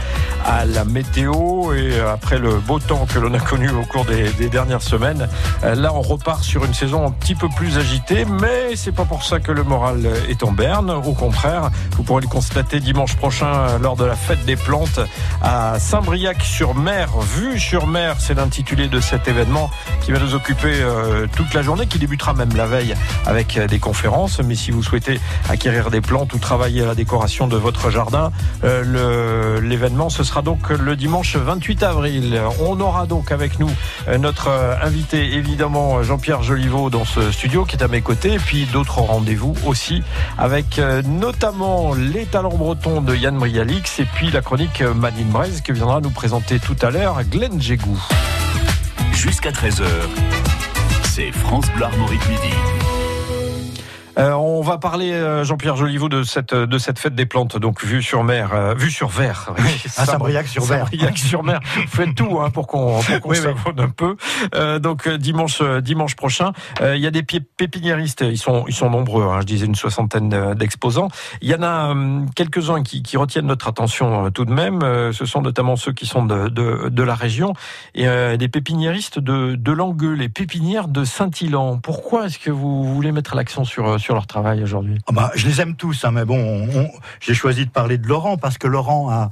à 0.44 0.64
la 0.64 0.84
météo 0.84 1.72
et 1.72 2.00
après 2.00 2.38
le 2.38 2.56
beau 2.56 2.80
temps 2.80 3.06
que 3.06 3.20
l'on 3.20 3.32
a 3.34 3.38
connu 3.38 3.70
au 3.70 3.84
cours 3.84 4.04
des, 4.04 4.48
dernières 4.48 4.82
semaines, 4.82 5.28
euh, 5.62 5.76
là 5.76 5.94
on 5.94 6.00
repart 6.00 6.42
sur 6.42 6.64
une 6.64 6.74
saison 6.74 7.06
un 7.06 7.12
petit 7.12 7.36
peu 7.36 7.48
plus 7.54 7.78
agitée, 7.78 8.24
mais 8.24 8.74
c'est 8.74 8.90
pas 8.90 9.04
pour 9.04 9.22
ça 9.22 9.38
que 9.38 9.52
le 9.52 9.62
moral 9.62 10.08
est 10.28 10.42
en 10.42 10.50
berne. 10.50 10.90
Au 10.90 11.12
contraire, 11.12 11.70
vous 11.92 12.02
pourrez 12.02 12.22
le 12.22 12.26
constater 12.26 12.80
dimanche 12.80 13.14
prochain 13.14 13.78
lors 13.80 13.94
de 13.94 14.04
la 14.04 14.16
fête 14.16 14.44
des 14.44 14.56
plantes 14.56 14.98
à 15.40 15.78
Saint-Briac-sur-Mer. 15.78 17.10
Vue 17.20 17.60
sur 17.60 17.86
mer, 17.86 18.16
c'est 18.18 18.34
l'intitulé 18.34 18.88
de 18.88 18.98
cet 18.98 19.28
événement 19.28 19.70
qui 20.00 20.10
va 20.10 20.18
nous 20.18 20.34
occuper 20.34 20.80
euh, 20.80 21.28
toute 21.36 21.54
la 21.54 21.62
journée, 21.62 21.86
qui 21.86 22.00
débutera 22.00 22.34
même 22.34 22.56
la 22.56 22.66
veille 22.66 22.96
avec 23.24 23.56
euh, 23.56 23.68
des 23.68 23.78
conférences. 23.78 24.40
Mais 24.40 24.56
si 24.56 24.72
vous 24.72 24.82
souhaitez 24.82 25.20
acquérir 25.48 25.90
des 25.92 26.00
plantes 26.00 26.23
ou 26.32 26.38
travailler 26.38 26.82
à 26.82 26.86
la 26.86 26.94
décoration 26.94 27.46
de 27.46 27.56
votre 27.56 27.90
jardin, 27.90 28.32
euh, 28.62 29.60
l'événement 29.60 30.08
ce 30.08 30.24
sera 30.24 30.42
donc 30.42 30.70
le 30.70 30.96
dimanche 30.96 31.36
28 31.36 31.82
avril. 31.82 32.40
On 32.60 32.80
aura 32.80 33.06
donc 33.06 33.32
avec 33.32 33.58
nous 33.58 33.70
euh, 34.08 34.18
notre 34.18 34.48
euh, 34.48 34.74
invité 34.82 35.34
évidemment 35.34 36.02
Jean-Pierre 36.02 36.42
Joliveau 36.42 36.90
dans 36.90 37.04
ce 37.04 37.30
studio 37.32 37.64
qui 37.64 37.76
est 37.76 37.82
à 37.82 37.88
mes 37.88 38.00
côtés, 38.00 38.34
et 38.34 38.38
puis 38.38 38.66
d'autres 38.66 39.00
rendez-vous 39.00 39.54
aussi 39.66 40.02
avec 40.38 40.80
notamment 41.04 41.94
les 41.94 42.24
talents 42.26 42.56
bretons 42.56 43.00
de 43.00 43.14
Yann 43.14 43.36
Brialix 43.36 43.98
et 44.00 44.04
puis 44.04 44.30
la 44.30 44.40
chronique 44.40 44.82
Madine 44.82 45.28
Braise 45.28 45.60
qui 45.60 45.72
viendra 45.72 46.00
nous 46.00 46.10
présenter 46.10 46.58
tout 46.58 46.76
à 46.82 46.90
l'heure 46.90 47.22
Glenn 47.24 47.60
Jégou. 47.60 48.00
Jusqu'à 49.12 49.50
13h, 49.50 49.84
c'est 51.04 51.32
France 51.32 51.66
Bleu 51.76 51.84
Armorique 51.84 52.28
midi. 52.28 52.83
Euh, 54.18 54.32
on 54.32 54.60
va 54.62 54.78
parler, 54.78 55.12
euh, 55.12 55.44
Jean-Pierre 55.44 55.76
Joliveau, 55.76 56.08
de 56.08 56.22
cette, 56.22 56.54
de 56.54 56.78
cette 56.78 56.98
fête 56.98 57.14
des 57.14 57.26
plantes, 57.26 57.56
donc 57.58 57.82
vue 57.84 58.02
sur 58.02 58.22
mer, 58.22 58.50
euh, 58.54 58.74
vue 58.76 58.90
sur 58.90 59.08
verre. 59.08 59.52
à 59.96 60.06
Saint-Briac-sur-Ver. 60.06 60.78
Saint-Briac-sur-Mer. 60.90 61.60
Vous 61.76 61.88
faites 61.88 62.14
tout 62.14 62.38
hein, 62.40 62.50
pour 62.50 62.66
qu'on 62.68 63.00
pour 63.00 63.20
qu'on 63.20 63.34
savonne 63.34 63.80
un 63.80 63.88
peu. 63.88 64.16
Euh, 64.54 64.78
donc 64.78 65.06
euh, 65.08 65.18
dimanche 65.18 65.58
euh, 65.60 65.80
dimanche 65.80 66.14
prochain, 66.14 66.52
euh, 66.80 66.96
il 66.96 67.02
y 67.02 67.06
a 67.06 67.10
des 67.10 67.22
pi- 67.24 67.40
pépiniéristes. 67.40 68.20
Ils 68.26 68.38
sont 68.38 68.64
ils 68.68 68.74
sont 68.74 68.88
nombreux. 68.90 69.24
hein, 69.24 69.40
je 69.40 69.46
disais 69.46 69.66
une 69.66 69.74
soixantaine 69.74 70.32
euh, 70.32 70.54
d'exposants. 70.54 71.08
Il 71.42 71.48
y 71.50 71.54
en 71.54 71.62
a 71.62 71.92
euh, 71.94 72.20
quelques-uns 72.36 72.82
qui, 72.82 73.02
qui 73.02 73.16
retiennent 73.16 73.46
notre 73.46 73.66
attention 73.68 74.26
euh, 74.26 74.30
tout 74.30 74.44
de 74.44 74.52
même. 74.52 74.80
Euh, 74.82 75.12
ce 75.12 75.26
sont 75.26 75.42
notamment 75.42 75.76
ceux 75.76 75.92
qui 75.92 76.06
sont 76.06 76.24
de 76.24 76.48
de, 76.48 76.88
de 76.88 77.02
la 77.02 77.14
région 77.16 77.52
et 77.94 78.06
euh, 78.06 78.36
des 78.36 78.48
pépiniéristes 78.48 79.18
de 79.18 79.56
de 79.56 79.72
Langueux, 79.72 80.12
les 80.14 80.28
pépinières 80.28 80.86
de 80.88 81.04
Saint-Ilan. 81.04 81.78
Pourquoi 81.78 82.26
est-ce 82.26 82.38
que 82.38 82.50
vous 82.50 82.84
voulez 82.94 83.10
mettre 83.10 83.34
l'accent 83.34 83.64
sur 83.64 83.88
euh, 83.88 83.98
sur 84.04 84.14
leur 84.14 84.26
travail 84.26 84.62
aujourd'hui? 84.62 84.98
Ah 85.08 85.12
bah, 85.12 85.30
je 85.34 85.46
les 85.46 85.60
aime 85.62 85.76
tous, 85.76 86.04
hein, 86.04 86.10
mais 86.12 86.24
bon, 86.26 86.38
on- 86.38 86.80
on- 86.80 86.90
j'ai 87.20 87.34
choisi 87.34 87.64
de 87.64 87.70
parler 87.70 87.96
de 87.98 88.06
Laurent 88.06 88.36
parce 88.36 88.58
que 88.58 88.66
Laurent 88.68 89.08
a, 89.10 89.30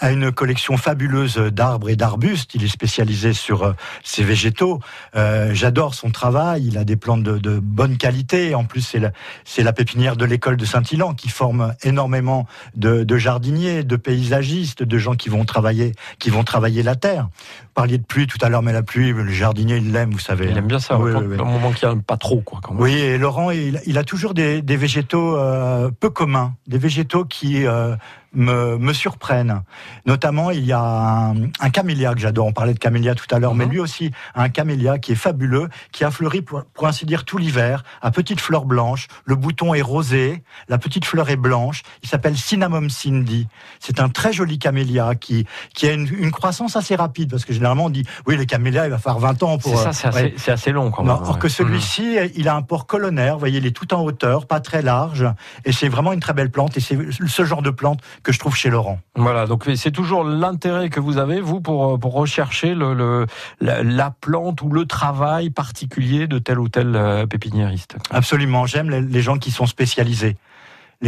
a 0.00 0.10
une 0.10 0.32
collection 0.32 0.76
fabuleuse 0.76 1.36
d'arbres 1.36 1.88
et 1.90 1.94
d'arbustes. 1.94 2.54
Il 2.54 2.64
est 2.64 2.68
spécialisé 2.68 3.32
sur 3.32 3.62
euh, 3.62 3.72
ces 4.02 4.24
végétaux. 4.24 4.80
Euh, 5.14 5.52
J'adore 5.54 5.94
son 5.94 6.10
travail. 6.10 6.66
Il 6.66 6.78
a 6.78 6.84
des 6.84 6.96
plantes 6.96 7.22
de, 7.22 7.58
bonne 7.60 7.96
qualité. 7.96 8.54
En 8.54 8.64
plus, 8.64 8.80
c'est 8.80 8.98
la, 8.98 9.12
la 9.58 9.72
pépinière 9.72 10.16
de 10.16 10.24
l'école 10.24 10.56
de 10.56 10.64
Saint-Ilan 10.64 11.14
qui 11.14 11.28
forme 11.28 11.74
énormément 11.82 12.46
de, 12.76 13.04
de 13.04 13.16
jardiniers, 13.18 13.84
de 13.84 13.96
paysagistes, 13.96 14.82
de 14.82 14.98
gens 14.98 15.14
qui 15.14 15.28
vont 15.28 15.44
travailler, 15.44 15.92
qui 16.18 16.30
vont 16.30 16.44
travailler 16.44 16.82
la 16.82 16.96
terre. 16.96 17.28
Parliez 17.74 17.98
de 17.98 18.04
pluie 18.04 18.26
tout 18.28 18.38
à 18.40 18.48
l'heure, 18.48 18.62
mais 18.62 18.72
la 18.72 18.82
pluie, 18.84 19.12
le 19.12 19.26
jardinier, 19.28 19.76
il 19.78 19.90
l'aime, 19.92 20.12
vous 20.12 20.18
savez. 20.20 20.48
Il 20.50 20.56
aime 20.56 20.66
bien 20.68 20.78
ça, 20.78 20.96
Oui, 20.96 21.10
au 21.10 21.18
oui, 21.18 21.26
oui. 21.30 21.36
moment 21.36 21.72
qu'il 21.72 21.88
n'y 21.88 21.94
a 21.94 21.98
pas 22.06 22.16
trop. 22.16 22.40
Quoi, 22.40 22.60
quand. 22.62 22.74
Oui, 22.76 22.92
et 22.92 23.18
Laurent, 23.18 23.50
il, 23.50 23.80
il 23.86 23.98
a 23.98 24.04
toujours 24.04 24.32
des, 24.32 24.62
des 24.62 24.76
végétaux 24.76 25.36
euh, 25.36 25.90
peu 25.98 26.08
communs, 26.10 26.54
des 26.68 26.78
végétaux 26.78 27.24
qui 27.24 27.66
euh, 27.66 27.96
me, 28.32 28.78
me 28.78 28.92
surprennent. 28.92 29.62
Notamment, 30.06 30.52
il 30.52 30.64
y 30.64 30.72
a 30.72 30.80
un, 30.80 31.34
un 31.60 31.70
camélia 31.70 32.14
que 32.14 32.20
j'adore. 32.20 32.46
On 32.46 32.52
parlait 32.52 32.74
de 32.74 32.78
camélia 32.78 33.16
tout 33.16 33.26
à 33.34 33.40
l'heure, 33.40 33.56
mais 33.56 33.66
lui 33.66 33.80
aussi, 33.80 34.12
un 34.36 34.48
camélia 34.50 34.98
qui 34.98 35.10
est 35.12 35.16
fabuleux, 35.16 35.68
qui 35.90 36.04
a 36.04 36.12
fleuri 36.12 36.42
pour, 36.42 36.62
pour 36.74 36.86
ainsi 36.86 37.06
dire 37.06 37.24
tout 37.24 37.38
l'hiver, 37.38 37.82
à 38.02 38.12
petites 38.12 38.40
fleurs 38.40 38.66
blanches. 38.66 39.08
Le 39.24 39.34
bouton 39.34 39.74
est 39.74 39.82
rosé, 39.82 40.44
la 40.68 40.78
petite 40.78 41.06
fleur 41.06 41.28
est 41.28 41.36
blanche. 41.36 41.82
Il 42.04 42.08
s'appelle 42.08 42.36
Cinnamon 42.36 42.88
Cindy. 42.88 43.48
C'est 43.80 43.98
un 43.98 44.08
très 44.10 44.32
joli 44.32 44.60
camélia 44.60 45.16
qui, 45.16 45.44
qui 45.74 45.88
a 45.88 45.92
une, 45.92 46.06
une 46.16 46.30
croissance 46.30 46.76
assez 46.76 46.94
rapide, 46.94 47.30
parce 47.30 47.44
que 47.44 47.52
généralement 47.64 47.86
on 47.86 47.90
dit, 47.90 48.04
oui, 48.26 48.36
les 48.36 48.44
camélias, 48.44 48.84
il 48.84 48.90
va 48.90 48.98
falloir 48.98 49.20
20 49.20 49.42
ans 49.42 49.56
pour... 49.58 49.78
C'est 49.78 49.84
ça, 49.84 49.88
euh, 49.88 49.92
c'est 49.92 50.08
assez, 50.08 50.34
c'est 50.36 50.50
assez 50.52 50.70
long 50.72 50.90
quand 50.90 51.02
même. 51.02 51.16
Non, 51.16 51.34
que 51.34 51.48
celui-ci, 51.48 52.18
il 52.36 52.46
a 52.48 52.54
un 52.54 52.60
port 52.60 52.86
colonnaire, 52.86 53.34
vous 53.34 53.38
voyez, 53.40 53.56
il 53.58 53.64
est 53.66 53.70
tout 53.74 53.94
en 53.94 54.02
hauteur, 54.02 54.46
pas 54.46 54.60
très 54.60 54.82
large, 54.82 55.26
et 55.64 55.72
c'est 55.72 55.88
vraiment 55.88 56.12
une 56.12 56.20
très 56.20 56.34
belle 56.34 56.50
plante, 56.50 56.76
et 56.76 56.80
c'est 56.80 56.98
ce 57.26 57.44
genre 57.46 57.62
de 57.62 57.70
plante 57.70 58.00
que 58.22 58.32
je 58.32 58.38
trouve 58.38 58.54
chez 58.54 58.68
Laurent. 58.68 58.98
Voilà, 59.16 59.46
donc 59.46 59.64
c'est 59.76 59.90
toujours 59.92 60.24
l'intérêt 60.24 60.90
que 60.90 61.00
vous 61.00 61.16
avez, 61.16 61.40
vous, 61.40 61.62
pour, 61.62 61.98
pour 61.98 62.12
rechercher 62.12 62.74
le, 62.74 62.92
le- 62.92 63.26
la, 63.60 63.82
la 63.82 64.10
plante 64.10 64.60
ou 64.60 64.68
le 64.68 64.84
travail 64.84 65.48
particulier 65.48 66.26
de 66.26 66.38
tel 66.38 66.58
ou 66.58 66.68
tel 66.68 66.94
euh, 66.94 67.26
pépiniériste? 67.26 67.96
Absolument, 68.10 68.66
j'aime 68.66 68.90
les, 68.90 69.00
les 69.00 69.22
gens 69.22 69.38
qui 69.38 69.50
sont 69.50 69.66
spécialisés. 69.66 70.36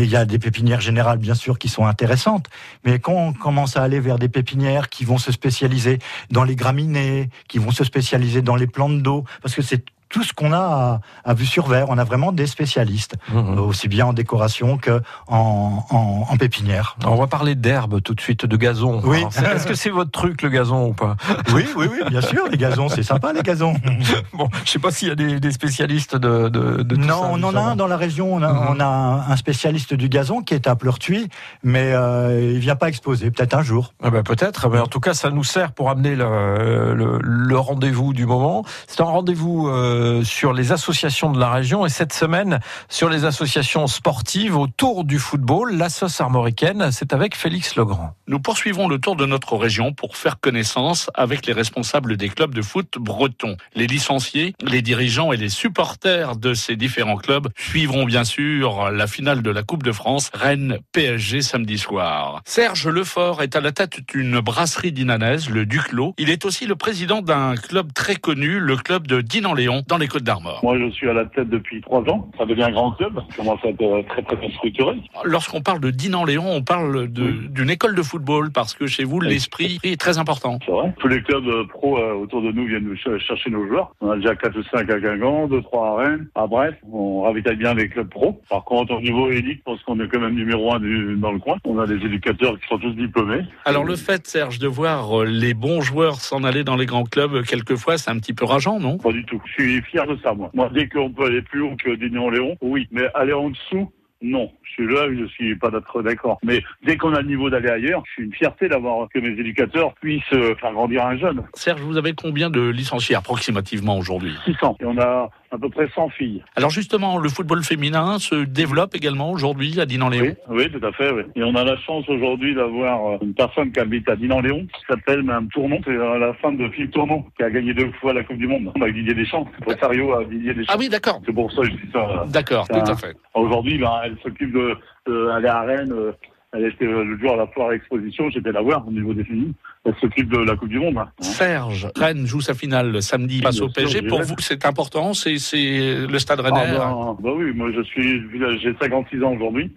Il 0.03 0.11
y 0.11 0.17
a 0.17 0.27
des 0.27 0.39
pépinières 0.39 0.83
générales, 0.83 1.19
bien 1.19 1.35
sûr, 1.35 1.59
qui 1.59 1.69
sont 1.69 1.87
intéressantes, 1.87 2.51
mais 2.85 2.99
quand 2.99 3.15
on 3.15 3.33
commence 3.33 3.79
à 3.79 3.83
aller 3.83 3.99
vers 3.99 4.19
des 4.19 4.29
pépinières 4.29 4.91
qui 4.91 5.07
vont 5.07 5.17
se 5.17 5.33
spécialiser 5.33 6.01
dans 6.31 6.45
les 6.45 6.55
graminées, 6.55 7.31
qui 7.49 7.59
vont 7.59 7.71
se 7.71 7.83
spécialiser 7.83 8.43
dans 8.43 8.57
les 8.57 8.67
plantes 8.67 9.03
d'eau, 9.03 9.25
parce 9.41 9.55
que 9.55 9.63
c'est 9.63 9.85
tout 10.09 10.23
ce 10.23 10.33
qu'on 10.33 10.53
a 10.53 10.59
à, 10.59 11.01
à 11.31 11.35
vue 11.35 11.47
sur 11.47 11.67
verre. 11.67 11.87
On 11.89 11.99
a 11.99 12.05
vraiment 12.05 12.33
des 12.33 12.47
spécialistes, 12.47 13.17
Mhm. 13.33 13.59
euh, 13.59 13.61
aussi 13.61 13.89
bien 13.89 14.07
en 14.07 14.13
décoration 14.13 14.77
que 14.79 15.01
en, 15.29 15.85
en, 15.91 16.27
en 16.29 16.37
pépinière. 16.37 16.97
On 17.07 17.17
va 17.17 17.27
parler 17.27 17.55
d'herbe 17.55 18.01
tout 18.03 18.15
de 18.15 18.21
suite, 18.21 18.47
de 18.47 18.57
gazon. 18.57 19.01
Oui. 19.05 19.25
Est-ce 19.55 19.67
que 19.67 19.75
c'est 19.75 19.91
votre 19.91 20.11
truc 20.11 20.43
le 20.43 20.49
gazon 20.49 20.89
ou 20.89 20.93
pas? 20.93 21.17
Oui, 21.55 21.65
oui, 21.77 21.87
oui, 21.91 21.99
bien 22.09 22.21
sûr, 22.21 22.47
les 22.51 22.57
gazons, 22.59 22.89
c'est 22.89 23.03
sympa 23.03 23.33
les 23.33 23.43
gazons. 23.43 23.75
Bon, 24.33 24.49
je 24.65 24.71
sais 24.71 24.79
pas 24.79 24.91
s'il 24.91 25.09
y 25.09 25.11
a 25.11 25.15
des, 25.15 25.41
des 25.41 25.53
spécialistes 25.53 26.15
de, 26.17 26.49
de, 26.49 26.83
de 26.83 26.95
tout 26.95 27.01
non, 27.01 27.23
ça, 27.23 27.29
on 27.33 27.43
en 27.43 27.57
a 27.57 27.61
un 27.61 27.77
dans 27.77 27.87
la 27.87 27.97
région. 27.97 28.35
On 28.35 28.43
a, 28.43 28.53
Mhm. 28.53 28.67
on 28.77 28.81
a 28.81 28.85
un 28.87 29.17
un 29.29 29.37
spécialiste 29.37 29.95
du 29.95 30.09
gazon 30.09 30.41
qui 30.43 30.55
est 30.55 30.67
à 30.67 30.77
Pleurtuis, 30.77 31.29
mais 31.63 31.93
euh, 31.93 32.53
il 32.55 32.59
vient 32.59 32.77
pas 32.77 32.89
exposer. 32.89 33.31
Peut-être 33.31 33.55
un 33.55 33.63
jour. 33.63 33.93
Ah 34.03 34.11
ben, 34.11 34.23
peut-être, 34.23 34.69
mais 34.69 34.79
en 34.79 34.87
tout 34.87 35.01
cas, 35.01 35.15
ça 35.15 35.31
nous 35.31 35.43
sert 35.45 35.73
pour 35.73 35.91
amener 35.91 36.15
le, 36.15 36.95
le, 36.95 37.19
le 37.23 37.59
rendez-vous 37.59 38.13
du 38.13 38.25
moment. 38.27 38.65
C'est 38.87 39.01
un 39.01 39.05
rendez-vous 39.05 39.69
euh, 39.69 39.96
sur 40.25 40.53
les 40.53 40.73
associations 40.73 41.33
de 41.33 41.39
la 41.39 41.51
région 41.51 41.87
et 41.87 41.89
cette 41.89 42.13
semaine 42.13 42.61
sur 42.89 43.09
les 43.09 43.25
associations 43.25 43.87
sportives 43.87 44.57
autour 44.57 45.05
du 45.05 45.19
football. 45.19 45.77
La 45.77 45.89
armoricaine, 46.21 46.91
c'est 46.93 47.13
avec 47.13 47.37
Félix 47.37 47.77
Legrand. 47.77 48.15
Nous 48.29 48.41
poursuivons 48.41 48.89
le 48.89 48.99
tour 48.99 49.17
de 49.17 49.27
notre 49.27 49.57
région 49.57 49.93
pour 49.93 50.17
faire 50.17 50.41
connaissance 50.41 51.11
avec 51.15 51.47
les 51.47 51.53
responsables 51.53 52.17
des 52.17 52.29
clubs 52.29 52.55
de 52.55 52.63
foot 52.63 52.97
bretons. 52.99 53.57
Les 53.75 53.87
licenciés, 53.87 54.55
les 54.61 54.83
dirigeants 54.83 55.33
et 55.33 55.37
les 55.37 55.49
supporters 55.49 56.37
de 56.37 56.55
ces 56.55 56.77
différents 56.77 57.17
clubs 57.17 57.49
suivront 57.57 58.05
bien 58.05 58.25
sûr 58.25 58.91
la 58.91 59.07
finale 59.07 59.43
de 59.43 59.51
la 59.51 59.63
Coupe 59.63 59.83
de 59.83 59.93
France 59.93 60.31
Rennes 60.35 60.79
PSG 60.93 61.43
samedi 61.43 61.79
soir. 61.79 62.43
Serge 62.45 62.89
Lefort 62.89 63.43
est 63.43 63.57
à 63.57 63.61
la 63.61 63.73
tête 63.73 64.01
d'une 64.09 64.41
brasserie 64.41 64.93
dinanaise, 64.93 65.49
le 65.49 65.67
Duclos. 65.67 66.15
Il 66.19 66.31
est 66.31 66.45
aussi 66.45 66.67
le 66.67 66.77
président 66.77 67.23
d'un 67.23 67.55
club 67.55 67.93
très 67.93 68.17
connu, 68.17 68.59
le 68.59 68.77
club 68.77 69.07
de 69.07 69.21
Dinan-Léon 69.21 69.83
dans 69.87 69.99
les 69.99 70.09
Côtes 70.09 70.23
d'Armor. 70.25 70.61
Moi, 70.63 70.79
je 70.79 70.91
suis 70.91 71.09
à 71.09 71.13
la 71.13 71.25
tête 71.27 71.49
depuis 71.49 71.81
trois 71.81 72.01
ans. 72.09 72.31
Ça 72.39 72.45
devient 72.47 72.65
un 72.65 72.71
grand 72.73 72.93
club. 72.93 73.21
Ça 73.31 73.37
commence 73.37 73.61
à 73.65 73.69
être 73.69 74.07
très, 74.09 74.23
très 74.23 74.37
bien 74.37 74.51
structuré. 74.51 74.97
Lorsqu'on 75.25 75.61
parle 75.61 75.81
de 75.81 75.91
Dinan-Léon, 75.91 76.45
on 76.49 76.63
parle 76.63 77.09
d'une 77.09 77.71
école 77.71 77.95
de 77.95 78.03
football 78.03 78.51
parce 78.53 78.75
que 78.75 78.87
chez 78.87 79.05
vous, 79.05 79.21
l'esprit 79.21 79.79
est 79.85 80.01
très 80.01 80.19
important. 80.19 80.59
C'est 80.65 80.73
vrai. 80.73 80.93
Tous 80.99 81.09
les 81.09 81.23
clubs 81.23 81.47
euh, 81.47 81.65
pro 81.69 81.99
euh, 81.99 82.15
autour 82.15 82.43
de 82.43 82.51
nous 82.53 82.67
viennent 82.67 82.85
nous 82.85 82.97
ch- 82.97 83.21
chercher 83.27 83.51
nos 83.51 83.67
joueurs. 83.67 83.93
On 84.01 84.11
a 84.11 84.17
déjà 84.17 84.35
4 84.35 84.59
ou 84.59 84.63
5 84.65 84.91
à 84.91 84.99
Guingamp, 85.01 85.49
2, 85.49 85.63
3 85.63 85.89
à 85.89 85.97
Rennes, 86.05 86.29
à 86.35 86.47
Brest. 86.47 86.77
On 86.91 87.23
ravitaille 87.23 87.57
bien 87.57 87.75
les 87.75 87.89
clubs 87.89 88.09
pro. 88.09 88.41
Par 88.51 88.65
contre, 88.65 88.95
au 88.95 89.01
niveau 89.01 89.31
élite, 89.31 89.59
je 89.59 89.63
pense 89.63 89.83
qu'on 89.83 89.99
est 90.01 90.09
quand 90.09 90.21
même 90.21 90.35
numéro 90.35 90.73
un 90.75 90.81
du- 90.81 91.17
dans 91.17 91.33
le 91.33 91.39
coin. 91.39 91.57
On 91.65 91.79
a 91.79 91.87
des 91.87 91.97
éducateurs 91.97 92.59
qui 92.59 92.67
sont 92.69 92.79
tous 92.79 92.93
diplômés. 92.95 93.43
Alors 93.65 93.85
le 93.85 93.97
fait, 93.97 94.27
Serge, 94.27 94.59
de 94.59 94.67
voir 94.69 95.21
euh, 95.21 95.25
les 95.25 95.55
bons 95.55 95.81
joueurs 95.81 96.17
s'en 96.21 96.45
aller 96.45 96.65
dans 96.65 96.77
les 96.77 96.87
grands 96.87 97.05
clubs, 97.05 97.45
quelquefois, 97.45 97.99
c'est 97.99 98.11
un 98.11 98.19
petit 98.19 98.33
peu 98.33 98.45
rageant, 98.45 98.81
non? 98.81 98.99
Pas 98.99 99.13
du 99.13 99.25
tout. 99.25 99.41
Je 99.47 99.53
suis 99.53 99.76
fier 99.83 100.07
de 100.07 100.17
ça, 100.23 100.33
moi. 100.33 100.51
Moi, 100.55 100.71
dès 100.73 100.89
qu'on 100.89 101.11
peut 101.11 101.27
aller 101.27 101.43
plus 101.43 101.63
haut 101.63 101.77
que 101.77 101.95
Dignan-Léon, 101.95 102.57
oui. 102.61 102.89
Mais 102.91 103.09
aller 103.15 103.33
en 103.33 103.51
dessous, 103.51 103.91
non. 104.23 104.51
Je 104.63 104.71
suis 104.73 104.87
là, 104.87 105.07
je 105.13 105.27
suis 105.27 105.57
pas 105.57 105.71
d'accord. 106.03 106.39
Mais 106.43 106.63
dès 106.85 106.97
qu'on 106.97 107.15
a 107.15 107.21
le 107.21 107.29
niveau 107.29 107.51
d'aller 107.51 107.69
ailleurs, 107.69 108.03
je 108.07 108.13
suis 108.13 108.25
une 108.25 108.33
fierté 108.33 108.69
d'avoir 108.69 109.09
que 109.09 109.19
mes 109.19 109.39
éducateurs 109.39 109.95
puissent 109.95 110.23
euh, 110.33 110.55
faire 110.57 110.73
grandir 110.73 111.07
un 111.07 111.17
jeune. 111.17 111.43
Serge, 111.55 111.81
vous 111.81 111.97
avez 111.97 112.13
combien 112.13 112.51
de 112.51 112.69
licenciés 112.69 113.15
approximativement 113.15 113.99
aujourd'hui? 113.99 114.35
600. 114.45 114.77
Et 114.81 114.85
on 114.85 114.99
a 114.99 115.31
à 115.51 115.59
peu 115.59 115.69
près 115.71 115.89
100 115.95 116.09
filles. 116.11 116.43
Alors 116.57 116.71
justement, 116.71 117.19
le 117.19 117.29
football 117.29 117.63
féminin 117.63 118.19
se 118.19 118.45
développe 118.45 118.95
également 118.95 119.31
aujourd'hui 119.31 119.81
à 119.81 119.87
Dinan-Léon? 119.87 120.35
Oui, 120.49 120.71
tout 120.71 120.85
à 120.85 120.93
fait. 120.93 121.11
Oui. 121.13 121.23
Et 121.37 121.43
on 121.43 121.55
a 121.55 121.65
la 121.65 121.77
chance 121.79 122.09
aujourd'hui 122.09 122.55
d'avoir 122.55 123.07
euh, 123.15 123.19
une 123.23 123.35
personne 123.35 123.73
qui 123.73 123.81
habite 123.81 124.09
à 124.09 124.17
Dinan-Léon, 124.17 124.67
qui 124.67 124.81
s'appelle 124.89 125.23
Mme 125.23 125.49
Tournon. 125.49 125.79
C'est 125.85 125.91
euh, 125.91 126.19
la 126.19 126.35
femme 126.35 126.57
de 126.57 126.69
Philippe 126.71 126.93
Tournon, 126.93 127.25
qui 127.37 127.43
a 127.45 127.51
gagné 127.51 127.75
deux 127.75 127.91
fois 128.01 128.13
la 128.13 128.25
Coupe 128.25 128.39
du 128.39 128.47
Monde 128.47 128.73
avec 128.81 128.95
Didier 128.95 129.15
Deschamps. 129.15 129.47
Rosario 129.65 130.15
à 130.15 130.25
Didier 130.25 130.55
Deschamps. 130.55 130.73
Ah 130.75 130.79
oui, 130.79 130.89
d'accord. 130.89 131.21
C'est 131.25 131.33
pour 131.33 131.51
ça 131.53 131.63
que 131.63 131.69
je 131.69 131.73
dis 131.75 131.93
ça. 131.93 132.25
D'accord, 132.29 132.67
tout 132.69 132.75
à 132.91 132.97
fait. 132.97 133.15
Aujourd'hui, 133.35 133.79
ben, 133.79 133.93
elle 134.05 134.17
s'occupe 134.23 134.53
de, 134.53 134.75
de 135.07 135.29
aller 135.29 135.49
à 135.49 135.63
Rennes. 135.63 135.93
euh, 135.93 136.13
Elle 136.53 136.67
était 136.67 136.87
euh, 136.87 137.05
le 137.05 137.19
jour 137.19 137.33
à 137.33 137.37
la 137.37 137.47
foire 137.49 137.73
exposition, 137.73 138.31
j'étais 138.31 138.53
la 138.53 138.63
voir 138.63 138.87
au 138.87 138.91
niveau 138.91 139.13
des 139.13 139.25
filles. 139.25 139.53
Elle 139.85 139.95
s'occupe 140.01 140.29
de 140.31 140.39
la 140.39 140.57
Coupe 140.57 140.69
du 140.69 140.79
Monde. 140.79 140.97
hein. 140.99 141.09
Serge, 141.21 141.89
Rennes 141.97 142.27
joue 142.27 142.41
sa 142.41 142.55
finale 142.55 143.03
samedi 143.03 143.41
face 143.43 143.61
au 143.61 143.69
PSG. 143.69 144.03
Pour 144.03 144.23
vous, 144.23 144.37
c'est 144.39 144.65
important, 144.65 145.13
c'est 145.13 145.35
le 145.53 146.19
stade 146.19 146.41
Ah, 146.45 146.51
rennais. 146.51 146.79
ben, 146.79 147.17
bah 147.21 147.31
oui, 147.37 147.53
moi 147.55 147.71
je 147.75 147.83
suis, 147.83 148.23
j'ai 148.61 148.75
56 148.81 149.23
ans 149.23 149.35
aujourd'hui. 149.35 149.71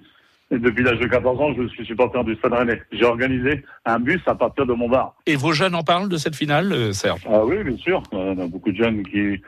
Et 0.52 0.58
depuis 0.58 0.84
l'âge 0.84 1.00
de 1.00 1.08
14 1.08 1.40
ans, 1.40 1.54
je 1.56 1.68
suis 1.68 1.86
supporter 1.86 2.24
du 2.24 2.36
Stade 2.36 2.54
Rennais. 2.54 2.82
J'ai 2.92 3.06
organisé 3.06 3.64
un 3.86 4.00
bus 4.00 4.22
à 4.26 4.34
partir 4.34 4.66
de 4.66 4.74
mon 4.74 4.90
bar. 4.90 5.14
Et 5.28 5.36
vos 5.36 5.52
jeunes 5.54 5.76
en 5.76 5.84
parlent 5.84 6.10
de 6.10 6.18
cette 6.18 6.36
finale, 6.36 6.74
euh, 6.74 6.92
Serge? 6.92 7.22
Ah 7.30 7.46
oui, 7.46 7.64
bien 7.64 7.78
sûr. 7.78 8.02
On 8.12 8.38
a 8.40 8.48
beaucoup 8.48 8.72
de 8.72 8.78
jeunes 8.78 9.04
qui, 9.04 9.42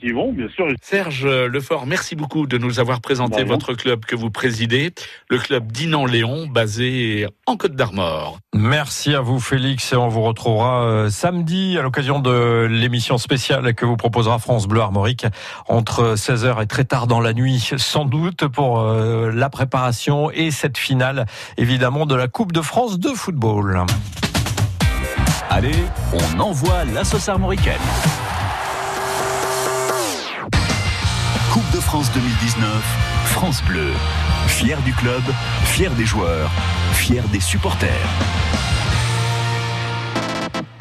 qui 0.00 0.12
vont, 0.12 0.32
bien 0.32 0.48
sûr. 0.48 0.66
Serge 0.80 1.26
Lefort, 1.26 1.86
merci 1.86 2.14
beaucoup 2.14 2.46
de 2.46 2.58
nous 2.58 2.78
avoir 2.78 3.00
présenté 3.00 3.38
rien. 3.38 3.46
votre 3.46 3.74
club 3.74 4.04
que 4.04 4.14
vous 4.14 4.30
présidez, 4.30 4.92
le 5.30 5.38
club 5.38 5.72
Dinan-Léon, 5.72 6.46
basé 6.46 7.26
en 7.46 7.56
Côte 7.56 7.74
d'Armor. 7.74 8.38
Merci 8.54 9.14
à 9.14 9.20
vous 9.20 9.40
Félix 9.40 9.92
et 9.92 9.96
on 9.96 10.08
vous 10.08 10.22
retrouvera 10.22 10.84
euh, 10.84 11.10
samedi 11.10 11.76
à 11.78 11.82
l'occasion 11.82 12.20
de 12.20 12.66
l'émission 12.70 13.18
spéciale 13.18 13.74
que 13.74 13.84
vous 13.84 13.96
proposera 13.96 14.38
France 14.38 14.66
Bleu 14.66 14.80
Armorique 14.80 15.26
entre 15.68 16.14
16h 16.14 16.62
et 16.62 16.66
très 16.66 16.84
tard 16.84 17.06
dans 17.06 17.20
la 17.20 17.32
nuit 17.32 17.72
sans 17.76 18.04
doute 18.04 18.46
pour 18.48 18.80
euh, 18.80 19.30
la 19.32 19.50
préparation 19.50 20.30
et 20.36 20.50
cette 20.50 20.78
finale 20.78 21.26
évidemment 21.56 22.06
de 22.06 22.14
la 22.14 22.28
Coupe 22.28 22.52
de 22.52 22.60
France 22.60 22.98
de 22.98 23.08
football. 23.10 23.84
Allez, 25.50 25.84
on 26.12 26.40
envoie 26.40 26.84
la 26.84 27.04
sauce 27.04 27.28
armoricaine. 27.28 27.74
Coupe 31.52 31.70
de 31.72 31.80
France 31.80 32.10
2019, 32.12 32.68
France 33.26 33.62
Bleu. 33.64 33.92
Fier 34.46 34.80
du 34.82 34.92
club, 34.92 35.22
fier 35.64 35.90
des 35.92 36.04
joueurs, 36.04 36.50
fier 36.92 37.24
des 37.28 37.40
supporters. 37.40 37.90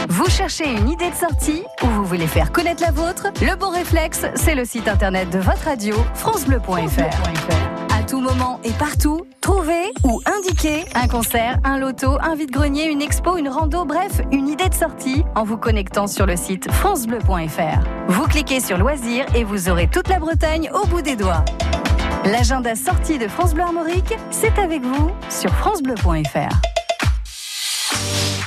Vous 0.09 0.29
cherchez 0.29 0.71
une 0.71 0.89
idée 0.89 1.09
de 1.09 1.15
sortie 1.15 1.63
ou 1.81 1.87
vous 1.87 2.05
voulez 2.05 2.27
faire 2.27 2.51
connaître 2.51 2.83
la 2.83 2.91
vôtre? 2.91 3.27
Le 3.41 3.55
bon 3.55 3.69
réflexe, 3.69 4.25
c'est 4.35 4.55
le 4.55 4.65
site 4.65 4.87
internet 4.87 5.29
de 5.29 5.39
votre 5.39 5.65
radio, 5.65 5.95
francebleu.fr. 6.13 7.64
Tout 8.07 8.19
moment 8.19 8.59
et 8.63 8.71
partout, 8.71 9.25
trouvez 9.41 9.91
ou 10.03 10.21
indiquez 10.25 10.85
un 10.93 11.07
concert, 11.07 11.57
un 11.63 11.79
loto, 11.79 12.17
un 12.21 12.35
vide-grenier, 12.35 12.85
une 12.85 13.01
expo, 13.01 13.37
une 13.37 13.49
rando, 13.49 13.83
bref, 13.83 14.21
une 14.31 14.47
idée 14.47 14.69
de 14.69 14.75
sortie 14.75 15.23
en 15.33 15.43
vous 15.43 15.57
connectant 15.57 16.05
sur 16.05 16.27
le 16.27 16.35
site 16.35 16.71
francebleu.fr. 16.71 17.79
Vous 18.07 18.27
cliquez 18.27 18.59
sur 18.59 18.77
loisirs 18.77 19.25
et 19.33 19.43
vous 19.43 19.69
aurez 19.69 19.87
toute 19.87 20.07
la 20.07 20.19
Bretagne 20.19 20.69
au 20.73 20.85
bout 20.85 21.01
des 21.01 21.15
doigts. 21.15 21.43
L'agenda 22.25 22.75
sortie 22.75 23.17
de 23.17 23.27
France 23.27 23.53
Bleu 23.53 23.63
Armorique, 23.63 24.15
c'est 24.29 24.57
avec 24.59 24.83
vous 24.83 25.11
sur 25.29 25.49
francebleu.fr. 25.55 26.74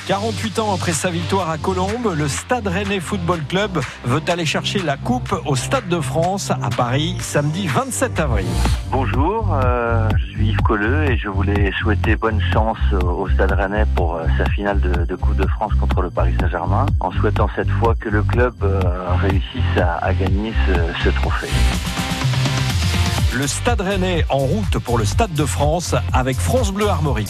48 0.09 0.57
ans 0.57 0.73
après 0.73 0.91
sa 0.91 1.11
victoire 1.11 1.51
à 1.51 1.59
Colombes, 1.59 2.15
le 2.17 2.27
Stade 2.27 2.65
Rennais 2.65 2.99
Football 2.99 3.41
Club 3.47 3.79
veut 4.05 4.23
aller 4.27 4.43
chercher 4.43 4.79
la 4.79 4.97
coupe 4.97 5.35
au 5.45 5.55
Stade 5.55 5.87
de 5.87 5.99
France 5.99 6.49
à 6.49 6.71
Paris 6.75 7.15
samedi 7.19 7.67
27 7.67 8.19
avril. 8.19 8.47
Bonjour, 8.89 9.53
euh, 9.53 10.09
je 10.17 10.25
suis 10.31 10.47
Yves 10.47 10.61
Colleux 10.61 11.11
et 11.11 11.15
je 11.15 11.29
voulais 11.29 11.71
souhaiter 11.79 12.15
bonne 12.15 12.41
chance 12.51 12.79
au 12.91 13.29
Stade 13.29 13.51
Rennais 13.51 13.85
pour 13.93 14.15
euh, 14.15 14.25
sa 14.39 14.49
finale 14.49 14.79
de, 14.79 15.05
de 15.05 15.15
Coupe 15.15 15.35
de 15.35 15.45
France 15.45 15.73
contre 15.79 16.01
le 16.01 16.09
Paris 16.09 16.33
Saint-Germain, 16.39 16.87
en 17.01 17.11
souhaitant 17.11 17.47
cette 17.55 17.69
fois 17.69 17.93
que 17.93 18.09
le 18.09 18.23
club 18.23 18.55
euh, 18.63 18.81
réussisse 19.21 19.77
à, 19.77 20.03
à 20.03 20.11
gagner 20.15 20.53
ce, 20.65 21.03
ce 21.03 21.09
trophée. 21.09 21.51
Le 23.35 23.45
Stade 23.45 23.81
Rennais 23.81 24.25
en 24.29 24.39
route 24.39 24.79
pour 24.79 24.97
le 24.97 25.05
Stade 25.05 25.33
de 25.33 25.45
France 25.45 25.93
avec 26.13 26.37
France 26.37 26.71
Bleu 26.71 26.87
Armorique. 26.87 27.29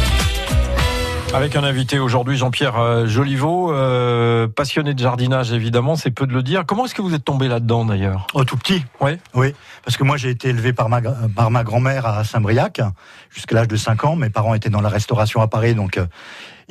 Avec 1.33 1.55
un 1.55 1.63
invité 1.63 1.97
aujourd'hui, 1.97 2.35
Jean-Pierre 2.35 2.77
euh, 2.77 3.07
Joliveau, 3.07 3.71
euh, 3.71 4.49
passionné 4.49 4.93
de 4.93 4.99
jardinage 4.99 5.53
évidemment, 5.53 5.95
c'est 5.95 6.11
peu 6.11 6.27
de 6.27 6.33
le 6.33 6.43
dire. 6.43 6.65
Comment 6.65 6.85
est-ce 6.85 6.93
que 6.93 7.01
vous 7.01 7.13
êtes 7.13 7.23
tombé 7.23 7.47
là-dedans 7.47 7.85
d'ailleurs? 7.85 8.27
Oh, 8.33 8.43
tout 8.43 8.57
petit. 8.57 8.83
Oui. 8.99 9.11
Oui, 9.33 9.55
parce 9.85 9.95
que 9.95 10.03
moi 10.03 10.17
j'ai 10.17 10.29
été 10.29 10.49
élevé 10.49 10.73
par 10.73 10.89
ma, 10.89 11.01
par 11.01 11.49
ma 11.49 11.63
grand-mère 11.63 12.05
à 12.05 12.25
Saint-Briac 12.25 12.81
jusqu'à 13.29 13.55
l'âge 13.55 13.69
de 13.69 13.77
5 13.77 14.03
ans. 14.03 14.15
Mes 14.17 14.29
parents 14.29 14.55
étaient 14.55 14.69
dans 14.69 14.81
la 14.81 14.89
restauration 14.89 15.41
à 15.41 15.47
Paris, 15.47 15.73
donc 15.73 15.97
euh, 15.97 16.05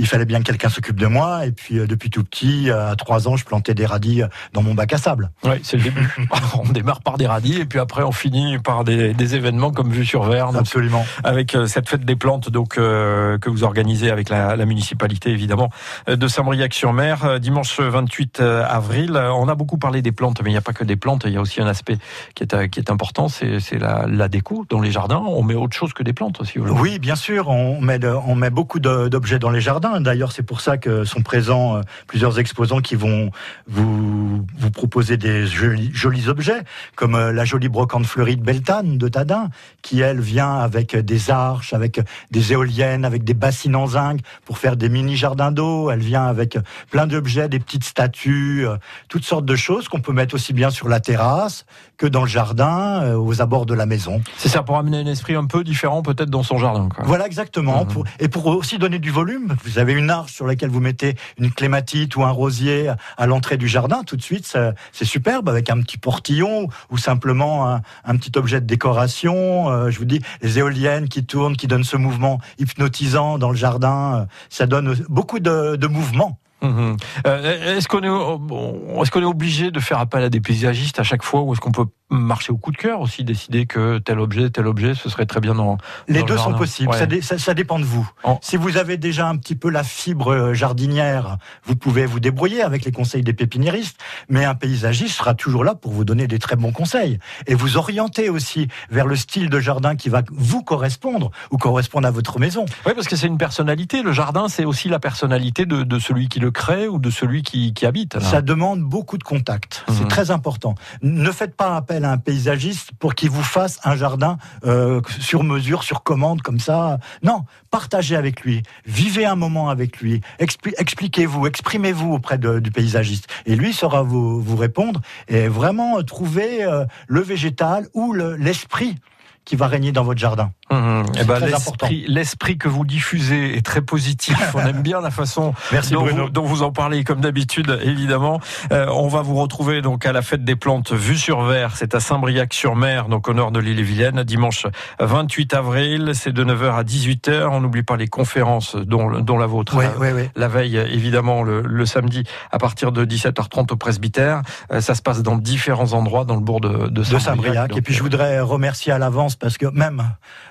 il 0.01 0.07
fallait 0.07 0.25
bien 0.25 0.39
que 0.41 0.45
quelqu'un 0.45 0.69
s'occupe 0.69 0.99
de 0.99 1.07
moi. 1.07 1.47
Et 1.47 1.53
puis, 1.53 1.79
euh, 1.79 1.87
depuis 1.87 2.11
tout 2.11 2.25
petit, 2.25 2.71
euh, 2.71 2.91
à 2.91 2.97
trois 2.97 3.29
ans, 3.29 3.37
je 3.37 3.45
plantais 3.45 3.75
des 3.75 3.87
radis 3.87 4.23
euh, 4.23 4.29
dans 4.53 4.63
mon 4.63 4.75
bac 4.75 4.93
à 4.93 4.99
sable. 4.99 5.31
Oui, 5.45 5.53
c'est 5.63 5.77
le 5.77 5.85
début. 5.85 6.17
on 6.59 6.69
démarre 6.73 7.01
par 7.03 7.17
des 7.19 7.27
radis 7.27 7.59
et 7.61 7.65
puis 7.67 7.79
après 7.79 8.03
on 8.03 8.13
finit 8.13 8.59
par 8.59 8.85
des, 8.85 9.15
des 9.15 9.35
événements 9.37 9.71
comme 9.71 9.91
Vue 9.91 10.05
sur 10.07 10.25
Vert. 10.25 10.49
donc, 10.53 10.63
Absolument. 10.63 11.05
avec 11.25 11.57
cette 11.67 11.89
fête 11.89 12.05
des 12.05 12.17
plantes 12.17 12.51
donc 12.51 12.79
euh, 12.79 13.39
que 13.39 13.51
vous 13.51 13.65
organisez 13.65 14.11
avec 14.11 14.29
la, 14.29 14.57
la 14.57 14.65
municipalité 14.67 15.31
évidemment 15.31 15.71
de 16.09 16.29
Saint-Briac-sur-Mer 16.29 17.41
dimanche 17.41 17.81
28 17.81 18.41
avril. 18.41 19.13
On 19.17 19.49
a 19.49 19.55
beaucoup 19.55 19.79
parlé 19.79 20.03
des 20.03 20.13
plantes, 20.13 20.41
mais 20.43 20.51
il 20.51 20.53
n'y 20.55 20.59
a 20.59 20.63
pas 20.63 20.73
que 20.73 20.85
des 20.85 20.97
plantes. 20.97 21.23
Il 21.27 21.33
y 21.33 21.37
a 21.37 21.41
aussi 21.41 21.61
un 21.61 21.67
aspect 21.67 21.99
qui 22.35 22.45
est, 22.45 22.69
qui 22.69 22.81
est 22.81 22.91
important, 22.91 23.29
c'est 23.29 23.61
c'est 23.61 23.79
la, 23.79 24.07
la 24.07 24.29
déco 24.29 24.65
dans 24.69 24.81
les 24.81 24.91
jardins. 24.91 25.23
On 25.27 25.43
met 25.43 25.55
autre 25.55 25.77
chose 25.77 25.93
que 25.93 26.03
des 26.03 26.13
plantes 26.13 26.41
aussi. 26.41 26.59
Oui, 26.59 26.99
bien 26.99 27.17
sûr, 27.17 27.49
on 27.49 27.81
met, 27.81 27.99
de- 27.99 28.09
on 28.27 28.35
met 28.35 28.51
beaucoup 28.51 28.79
d'objets 28.81 29.39
dans 29.39 29.51
les 29.51 29.61
jardins. 29.61 29.89
D'ailleurs, 29.98 30.33
c'est 30.33 30.42
pour 30.42 30.61
ça 30.61 30.76
que 30.76 31.05
sont 31.05 31.22
présents 31.22 31.76
euh, 31.76 31.81
plusieurs 32.07 32.38
exposants 32.38 32.81
qui 32.81 32.94
vont 32.94 33.31
vous, 33.66 34.44
vous 34.59 34.70
proposer 34.70 35.16
des 35.16 35.46
jolis, 35.46 35.90
jolis 35.92 36.29
objets, 36.29 36.62
comme 36.94 37.14
euh, 37.14 37.33
la 37.33 37.44
jolie 37.44 37.68
brocante 37.68 38.07
fleurie 38.07 38.37
de 38.37 38.42
Beltane, 38.42 38.98
de 38.98 39.09
Tadin, 39.09 39.48
qui, 39.83 40.00
elle, 40.00 40.20
vient 40.20 40.55
avec 40.55 40.94
des 40.94 41.31
arches, 41.31 41.72
avec 41.72 42.00
des 42.31 42.53
éoliennes, 42.53 43.05
avec 43.05 43.24
des 43.24 43.35
bassines 43.35 43.74
en 43.74 43.87
zinc 43.88 44.20
pour 44.44 44.59
faire 44.59 44.76
des 44.76 44.88
mini-jardins 44.88 45.50
d'eau. 45.50 45.90
Elle 45.90 46.00
vient 46.00 46.26
avec 46.26 46.59
plein 46.90 47.07
d'objets, 47.07 47.48
des 47.48 47.59
petites 47.59 47.85
statues, 47.85 48.66
euh, 48.66 48.76
toutes 49.09 49.24
sortes 49.24 49.46
de 49.46 49.57
choses 49.57 49.88
qu'on 49.88 50.00
peut 50.00 50.12
mettre 50.12 50.35
aussi 50.35 50.53
bien 50.53 50.70
sur 50.70 50.88
la 50.88 51.00
terrasse 51.00 51.64
que 51.96 52.07
dans 52.07 52.22
le 52.22 52.29
jardin, 52.29 53.14
aux 53.14 53.42
abords 53.42 53.66
de 53.66 53.74
la 53.74 53.85
maison. 53.85 54.22
C'est 54.38 54.48
ça 54.48 54.62
pour 54.62 54.79
amener 54.79 54.98
un 54.98 55.07
esprit 55.07 55.35
un 55.35 55.44
peu 55.44 55.64
différent 55.64 56.03
peut-être 56.03 56.31
dans 56.31 56.42
son 56.42 56.57
jardin. 56.59 56.88
Quoi. 56.88 57.05
Voilà 57.05 57.26
exactement. 57.26 57.85
Pour- 57.85 58.05
et 58.18 58.29
pour 58.29 58.46
aussi 58.46 58.79
donner 58.79 58.98
du 58.98 59.11
volume, 59.11 59.55
vous 59.64 59.79
avez 59.81 59.95
une 59.95 60.11
arche 60.11 60.33
sur 60.33 60.47
laquelle 60.47 60.71
vous 60.71 60.81
mettez 60.81 61.16
une 61.38 61.51
clématite 61.51 62.16
ou 62.16 62.23
un 62.23 62.31
rosier 62.31 62.93
à 63.16 63.27
l'entrée 63.27 63.57
du 63.57 63.69
jardin. 63.69 64.05
Tout 64.05 64.16
de 64.16 64.23
suite, 64.23 64.47
c'est 64.93 65.05
superbe 65.05 65.49
avec 65.49 65.71
un 65.71 65.81
petit 65.81 65.99
portillon 65.99 66.69
ou 66.90 66.99
simplement 66.99 67.69
un, 67.69 67.83
un 68.05 68.16
petit 68.16 68.33
objet 68.37 68.61
de 68.61 68.66
décoration. 68.66 69.71
Euh, 69.71 69.90
je 69.90 69.99
vous 69.99 70.05
dis, 70.05 70.21
les 70.43 70.59
éoliennes 70.59 71.09
qui 71.09 71.25
tournent, 71.25 71.57
qui 71.57 71.66
donnent 71.66 71.85
ce 71.85 71.97
mouvement 71.97 72.40
hypnotisant 72.59 73.38
dans 73.38 73.51
le 73.51 73.57
jardin, 73.57 74.21
euh, 74.21 74.25
ça 74.49 74.66
donne 74.66 74.95
beaucoup 75.09 75.40
de, 75.40 75.77
de 75.77 75.87
mouvement. 75.87 76.38
Mhm. 76.62 76.96
Euh, 77.27 77.77
est-ce 77.77 77.88
qu'on 77.88 78.03
est, 78.03 79.25
obligé 79.25 79.70
de 79.70 79.81
faire 79.81 79.99
appel 79.99 80.23
à 80.25 80.29
des 80.31 80.40
paysagistes 80.40 80.99
à 80.99 81.03
chaque 81.03 81.23
fois 81.23 81.42
ou 81.42 81.53
est-ce 81.53 81.61
qu'on 81.61 81.73
peut 81.73 81.87
marcher 82.12 82.51
au 82.53 82.57
coup 82.57 82.73
de 82.73 82.77
cœur 82.77 83.01
aussi, 83.01 83.23
décider 83.23 83.66
que 83.66 83.99
tel 83.99 84.18
objet, 84.18 84.51
tel 84.51 84.66
objet, 84.66 84.94
ce 84.96 85.09
serait 85.09 85.27
très 85.27 85.38
bien 85.40 85.55
dans 85.55 85.79
Les 86.09 86.20
dans 86.20 86.27
le 86.27 86.33
deux 86.33 86.38
sont 86.38 86.55
possibles, 86.55 86.90
Ouais. 86.90 86.99
ça, 86.99 87.07
dé- 87.07 87.23
ça- 87.23 87.38
ça 87.38 87.55
dépend 87.55 87.79
de 87.79 87.85
vous. 87.85 88.09
Si 88.42 88.57
vous 88.57 88.77
avez 88.79 88.96
déjà 88.96 89.29
un 89.29 89.37
petit 89.37 89.55
peu 89.55 89.70
la 89.70 89.85
fibre 89.85 90.33
euh, 90.33 90.53
jardinière, 90.55 91.38
vous 91.64 91.77
pouvez 91.77 92.07
vous 92.07 92.18
débrouiller 92.18 92.62
avec 92.62 92.85
les 92.85 92.90
conseils 92.90 93.23
des 93.23 93.33
pépiniéristes, 93.33 94.01
mais 94.29 94.44
un 94.44 94.57
paysagiste 94.57 95.16
sera 95.18 95.35
toujours 95.35 95.62
là 95.62 95.77
pour 95.77 95.92
vous 95.92 96.05
donner 96.05 96.27
des 96.27 96.40
très 96.40 96.57
bons 96.57 96.73
conseils 96.73 97.20
et 97.46 97.55
vous 97.55 97.77
orienter 97.77 98.29
aussi 98.29 98.66
vers 98.90 99.07
le 99.07 99.14
style 99.14 99.49
de 99.49 99.61
jardin 99.61 99.94
qui 99.94 100.09
va 100.09 100.23
vous 100.33 100.64
correspondre 100.64 101.31
ou 101.53 101.59
correspondre 101.59 102.09
à 102.09 102.11
votre 102.11 102.40
maison. 102.40 102.64
Oui, 102.87 102.92
parce 102.94 103.07
que 103.07 103.14
c'est 103.14 103.29
une 103.29 103.38
personnalité. 103.38 104.03
Le 104.03 104.12
jardin, 104.12 104.49
c'est 104.49 104.64
aussi 104.64 104.88
la 104.88 104.99
personnalité 104.99 105.64
de, 105.64 105.85
de 105.85 105.99
celui 106.01 106.29
qui 106.29 106.40
le 106.40 106.50
crée 106.51 106.89
ou 106.89 106.99
de 106.99 107.11
celui 107.11 107.43
qui, 107.43 107.73
qui 107.75 107.87
habite. 107.87 108.19
Ça 108.21 108.43
demande 108.43 108.81
beaucoup 108.83 109.19
de 109.19 109.23
contacts. 109.25 109.85
C'est 109.89 110.09
très 110.09 110.31
important. 110.31 110.75
Ne 111.03 111.31
faites 111.31 111.55
pas 111.57 111.77
appel 111.77 112.05
à 112.05 112.13
un 112.13 112.19
paysagiste 112.19 112.91
pour 112.99 113.15
qu'il 113.15 113.31
vous 113.31 113.43
fasse 113.43 113.79
un 113.85 113.97
jardin 113.97 114.39
euh, 114.65 115.01
sur 115.21 115.43
mesure, 115.45 115.83
sur 115.83 116.03
commande, 116.03 116.43
comme 116.43 116.61
ça. 116.61 116.99
Non, 117.23 117.45
partagez 117.71 118.17
avec 118.17 118.43
lui. 118.43 118.63
Vivez 118.87 119.25
un 119.27 119.37
moment 119.37 119.69
avec 119.71 120.01
lui. 120.01 120.21
Expli- 120.39 120.75
Expliquez-vous, 120.79 121.47
exprimez-vous 121.47 122.13
auprès 122.13 122.39
de- 122.39 122.59
du 122.59 122.71
paysagiste. 122.71 123.27
Et 123.47 123.57
lui 123.57 123.73
saura 123.73 124.03
vous, 124.03 124.41
vous 124.43 124.57
répondre 124.57 125.01
et 125.29 125.49
vraiment 125.49 126.03
trouver 126.03 126.65
euh, 126.65 126.85
le 127.09 127.21
végétal 127.21 127.87
ou 127.95 128.13
le- 128.13 128.37
l'esprit 128.37 128.97
qui 129.45 129.57
va 129.57 129.67
régner 129.67 129.91
dans 129.93 130.05
votre 130.05 130.21
jardin. 130.21 130.53
Eh 130.70 131.18
C'est 131.18 131.26
ben, 131.26 131.40
l'esprit, 131.40 132.04
l'esprit 132.06 132.59
que 132.59 132.68
vous 132.68 132.85
diffusez 132.85 133.56
est 133.56 133.64
très 133.64 133.83
positif. 133.83 134.37
On 134.54 134.61
aime 134.61 134.83
bien 134.83 135.00
la 135.00 135.11
façon 135.11 135.52
Merci, 135.72 135.92
dont, 135.92 136.04
vous, 136.04 136.30
dont 136.30 136.44
vous 136.44 136.62
en 136.62 136.70
parlez, 136.70 137.02
comme 137.02 137.20
d'habitude, 137.20 137.78
évidemment. 137.83 138.40
Euh, 138.70 138.87
on 138.90 139.09
va 139.09 139.22
vous 139.22 139.35
retrouver 139.35 139.83
donc 139.83 140.06
à 140.06 140.12
la 140.12 140.22
fête 140.22 140.44
des 140.44 140.56
plantes 140.56 140.92
Vue 140.92 141.18
sur 141.18 141.42
Vert. 141.42 141.76
C'est 141.76 141.94
à 141.94 142.00
Saint-Briac-sur-Mer, 142.00 143.09
donc 143.09 143.28
au 143.28 143.35
nord 143.35 143.50
de 143.50 143.59
l'île-et-Vilaine, 143.59 144.22
dimanche 144.22 144.66
28 145.00 145.54
avril. 145.54 146.11
C'est 146.14 146.33
de 146.33 146.44
9h 146.44 146.74
à 146.74 146.83
18h. 146.85 147.48
On 147.50 147.61
n'oublie 147.61 147.83
pas 147.83 147.96
les 147.96 148.09
conférences, 148.09 148.76
dont, 148.76 149.20
dont 149.20 149.38
la 149.38 149.46
vôtre. 149.46 149.76
Ouais, 149.76 149.87
la, 149.87 149.98
ouais, 149.98 150.12
ouais. 150.12 150.30
la 150.37 150.48
veille, 150.48 150.76
évidemment, 150.76 151.42
le, 151.42 151.62
le 151.62 151.87
samedi 151.87 152.22
à 152.52 152.59
partir 152.59 152.92
de 152.92 153.04
17h30 153.04 153.72
au 153.72 153.76
presbytère. 153.76 154.42
Euh, 154.72 154.80
ça 154.80 154.94
se 154.94 155.02
passe 155.02 155.22
dans 155.22 155.37
différents 155.37 155.92
endroits 155.94 156.24
dans 156.24 156.37
le 156.37 156.42
bourg 156.42 156.61
de, 156.61 156.88
de 156.88 157.02
Saint-Briac. 157.02 157.76
Et 157.76 157.83
puis 157.83 157.94
je 157.94 158.02
voudrais 158.02 158.40
remercier 158.40 158.92
à 158.92 158.98
l'avance 158.98 159.37
parce 159.37 159.59
que 159.59 159.66
même 159.66 160.02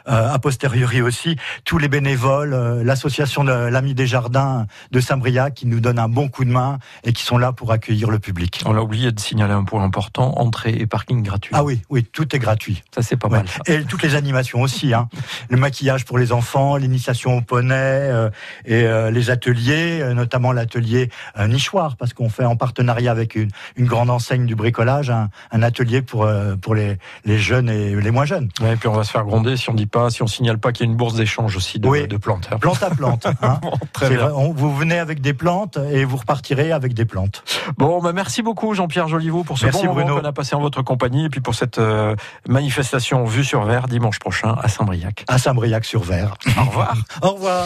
euh, 0.08 0.09
a 0.16 0.40
posteriori 0.40 1.02
aussi 1.02 1.36
tous 1.66 1.78
les 1.78 1.88
bénévoles, 1.88 2.54
euh, 2.54 2.84
l'association 2.84 3.44
de 3.44 3.52
l'Ami 3.52 3.94
des 3.94 4.08
Jardins 4.08 4.66
de 4.92 5.00
Saint-Briac 5.00 5.54
qui 5.54 5.68
nous 5.68 5.80
donne 5.80 6.00
un 6.00 6.10
bon 6.10 6.28
coup 6.30 6.46
de 6.46 6.50
main 6.52 6.80
et 7.04 7.14
qui 7.14 7.24
sont 7.24 7.38
là 7.38 7.52
pour 7.52 7.72
accueillir 7.72 8.10
le 8.10 8.20
public. 8.20 8.62
On 8.66 8.76
a 8.76 8.80
oublié 8.82 9.12
de 9.12 9.20
signaler 9.20 9.54
un 9.54 9.64
point 9.64 9.84
important, 9.84 10.34
entrée 10.40 10.72
et 10.80 10.86
parking 10.88 11.22
gratuit. 11.24 11.54
Ah 11.56 11.64
oui, 11.64 11.82
oui, 11.90 12.04
tout 12.04 12.36
est 12.36 12.40
gratuit. 12.40 12.84
Ça 12.94 13.02
c'est 13.02 13.18
pas 13.18 13.28
Ouais. 13.28 13.38
mal. 13.40 13.48
ça. 13.48 13.62
Et 13.74 13.84
toutes 13.84 14.02
les 14.04 14.16
animations 14.16 14.62
aussi, 14.62 14.94
hein. 14.94 15.08
le 15.50 15.58
maquillage 15.58 16.06
pour 16.06 16.18
les 16.18 16.32
enfants, 16.32 16.76
l'initiation 16.78 17.38
au 17.38 17.42
poney 17.42 17.76
euh, 17.76 18.30
et 18.66 18.84
euh, 18.86 19.12
les 19.12 19.30
ateliers, 19.30 20.00
euh, 20.02 20.14
notamment 20.14 20.52
l'atelier 20.52 21.10
euh, 21.38 21.48
nichoir, 21.48 21.96
parce 21.98 22.14
qu'on 22.14 22.30
fait 22.30 22.46
en 22.46 22.56
partenariat 22.56 23.12
avec 23.12 23.36
une, 23.36 23.50
une 23.76 23.86
grande 23.86 24.10
enseigne 24.10 24.46
du 24.46 24.56
bricolage 24.56 25.10
un, 25.10 25.30
un 25.52 25.62
atelier 25.62 26.02
pour 26.02 26.24
euh, 26.24 26.56
pour 26.56 26.74
les, 26.76 26.98
les 27.26 27.38
jeunes 27.38 27.70
et 27.70 27.94
les 27.96 28.12
moins 28.12 28.26
jeunes. 28.26 28.50
Ouais, 28.62 28.74
et 28.74 28.76
puis 28.76 28.88
on 28.88 28.94
va 28.94 29.04
se 29.04 29.12
faire 29.12 29.26
gronder 29.26 29.56
si 29.58 29.70
on 29.70 29.74
dit 29.74 29.86
pas, 29.86 29.99
si 30.10 30.24
on 30.24 30.28
signale 30.28 30.58
pas 30.58 30.72
qu'il 30.72 30.86
y 30.86 30.90
a 30.90 30.92
une 30.92 30.98
bourse 30.98 31.16
d'échange 31.16 31.56
aussi 31.56 31.80
de, 31.80 31.88
Oui. 31.88 32.08
de 32.08 32.18
plantes. 32.18 32.50
Plante 32.62 32.82
à 32.84 32.90
plante. 32.92 33.26
hein. 33.42 33.60
très 33.94 34.10
bien. 34.10 34.20
vrai, 34.20 34.32
on- 34.36 34.54
vous 34.54 34.74
venez 34.76 35.00
avec 35.00 35.22
des 35.22 35.34
plantes 35.34 35.78
et 35.92 36.06
vous 36.06 36.18
repartirez 36.18 36.72
avec 36.72 36.94
des 36.94 37.06
plantes. 37.06 37.44
Bon, 37.78 38.02
bah 38.02 38.14
merci 38.14 38.42
beaucoup 38.42 38.74
Jean-Pierre 38.74 39.08
Joliveau 39.08 39.44
pour 39.44 39.58
ce 39.58 39.66
Merci, 39.66 39.82
bon 39.88 39.94
moment 39.94 40.06
Bruno. 40.06 40.22
qu'on 40.22 40.28
a 40.28 40.32
passé 40.34 40.56
en 40.56 40.62
votre 40.62 40.82
compagnie 40.82 41.26
et 41.26 41.30
puis 41.30 41.42
pour 41.42 41.56
cette 41.56 41.78
euh, 41.80 42.16
manifestation 42.48 43.26
vue 43.26 43.44
sur 43.44 43.64
verre 43.64 43.88
dimanche 43.88 44.20
prochain 44.20 44.56
à 44.62 44.68
Saint-Briac. 44.68 45.26
À 45.28 45.38
Saint-Briac-sur-Vert. 45.38 46.36
Au 46.58 46.64
revoir. 46.66 46.94
Au 47.22 47.30
revoir. 47.32 47.66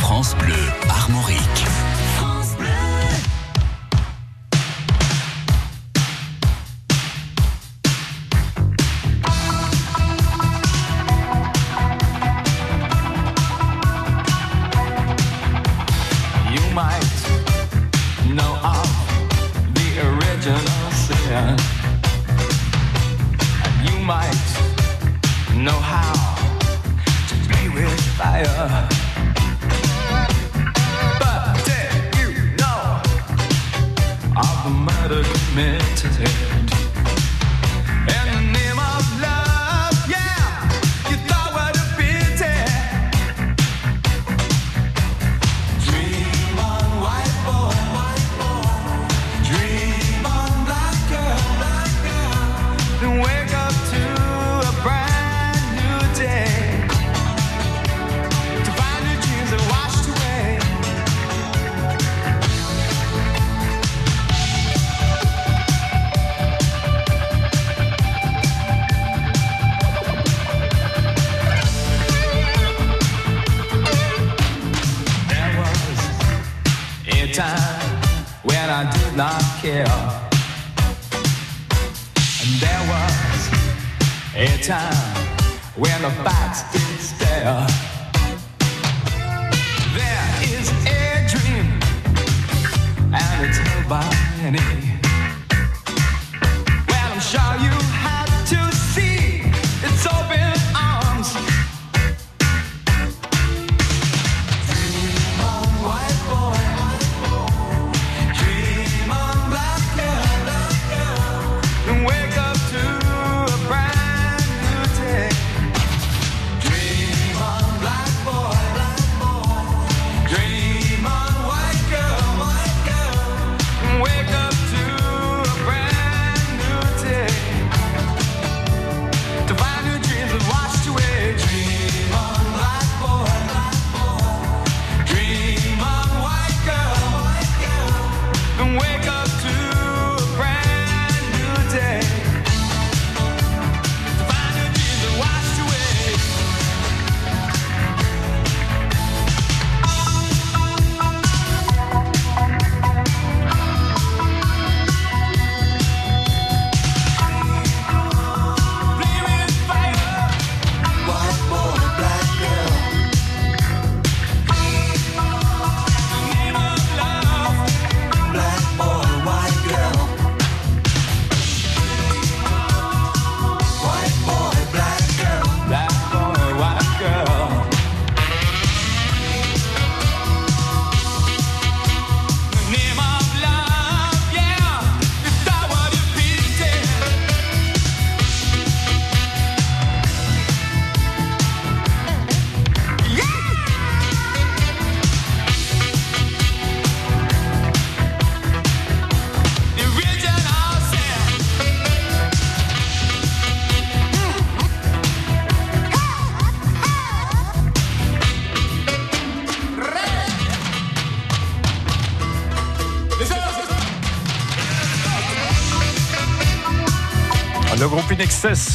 France 0.00 0.34
Bleu 0.40 0.54
Armorique. 0.88 1.67
Time. 84.68 84.92
When 85.76 86.02
the 86.02 86.10
facts 86.22 86.87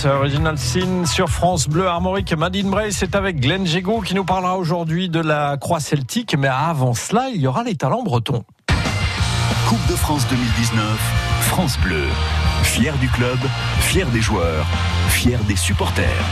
Original 0.06 0.58
Sin 0.58 1.06
sur 1.06 1.30
France 1.30 1.70
Bleu 1.70 1.88
Armorique. 1.88 2.34
Madine 2.34 2.70
Bray, 2.70 2.92
c'est 2.92 3.16
avec 3.16 3.40
Glenn 3.40 3.66
Gégaud 3.66 4.02
qui 4.02 4.14
nous 4.14 4.26
parlera 4.26 4.58
aujourd'hui 4.58 5.08
de 5.08 5.22
la 5.22 5.56
croix 5.56 5.80
celtique. 5.80 6.36
Mais 6.38 6.50
avant 6.50 6.94
cela, 6.94 7.30
il 7.34 7.40
y 7.40 7.48
aura 7.48 7.64
les 7.64 7.76
talents 7.76 8.04
bretons. 8.04 8.44
Coupe 9.70 9.88
de 9.90 9.96
France 9.96 10.28
2019, 10.28 10.84
France 11.44 11.78
Bleu. 11.80 12.08
Fier 12.64 12.94
du 12.98 13.08
club, 13.08 13.38
fier 13.80 14.06
des 14.08 14.22
joueurs, 14.22 14.66
fier 15.08 15.40
des 15.48 15.56
supporters. 15.56 16.26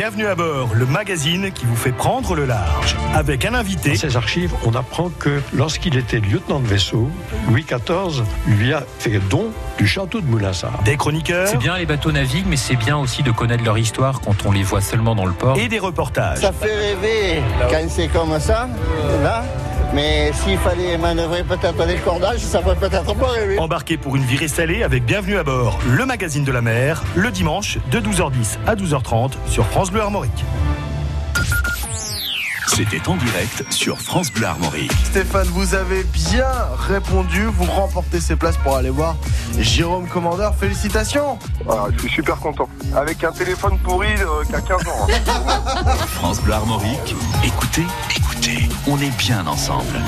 Bienvenue 0.00 0.28
à 0.28 0.34
bord, 0.34 0.70
le 0.74 0.86
magazine 0.86 1.52
qui 1.52 1.66
vous 1.66 1.76
fait 1.76 1.92
prendre 1.92 2.34
le 2.34 2.46
large. 2.46 2.96
Avec 3.12 3.44
un 3.44 3.52
invité. 3.52 3.90
Dans 3.90 3.96
ses 3.96 4.16
archives, 4.16 4.54
on 4.64 4.74
apprend 4.74 5.10
que 5.10 5.42
lorsqu'il 5.52 5.94
était 5.98 6.20
lieutenant 6.20 6.58
de 6.58 6.66
vaisseau, 6.66 7.10
Louis 7.46 7.66
XIV 7.68 8.24
lui 8.46 8.72
a 8.72 8.82
fait 8.98 9.18
don 9.28 9.50
du 9.76 9.86
château 9.86 10.22
de 10.22 10.26
Moulinsart. 10.26 10.82
Des 10.84 10.96
chroniqueurs. 10.96 11.48
C'est 11.48 11.58
bien 11.58 11.76
les 11.76 11.84
bateaux 11.84 12.12
naviguent, 12.12 12.46
mais 12.48 12.56
c'est 12.56 12.76
bien 12.76 12.96
aussi 12.96 13.22
de 13.22 13.30
connaître 13.30 13.62
leur 13.62 13.76
histoire 13.76 14.22
quand 14.22 14.46
on 14.46 14.52
les 14.52 14.62
voit 14.62 14.80
seulement 14.80 15.14
dans 15.14 15.26
le 15.26 15.34
port. 15.34 15.58
Et 15.58 15.68
des 15.68 15.78
reportages. 15.78 16.38
Ça 16.38 16.52
fait 16.52 16.74
rêver 16.74 17.42
quand 17.70 17.86
c'est 17.90 18.08
comme 18.08 18.40
ça, 18.40 18.70
là. 19.22 19.44
Mais 19.92 20.32
s'il 20.32 20.56
fallait 20.58 20.96
manœuvrer 20.98 21.42
peut-être 21.42 21.84
des 21.86 21.96
cordages, 21.96 22.38
ça 22.40 22.62
ferait 22.62 22.76
peut-être 22.76 23.12
pas 23.14 23.26
rêver. 23.28 23.58
Embarqué 23.58 23.96
pour 23.96 24.14
une 24.16 24.22
virée 24.22 24.46
salée 24.48 24.82
avec 24.84 25.04
Bienvenue 25.04 25.36
à 25.36 25.42
bord, 25.42 25.78
le 25.88 26.06
magazine 26.06 26.44
de 26.44 26.52
la 26.52 26.60
mer, 26.60 27.02
le 27.16 27.30
dimanche 27.30 27.78
de 27.90 27.98
12h10 28.00 28.58
à 28.66 28.76
12h30 28.76 29.32
sur 29.48 29.66
France 29.66 29.90
Bleu 29.90 30.00
Armorique. 30.02 30.44
C'était 32.68 33.06
en 33.08 33.16
direct 33.16 33.64
sur 33.70 33.98
France 34.00 34.30
Bleu 34.32 34.46
Armorique. 34.46 34.92
Stéphane, 35.04 35.48
vous 35.48 35.74
avez 35.74 36.04
bien 36.04 36.46
répondu. 36.88 37.44
Vous 37.46 37.64
remportez 37.64 38.20
ces 38.20 38.36
places 38.36 38.56
pour 38.58 38.76
aller 38.76 38.90
voir 38.90 39.16
Jérôme 39.58 40.06
Commandeur. 40.06 40.54
Félicitations. 40.54 41.36
Ah, 41.68 41.86
je 41.92 41.98
suis 42.02 42.10
super 42.10 42.36
content. 42.36 42.68
Avec 42.96 43.22
un 43.24 43.32
téléphone 43.32 43.76
pourri 43.82 44.08
euh, 44.20 44.44
qui 44.48 44.54
a 44.54 44.60
15 44.60 44.86
ans. 44.86 45.08
hein. 45.10 45.96
France 46.14 46.40
Bleu 46.40 46.54
Armorique. 46.54 47.14
Écoutez, 47.44 47.84
écoutez, 48.16 48.29
on 48.86 48.98
est 48.98 49.16
bien 49.18 49.46
ensemble. 49.46 49.98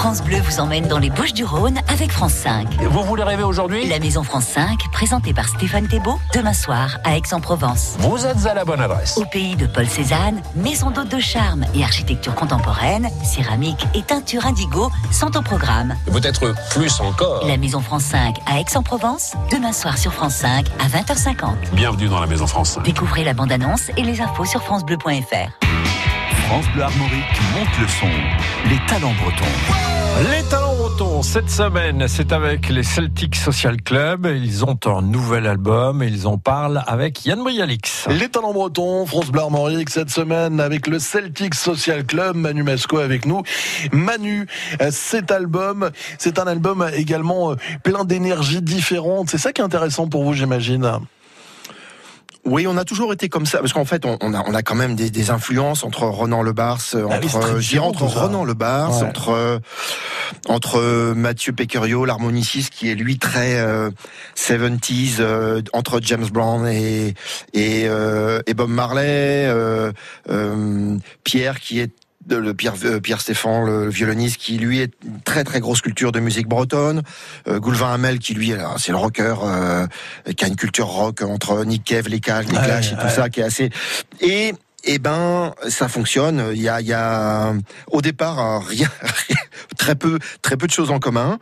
France 0.00 0.22
Bleu 0.22 0.38
vous 0.40 0.60
emmène 0.60 0.88
dans 0.88 0.96
les 0.96 1.10
Bouches 1.10 1.34
du 1.34 1.44
Rhône 1.44 1.78
avec 1.88 2.10
France 2.10 2.32
5. 2.32 2.82
Vous 2.84 3.02
voulez 3.02 3.22
rêver 3.22 3.42
aujourd'hui? 3.42 3.86
La 3.86 3.98
Maison 3.98 4.22
France 4.22 4.46
5, 4.46 4.78
présentée 4.90 5.34
par 5.34 5.46
Stéphane 5.46 5.88
Thébault, 5.88 6.18
demain 6.34 6.54
soir 6.54 6.96
à 7.04 7.18
Aix-en-Provence. 7.18 7.96
Vous 7.98 8.24
êtes 8.24 8.46
à 8.46 8.54
la 8.54 8.64
bonne 8.64 8.80
adresse. 8.80 9.18
Au 9.18 9.26
pays 9.26 9.56
de 9.56 9.66
Paul 9.66 9.86
Cézanne, 9.86 10.40
maison 10.56 10.90
d'hôte 10.90 11.10
de 11.10 11.20
charme 11.20 11.66
et 11.74 11.84
architecture 11.84 12.34
contemporaine, 12.34 13.10
céramique 13.22 13.86
et 13.94 14.00
teinture 14.00 14.46
indigo 14.46 14.90
sont 15.12 15.36
au 15.36 15.42
programme. 15.42 15.94
Peut-être 16.10 16.54
plus 16.70 16.98
encore. 17.00 17.46
La 17.46 17.58
Maison 17.58 17.80
France 17.80 18.04
5 18.04 18.36
à 18.46 18.58
Aix-en-Provence, 18.58 19.34
demain 19.52 19.74
soir 19.74 19.98
sur 19.98 20.14
France 20.14 20.36
5 20.36 20.66
à 20.78 20.88
20h50. 20.88 21.74
Bienvenue 21.74 22.08
dans 22.08 22.20
la 22.20 22.26
Maison 22.26 22.46
France 22.46 22.70
5. 22.76 22.84
Découvrez 22.84 23.22
la 23.22 23.34
bande-annonce 23.34 23.90
et 23.98 24.02
les 24.02 24.22
infos 24.22 24.46
sur 24.46 24.62
francebleu.fr. 24.62 25.66
France 26.46 26.64
Bleu 26.72 26.84
Armorique 26.84 27.40
monte 27.54 27.78
le 27.78 27.86
son. 27.86 28.08
Les 28.70 28.78
talents 28.86 29.12
bretons. 29.22 29.89
Les 30.18 30.42
talents 30.50 30.74
bretons, 30.74 31.22
cette 31.22 31.48
semaine, 31.48 32.06
c'est 32.08 32.32
avec 32.32 32.68
les 32.68 32.82
Celtic 32.82 33.36
Social 33.36 33.80
Club. 33.80 34.26
Ils 34.26 34.64
ont 34.64 34.78
un 34.84 35.02
nouvel 35.02 35.46
album 35.46 36.02
et 36.02 36.08
ils 36.08 36.26
en 36.26 36.36
parlent 36.36 36.82
avec 36.86 37.24
Yann 37.24 37.42
Brialix. 37.42 38.06
Les 38.08 38.28
talents 38.28 38.52
bretons, 38.52 39.06
France 39.06 39.30
Armorique, 39.34 39.88
cette 39.88 40.10
semaine 40.10 40.60
avec 40.60 40.86
le 40.88 40.98
Celtic 40.98 41.54
Social 41.54 42.04
Club, 42.04 42.36
Manu 42.36 42.62
Masco 42.62 42.98
avec 42.98 43.24
nous. 43.24 43.42
Manu, 43.92 44.46
euh, 44.82 44.90
cet 44.90 45.30
album, 45.30 45.90
c'est 46.18 46.38
un 46.38 46.46
album 46.46 46.86
également 46.94 47.52
euh, 47.52 47.56
plein 47.82 48.04
d'énergie 48.04 48.60
différente. 48.60 49.30
C'est 49.30 49.38
ça 49.38 49.52
qui 49.52 49.62
est 49.62 49.64
intéressant 49.64 50.08
pour 50.08 50.24
vous, 50.24 50.34
j'imagine. 50.34 51.00
Oui, 52.46 52.66
on 52.66 52.76
a 52.78 52.84
toujours 52.84 53.12
été 53.12 53.28
comme 53.28 53.44
ça, 53.44 53.58
parce 53.58 53.72
qu'en 53.72 53.84
fait, 53.84 54.06
on, 54.06 54.16
on 54.22 54.32
a, 54.32 54.42
on 54.48 54.54
a 54.54 54.62
quand 54.62 54.74
même 54.74 54.96
des, 54.96 55.10
des 55.10 55.30
influences 55.30 55.84
entre 55.84 56.04
Renan 56.04 56.42
Lebars, 56.42 56.80
euh, 56.94 57.06
Ah 57.10 57.16
entre, 57.16 57.40
très 57.40 57.60
je 57.60 57.68
dirais 57.68 57.84
entre 57.86 58.44
Lebars, 58.44 58.98
Ouais. 59.02 59.06
entre 59.08 59.28
euh, 59.30 59.58
entre 60.48 60.78
euh, 60.80 61.14
Mathieu 61.14 61.52
Pecurio, 61.52 62.04
l'harmoniciste, 62.06 62.70
qui 62.72 62.90
est 62.90 62.94
lui 62.94 63.18
très 63.18 63.58
euh, 63.58 63.90
70s, 64.36 65.16
euh, 65.20 65.60
entre 65.72 66.00
James 66.02 66.26
Brown 66.32 66.66
et 66.66 67.14
et, 67.52 67.84
euh, 67.88 68.40
et 68.46 68.54
Bob 68.54 68.70
Marley, 68.70 69.46
euh, 69.46 69.92
euh, 70.30 70.96
Pierre 71.24 71.60
qui 71.60 71.80
est 71.80 71.92
le 72.30 72.54
Pierre, 72.54 72.74
euh, 72.84 73.00
Pierre 73.00 73.20
Stéphane, 73.20 73.64
le 73.66 73.88
violoniste, 73.88 74.36
qui 74.36 74.58
lui 74.58 74.80
est 74.80 74.92
une 75.04 75.20
très 75.20 75.44
très 75.44 75.60
grosse 75.60 75.80
culture 75.80 76.12
de 76.12 76.20
musique 76.20 76.48
bretonne. 76.48 77.02
Euh, 77.48 77.58
Goulevin 77.58 77.92
Hamel, 77.92 78.18
qui 78.18 78.34
lui, 78.34 78.52
c'est 78.78 78.92
le 78.92 78.98
rocker, 78.98 79.34
euh, 79.42 79.86
qui 80.36 80.44
a 80.44 80.48
une 80.48 80.56
culture 80.56 80.86
rock 80.86 81.22
entre 81.22 81.64
Nick 81.64 81.84
Cave, 81.84 82.08
les 82.08 82.20
Cages, 82.20 82.46
les 82.46 82.56
Ouais, 82.56 82.64
Clash 82.64 82.92
et 82.92 82.96
tout 82.96 83.02
ouais. 83.02 83.10
ça, 83.10 83.28
qui 83.28 83.40
est 83.40 83.44
assez. 83.44 83.70
Et 84.20 84.54
eh 84.84 84.98
ben, 84.98 85.52
ça 85.68 85.88
fonctionne. 85.88 86.50
Il 86.54 86.60
y 86.62 86.68
a, 86.68 86.80
il 86.80 86.86
y 86.86 86.92
a 86.94 87.52
au 87.88 88.00
départ 88.00 88.62
rien, 88.66 88.88
très 89.76 89.94
peu, 89.94 90.18
très 90.42 90.56
peu 90.56 90.66
de 90.66 90.72
choses 90.72 90.90
en 90.90 90.98
commun, 90.98 91.38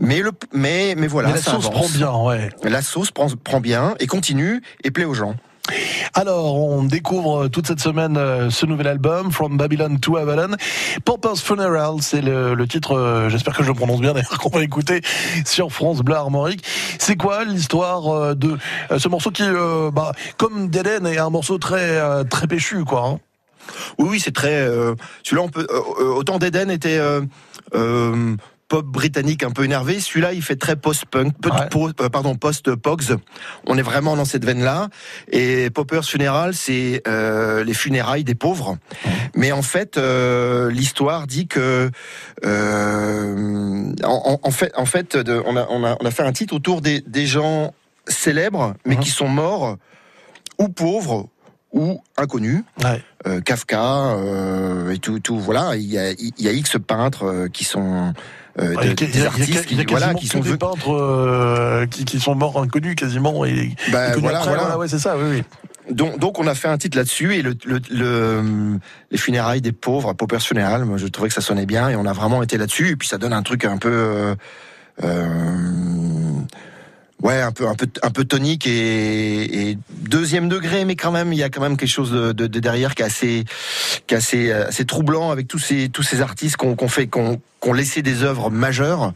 mais 0.00 0.20
le, 0.20 0.32
mais, 0.52 0.94
mais 0.96 1.06
voilà. 1.06 1.28
Mais 1.28 1.34
la 1.34 1.40
ça 1.42 1.52
sauce 1.52 1.66
avance. 1.66 1.74
prend 1.74 1.88
bien, 1.88 2.12
ouais. 2.12 2.48
La 2.64 2.82
sauce 2.82 3.10
prend, 3.10 3.28
prend 3.42 3.60
bien 3.60 3.94
et 4.00 4.06
continue 4.06 4.62
et 4.84 4.90
plaît 4.90 5.04
aux 5.04 5.14
gens. 5.14 5.36
Alors, 6.14 6.56
on 6.56 6.82
découvre 6.84 7.48
toute 7.48 7.66
cette 7.66 7.80
semaine 7.80 8.16
euh, 8.16 8.50
ce 8.50 8.66
nouvel 8.66 8.86
album, 8.86 9.30
From 9.32 9.56
Babylon 9.56 9.98
to 9.98 10.16
Avalon. 10.16 10.56
Pauper's 11.04 11.40
Funeral, 11.40 11.96
c'est 12.00 12.20
le, 12.20 12.66
titre, 12.66 12.96
euh, 12.96 13.28
j'espère 13.28 13.56
que 13.56 13.62
je 13.62 13.68
le 13.68 13.74
prononce 13.74 14.00
bien 14.00 14.12
d'ailleurs, 14.12 14.38
qu'on 14.40 14.50
va 14.50 14.62
écouter 14.62 15.00
sur 15.44 15.72
France 15.72 16.00
Bleu 16.00 16.16
Armorique. 16.16 16.64
C'est 16.98 17.16
quoi 17.16 17.44
l'histoire 17.44 18.08
euh, 18.08 18.34
de 18.34 18.56
ce 18.96 19.08
morceau 19.08 19.30
qui, 19.30 19.44
bah, 19.92 20.12
comme 20.36 20.68
Dead 20.68 20.86
End, 20.86 21.04
est 21.06 21.18
un 21.18 21.30
morceau 21.30 21.58
très, 21.58 22.24
très 22.26 22.46
péchu, 22.46 22.84
quoi. 22.84 23.06
hein? 23.06 23.18
Oui, 23.98 24.08
oui, 24.10 24.20
c'est 24.20 24.34
très. 24.34 24.66
Celui-là, 25.22 25.46
autant 26.16 26.38
d'Eden 26.38 26.70
était. 26.70 27.00
Pop 28.72 28.86
britannique 28.86 29.42
un 29.42 29.50
peu 29.50 29.64
énervé. 29.64 30.00
Celui-là, 30.00 30.32
il 30.32 30.40
fait 30.40 30.56
très 30.56 30.76
post-punk, 30.76 31.34
po- 31.68 31.90
euh, 32.00 32.08
pardon, 32.08 32.36
post-pogs. 32.36 33.18
On 33.66 33.76
est 33.76 33.82
vraiment 33.82 34.16
dans 34.16 34.24
cette 34.24 34.46
veine-là. 34.46 34.88
Et 35.30 35.68
Popper's 35.68 36.08
Funeral, 36.08 36.54
c'est 36.54 37.02
euh, 37.06 37.64
les 37.64 37.74
funérailles 37.74 38.24
des 38.24 38.34
pauvres. 38.34 38.78
Mais 39.34 39.52
en 39.52 39.60
fait, 39.60 39.98
euh, 39.98 40.70
l'histoire 40.70 41.26
dit 41.26 41.48
que, 41.48 41.90
en, 44.02 44.50
fait, 44.50 44.72
en 44.74 44.86
fait, 44.86 45.18
de- 45.18 45.42
on, 45.44 45.54
a, 45.58 45.66
on, 45.68 45.84
a, 45.84 45.98
on 46.00 46.06
a 46.06 46.10
fait 46.10 46.22
un 46.22 46.32
titre 46.32 46.54
autour 46.54 46.80
des, 46.80 47.02
des 47.02 47.26
gens 47.26 47.74
célèbres, 48.08 48.72
mais 48.86 48.96
qui 48.96 49.10
sont 49.10 49.28
morts 49.28 49.76
ou 50.58 50.68
pauvres 50.68 51.28
ou 51.72 52.02
inconnus. 52.16 52.64
Euh, 53.26 53.42
Kafka 53.42 54.14
euh, 54.14 54.92
et 54.92 54.98
tout, 54.98 55.20
tout, 55.20 55.38
voilà. 55.38 55.76
Il 55.76 55.84
y 55.90 55.98
a, 55.98 56.10
il 56.12 56.32
y 56.38 56.48
a 56.48 56.52
X 56.52 56.76
peintres 56.86 57.48
qui 57.52 57.64
sont 57.64 58.14
euh, 58.58 58.74
Ouais, 58.76 58.76
de- 58.76 58.82
il 58.82 58.86
y 58.86 58.90
a- 58.90 58.92
il 59.00 59.08
y 59.08 59.12
des 59.12 59.26
artistes 59.26 59.66
qui, 59.66 59.84
voilà, 59.86 60.14
qui 60.14 60.26
sont 60.26 60.40
des 60.40 60.56
peintres 60.56 60.92
euh, 60.94 61.86
qui, 61.86 62.04
qui 62.04 62.20
sont 62.20 62.34
morts 62.34 62.60
inconnus 62.60 62.94
quasiment 62.96 63.44
et, 63.44 63.70
Bah, 63.90 64.08
et 64.08 64.10
connus 64.12 64.22
voilà, 64.22 64.38
après. 64.40 64.54
voilà. 64.56 64.78
ouais, 64.78 64.88
c'est 64.88 64.98
ça, 64.98 65.16
oui, 65.16 65.24
oui. 65.30 65.42
Donc, 65.94 66.18
donc 66.20 66.38
on 66.38 66.46
a 66.46 66.54
fait 66.54 66.68
un 66.68 66.78
titre 66.78 66.96
là-dessus 66.96 67.34
et 67.34 67.42
le, 67.42 67.54
le, 67.64 67.80
le- 67.90 68.78
les 69.10 69.18
funérailles 69.18 69.60
des 69.62 69.72
pauvres, 69.72 70.12
Pauper's 70.12 70.44
Funeral, 70.46 70.84
moi 70.84 70.96
je 70.96 71.06
trouvais 71.08 71.28
que 71.28 71.34
ça 71.34 71.40
sonnait 71.40 71.66
bien 71.66 71.88
et 71.88 71.96
on 71.96 72.06
a 72.06 72.12
vraiment 72.12 72.42
été 72.42 72.56
là-dessus 72.56 72.90
et 72.90 72.96
puis 72.96 73.08
ça 73.08 73.18
donne 73.18 73.32
un 73.32 73.42
truc 73.42 73.64
un 73.64 73.78
peu 73.78 73.88
euh, 73.90 74.34
euh, 75.02 76.40
ouais 77.22 77.40
un 77.40 77.52
peu 77.52 77.68
un 77.68 77.74
peu 77.74 77.86
un 78.02 78.10
peu 78.10 78.24
tonique 78.24 78.66
et, 78.66 79.78
deuxième 79.90 80.48
degré 80.48 80.84
mais 80.84 80.96
quand 80.96 81.12
même 81.12 81.32
il 81.32 81.38
y 81.38 81.42
a 81.42 81.48
quand 81.48 81.60
même 81.62 81.76
quelque 81.76 81.88
chose 81.88 82.10
de, 82.12 82.32
de- 82.32 82.46
de 82.46 82.60
derrière 82.60 82.94
qui 82.94 83.02
est 83.02 83.06
assez 83.06 83.44
qui 84.06 84.14
est 84.14 84.16
assez, 84.18 84.50
euh, 84.50 84.68
assez 84.68 84.84
troublant 84.84 85.30
avec 85.30 85.48
tous 85.48 85.58
ces 85.58 85.88
tous 85.88 86.02
ces 86.02 86.20
artistes 86.20 86.56
qu'on 86.56 86.74
qu'on 86.74 86.88
fait 86.88 87.06
qu'on 87.06 87.40
qu'on 87.60 87.72
laissé 87.72 88.02
des 88.02 88.22
œuvres 88.24 88.50
majeures 88.50 89.12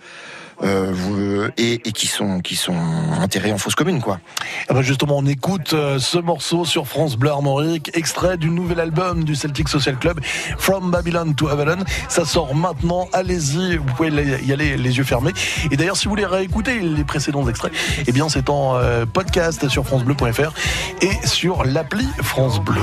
euh, 0.63 0.91
vous- 0.93 1.45
et, 1.59 1.75
et 1.89 1.93
qui 1.93 2.07
sont 2.07 2.41
qui 2.41 2.57
sont 2.57 2.75
enterrés 3.21 3.53
en 3.53 3.59
fausse 3.59 3.75
commune 3.75 4.01
quoi. 4.01 4.21
Ah 4.69 4.75
bah 4.75 4.83
justement, 4.83 5.17
on 5.19 5.27
écoute 5.27 5.73
euh, 5.73 5.99
ce 5.99 6.19
morceau 6.19 6.65
sur 6.65 6.87
France 6.87 7.17
Bleu 7.17 7.31
Armorique, 7.31 7.91
extrait 7.95 8.37
du 8.37 8.51
nouvel 8.51 8.81
album 8.81 9.25
du 9.25 9.35
Celtic 9.35 9.69
Social 9.69 9.97
Club, 9.97 10.21
From 10.59 10.91
Babylon 10.91 11.35
to 11.35 11.49
Avalon. 11.49 11.79
Ça 12.09 12.25
sort 12.25 12.55
maintenant, 12.55 13.09
allez-y, 13.13 13.77
vous 13.77 13.85
pouvez 13.97 14.11
y 14.45 14.53
aller 14.53 14.77
les 14.77 14.97
yeux 14.99 15.05
fermés. 15.05 15.33
Et 15.71 15.77
d'ailleurs, 15.77 15.97
si 15.97 16.05
vous 16.05 16.11
voulez 16.11 16.27
réécouter 16.27 16.81
les 16.81 17.05
précédents 17.05 17.47
extraits, 17.49 17.73
eh 18.07 18.13
bien 18.13 18.29
c'est 18.29 18.49
en 18.51 18.77
euh, 18.77 19.05
podcast 19.07 19.69
sur 19.69 19.85
francebleu.fr 19.87 20.53
et 21.03 21.27
sur 21.27 21.65
l'appli 21.65 22.07
France 22.23 22.61
Bleu. 22.61 22.83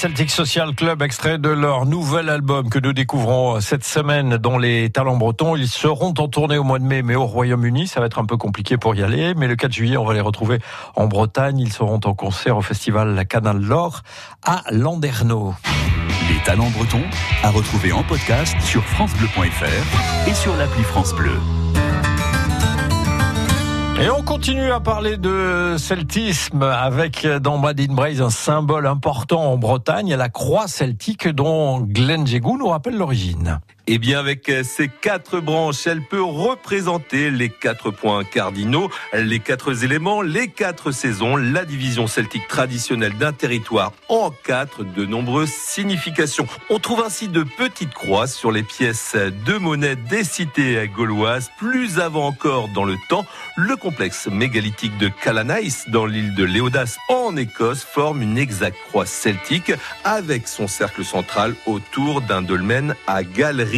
Celtic 0.00 0.30
Social 0.30 0.74
Club, 0.74 1.02
extrait 1.02 1.36
de 1.36 1.50
leur 1.50 1.84
nouvel 1.84 2.30
album 2.30 2.70
que 2.70 2.78
nous 2.78 2.94
découvrons 2.94 3.60
cette 3.60 3.84
semaine 3.84 4.38
dans 4.38 4.56
les 4.56 4.88
Talents 4.88 5.18
Bretons. 5.18 5.56
Ils 5.56 5.68
seront 5.68 6.14
en 6.16 6.26
tournée 6.26 6.56
au 6.56 6.64
mois 6.64 6.78
de 6.78 6.84
mai, 6.84 7.02
mais 7.02 7.16
au 7.16 7.26
Royaume-Uni. 7.26 7.86
Ça 7.86 8.00
va 8.00 8.06
être 8.06 8.18
un 8.18 8.24
peu 8.24 8.38
compliqué 8.38 8.78
pour 8.78 8.94
y 8.94 9.02
aller. 9.02 9.34
Mais 9.34 9.46
le 9.46 9.56
4 9.56 9.70
juillet, 9.70 9.98
on 9.98 10.06
va 10.06 10.14
les 10.14 10.22
retrouver 10.22 10.58
en 10.96 11.06
Bretagne. 11.06 11.58
Ils 11.58 11.70
seront 11.70 12.00
en 12.02 12.14
concert 12.14 12.56
au 12.56 12.62
festival 12.62 13.14
La 13.14 13.26
Canal 13.26 13.60
l'Or 13.60 14.00
à 14.42 14.62
Landerneau. 14.70 15.54
Les 16.30 16.42
talents 16.44 16.70
bretons 16.70 17.04
à 17.42 17.50
retrouver 17.50 17.92
en 17.92 18.02
podcast 18.02 18.58
sur 18.62 18.82
FranceBleu.fr 18.82 20.30
et 20.30 20.32
sur 20.32 20.56
l'appli 20.56 20.82
France 20.82 21.12
Bleu. 21.12 21.36
Et 24.02 24.08
on 24.08 24.22
continue 24.22 24.72
à 24.72 24.80
parler 24.80 25.18
de 25.18 25.76
celtisme 25.76 26.62
avec 26.62 27.26
dans 27.26 27.58
Madin 27.58 27.92
Braise 27.92 28.22
un 28.22 28.30
symbole 28.30 28.86
important 28.86 29.52
en 29.52 29.58
Bretagne, 29.58 30.14
la 30.14 30.30
croix 30.30 30.68
celtique 30.68 31.28
dont 31.28 31.80
Glenn 31.80 32.26
Jégou 32.26 32.56
nous 32.56 32.68
rappelle 32.68 32.96
l'origine. 32.96 33.60
Eh 33.86 33.98
bien, 33.98 34.18
avec 34.20 34.52
ces 34.62 34.88
quatre 34.88 35.40
branches, 35.40 35.86
elle 35.86 36.02
peut 36.02 36.22
représenter 36.22 37.30
les 37.30 37.48
quatre 37.48 37.90
points 37.90 38.24
cardinaux, 38.24 38.90
les 39.14 39.40
quatre 39.40 39.84
éléments, 39.84 40.22
les 40.22 40.48
quatre 40.48 40.92
saisons, 40.92 41.36
la 41.36 41.64
division 41.64 42.06
celtique 42.06 42.46
traditionnelle 42.46 43.16
d'un 43.16 43.32
territoire 43.32 43.92
en 44.08 44.30
quatre 44.30 44.84
de 44.84 45.06
nombreuses 45.06 45.50
significations. 45.50 46.46
On 46.68 46.78
trouve 46.78 47.02
ainsi 47.04 47.28
de 47.28 47.42
petites 47.42 47.94
croix 47.94 48.26
sur 48.26 48.52
les 48.52 48.62
pièces 48.62 49.16
de 49.46 49.58
monnaie 49.58 49.96
des 49.96 50.24
cités 50.24 50.88
gauloises. 50.94 51.50
Plus 51.58 51.98
avant 51.98 52.26
encore 52.26 52.68
dans 52.68 52.84
le 52.84 52.96
temps, 53.08 53.24
le 53.56 53.76
complexe 53.76 54.28
mégalithique 54.28 54.96
de 54.98 55.08
Calanais, 55.08 55.68
dans 55.88 56.06
l'île 56.06 56.34
de 56.34 56.44
Léodas 56.44 56.96
en 57.08 57.36
Écosse, 57.36 57.82
forme 57.84 58.22
une 58.22 58.38
exacte 58.38 58.78
croix 58.88 59.06
celtique 59.06 59.72
avec 60.04 60.46
son 60.46 60.68
cercle 60.68 61.04
central 61.04 61.54
autour 61.66 62.20
d'un 62.20 62.42
dolmen 62.42 62.94
à 63.06 63.24
galerie. 63.24 63.69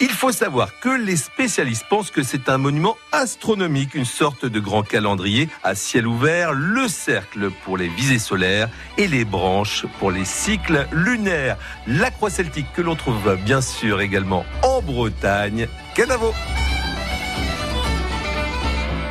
Il 0.00 0.10
faut 0.10 0.32
savoir 0.32 0.78
que 0.80 0.88
les 0.88 1.16
spécialistes 1.16 1.86
pensent 1.88 2.10
que 2.10 2.22
c'est 2.22 2.48
un 2.48 2.58
monument 2.58 2.96
astronomique, 3.12 3.94
une 3.94 4.04
sorte 4.04 4.46
de 4.46 4.60
grand 4.60 4.82
calendrier 4.82 5.48
à 5.62 5.74
ciel 5.74 6.06
ouvert, 6.06 6.52
le 6.52 6.88
cercle 6.88 7.50
pour 7.64 7.76
les 7.76 7.88
visées 7.88 8.18
solaires 8.18 8.68
et 8.98 9.06
les 9.06 9.24
branches 9.24 9.86
pour 9.98 10.10
les 10.10 10.24
cycles 10.24 10.86
lunaires. 10.92 11.56
La 11.86 12.10
croix 12.10 12.30
celtique 12.30 12.72
que 12.72 12.82
l'on 12.82 12.96
trouve 12.96 13.36
bien 13.44 13.60
sûr 13.60 14.00
également 14.00 14.44
en 14.62 14.82
Bretagne. 14.82 15.68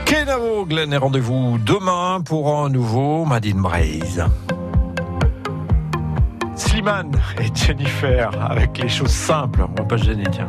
Kenavo, 0.05 0.65
Glenn, 0.65 0.91
et 0.91 0.97
rendez-vous 0.97 1.57
demain 1.57 2.21
pour 2.21 2.53
un 2.53 2.69
nouveau 2.69 3.23
Madine 3.23 3.61
Braise. 3.61 4.25
Et 7.39 7.53
Jennifer 7.53 8.31
avec 8.49 8.79
les 8.79 8.89
choses 8.89 9.11
simples. 9.11 9.61
On 9.61 9.81
va 9.81 9.87
pas 9.87 9.97
se 9.99 10.05
gêner, 10.05 10.23
tiens. 10.31 10.47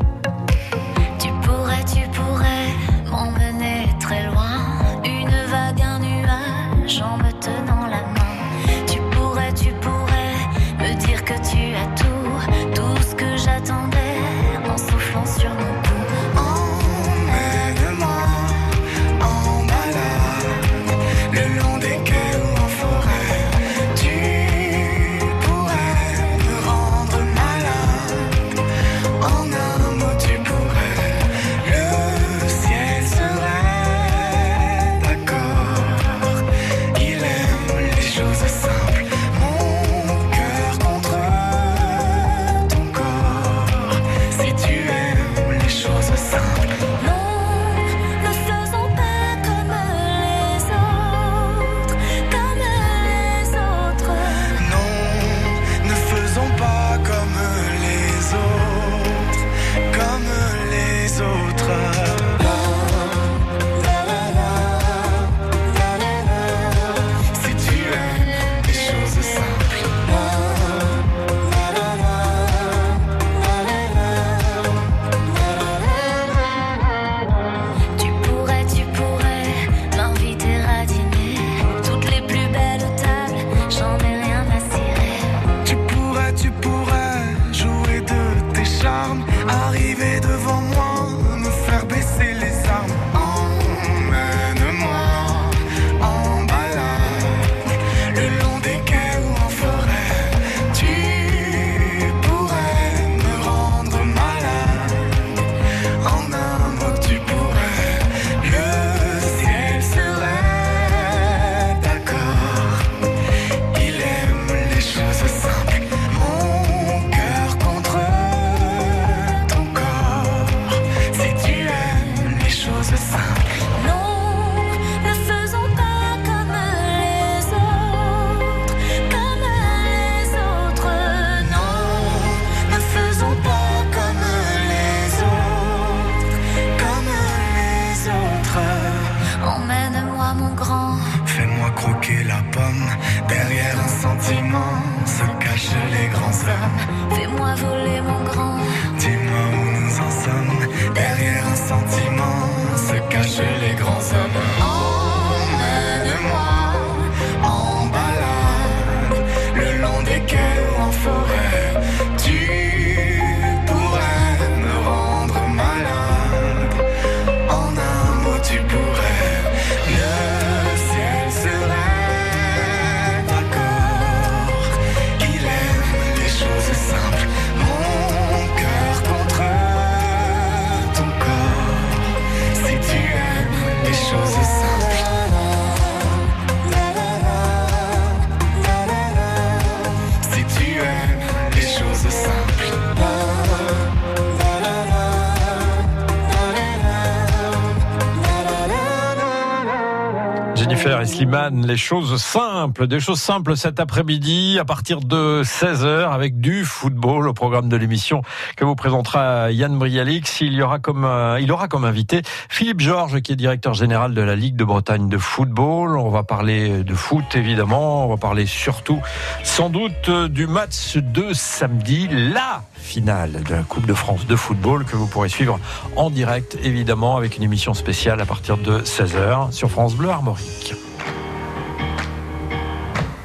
Slimane, 201.23 201.65
les 201.69 201.77
choses 201.77 202.21
simples, 202.21 202.89
des 202.89 202.99
choses 202.99 203.21
simples 203.21 203.57
cet 203.57 203.79
après-midi 203.79 204.59
à 204.59 204.65
partir 204.65 204.99
de 204.99 205.45
16h 205.45 206.11
avec 206.11 206.41
du 206.41 206.65
football 206.65 207.29
au 207.29 207.33
programme 207.33 207.69
de 207.69 207.77
l'émission 207.77 208.23
que 208.57 208.65
vous 208.65 208.75
présentera 208.75 209.53
Yann 209.53 209.79
Brialix. 209.79 210.41
Il 210.41 210.53
y 210.53 210.63
aura 210.63 210.81
comme, 210.81 211.05
euh, 211.05 211.39
il 211.41 211.53
aura 211.53 211.69
comme 211.69 211.85
invité 211.85 212.23
Philippe 212.49 212.81
Georges 212.81 213.21
qui 213.21 213.31
est 213.31 213.37
directeur 213.37 213.73
général 213.73 214.15
de 214.15 214.21
la 214.21 214.35
Ligue 214.35 214.57
de 214.57 214.65
Bretagne 214.65 215.09
de 215.09 215.17
football. 215.17 215.97
On 215.97 216.11
va 216.11 216.25
parler 216.25 216.83
de 216.83 216.95
foot 216.95 217.37
évidemment, 217.37 218.07
on 218.07 218.09
va 218.09 218.17
parler 218.17 218.45
surtout 218.45 219.01
sans 219.45 219.71
doute 219.71 220.11
du 220.11 220.49
match 220.49 220.97
de 220.97 221.33
samedi, 221.33 222.09
la 222.11 222.65
finale 222.75 223.45
de 223.49 223.55
la 223.55 223.63
Coupe 223.63 223.87
de 223.87 223.95
France 223.95 224.27
de 224.27 224.35
football 224.35 224.85
que 224.85 224.97
vous 224.97 225.07
pourrez 225.07 225.29
suivre 225.29 225.61
en 225.95 226.11
direct 226.11 226.59
évidemment 226.65 227.17
avec 227.17 227.37
une 227.37 227.45
émission 227.45 227.75
spéciale 227.75 228.21
à 228.21 228.27
partir 228.27 228.57
de 228.57 228.81
16h 228.81 229.53
sur 229.53 229.71
France 229.71 229.95
Bleu 229.95 230.09
Armorique. 230.09 230.75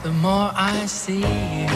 The 0.03 0.11
more 0.11 0.51
I 0.55 0.85
see 0.87 1.19
you, 1.19 1.67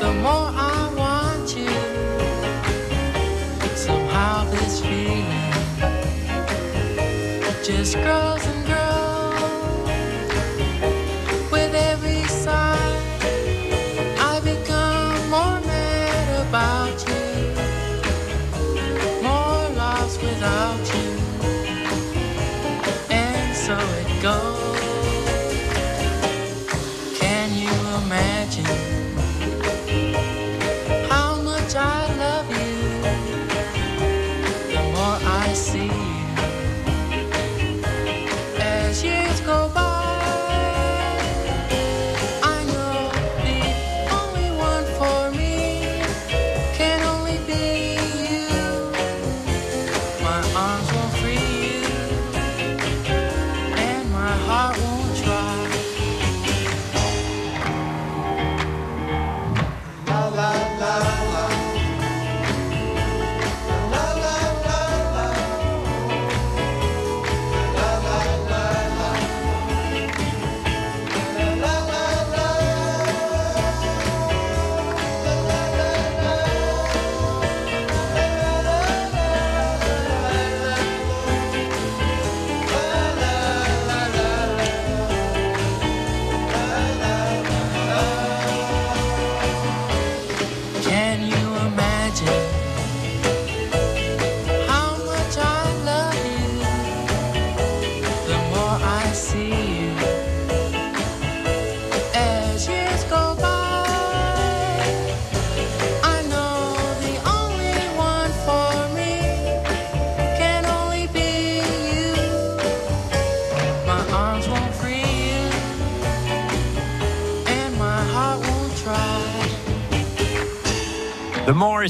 the 0.00 0.12
more 0.22 0.50
I 0.54 0.92
want 0.96 1.56
you. 1.56 1.70
Somehow 3.74 4.44
this 4.50 4.80
feeling 4.80 5.40
just 7.62 7.94
grows. 7.96 8.59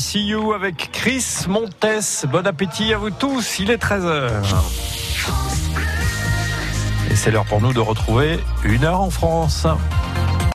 See 0.01 0.29
You 0.29 0.55
avec 0.55 0.91
Chris 0.93 1.45
Montes. 1.47 1.87
Bon 2.33 2.47
appétit 2.47 2.95
à 2.95 2.97
vous 2.97 3.11
tous, 3.11 3.59
il 3.59 3.71
est 3.71 3.81
13h. 3.81 4.31
Et 7.11 7.17
c'est 7.17 7.31
l'heure 7.31 7.45
pour 7.45 7.61
nous 7.61 7.75
de 7.75 7.81
retrouver 7.81 8.41
une 8.65 8.85
heure 8.85 9.03
en 9.03 9.11
France. 9.11 9.67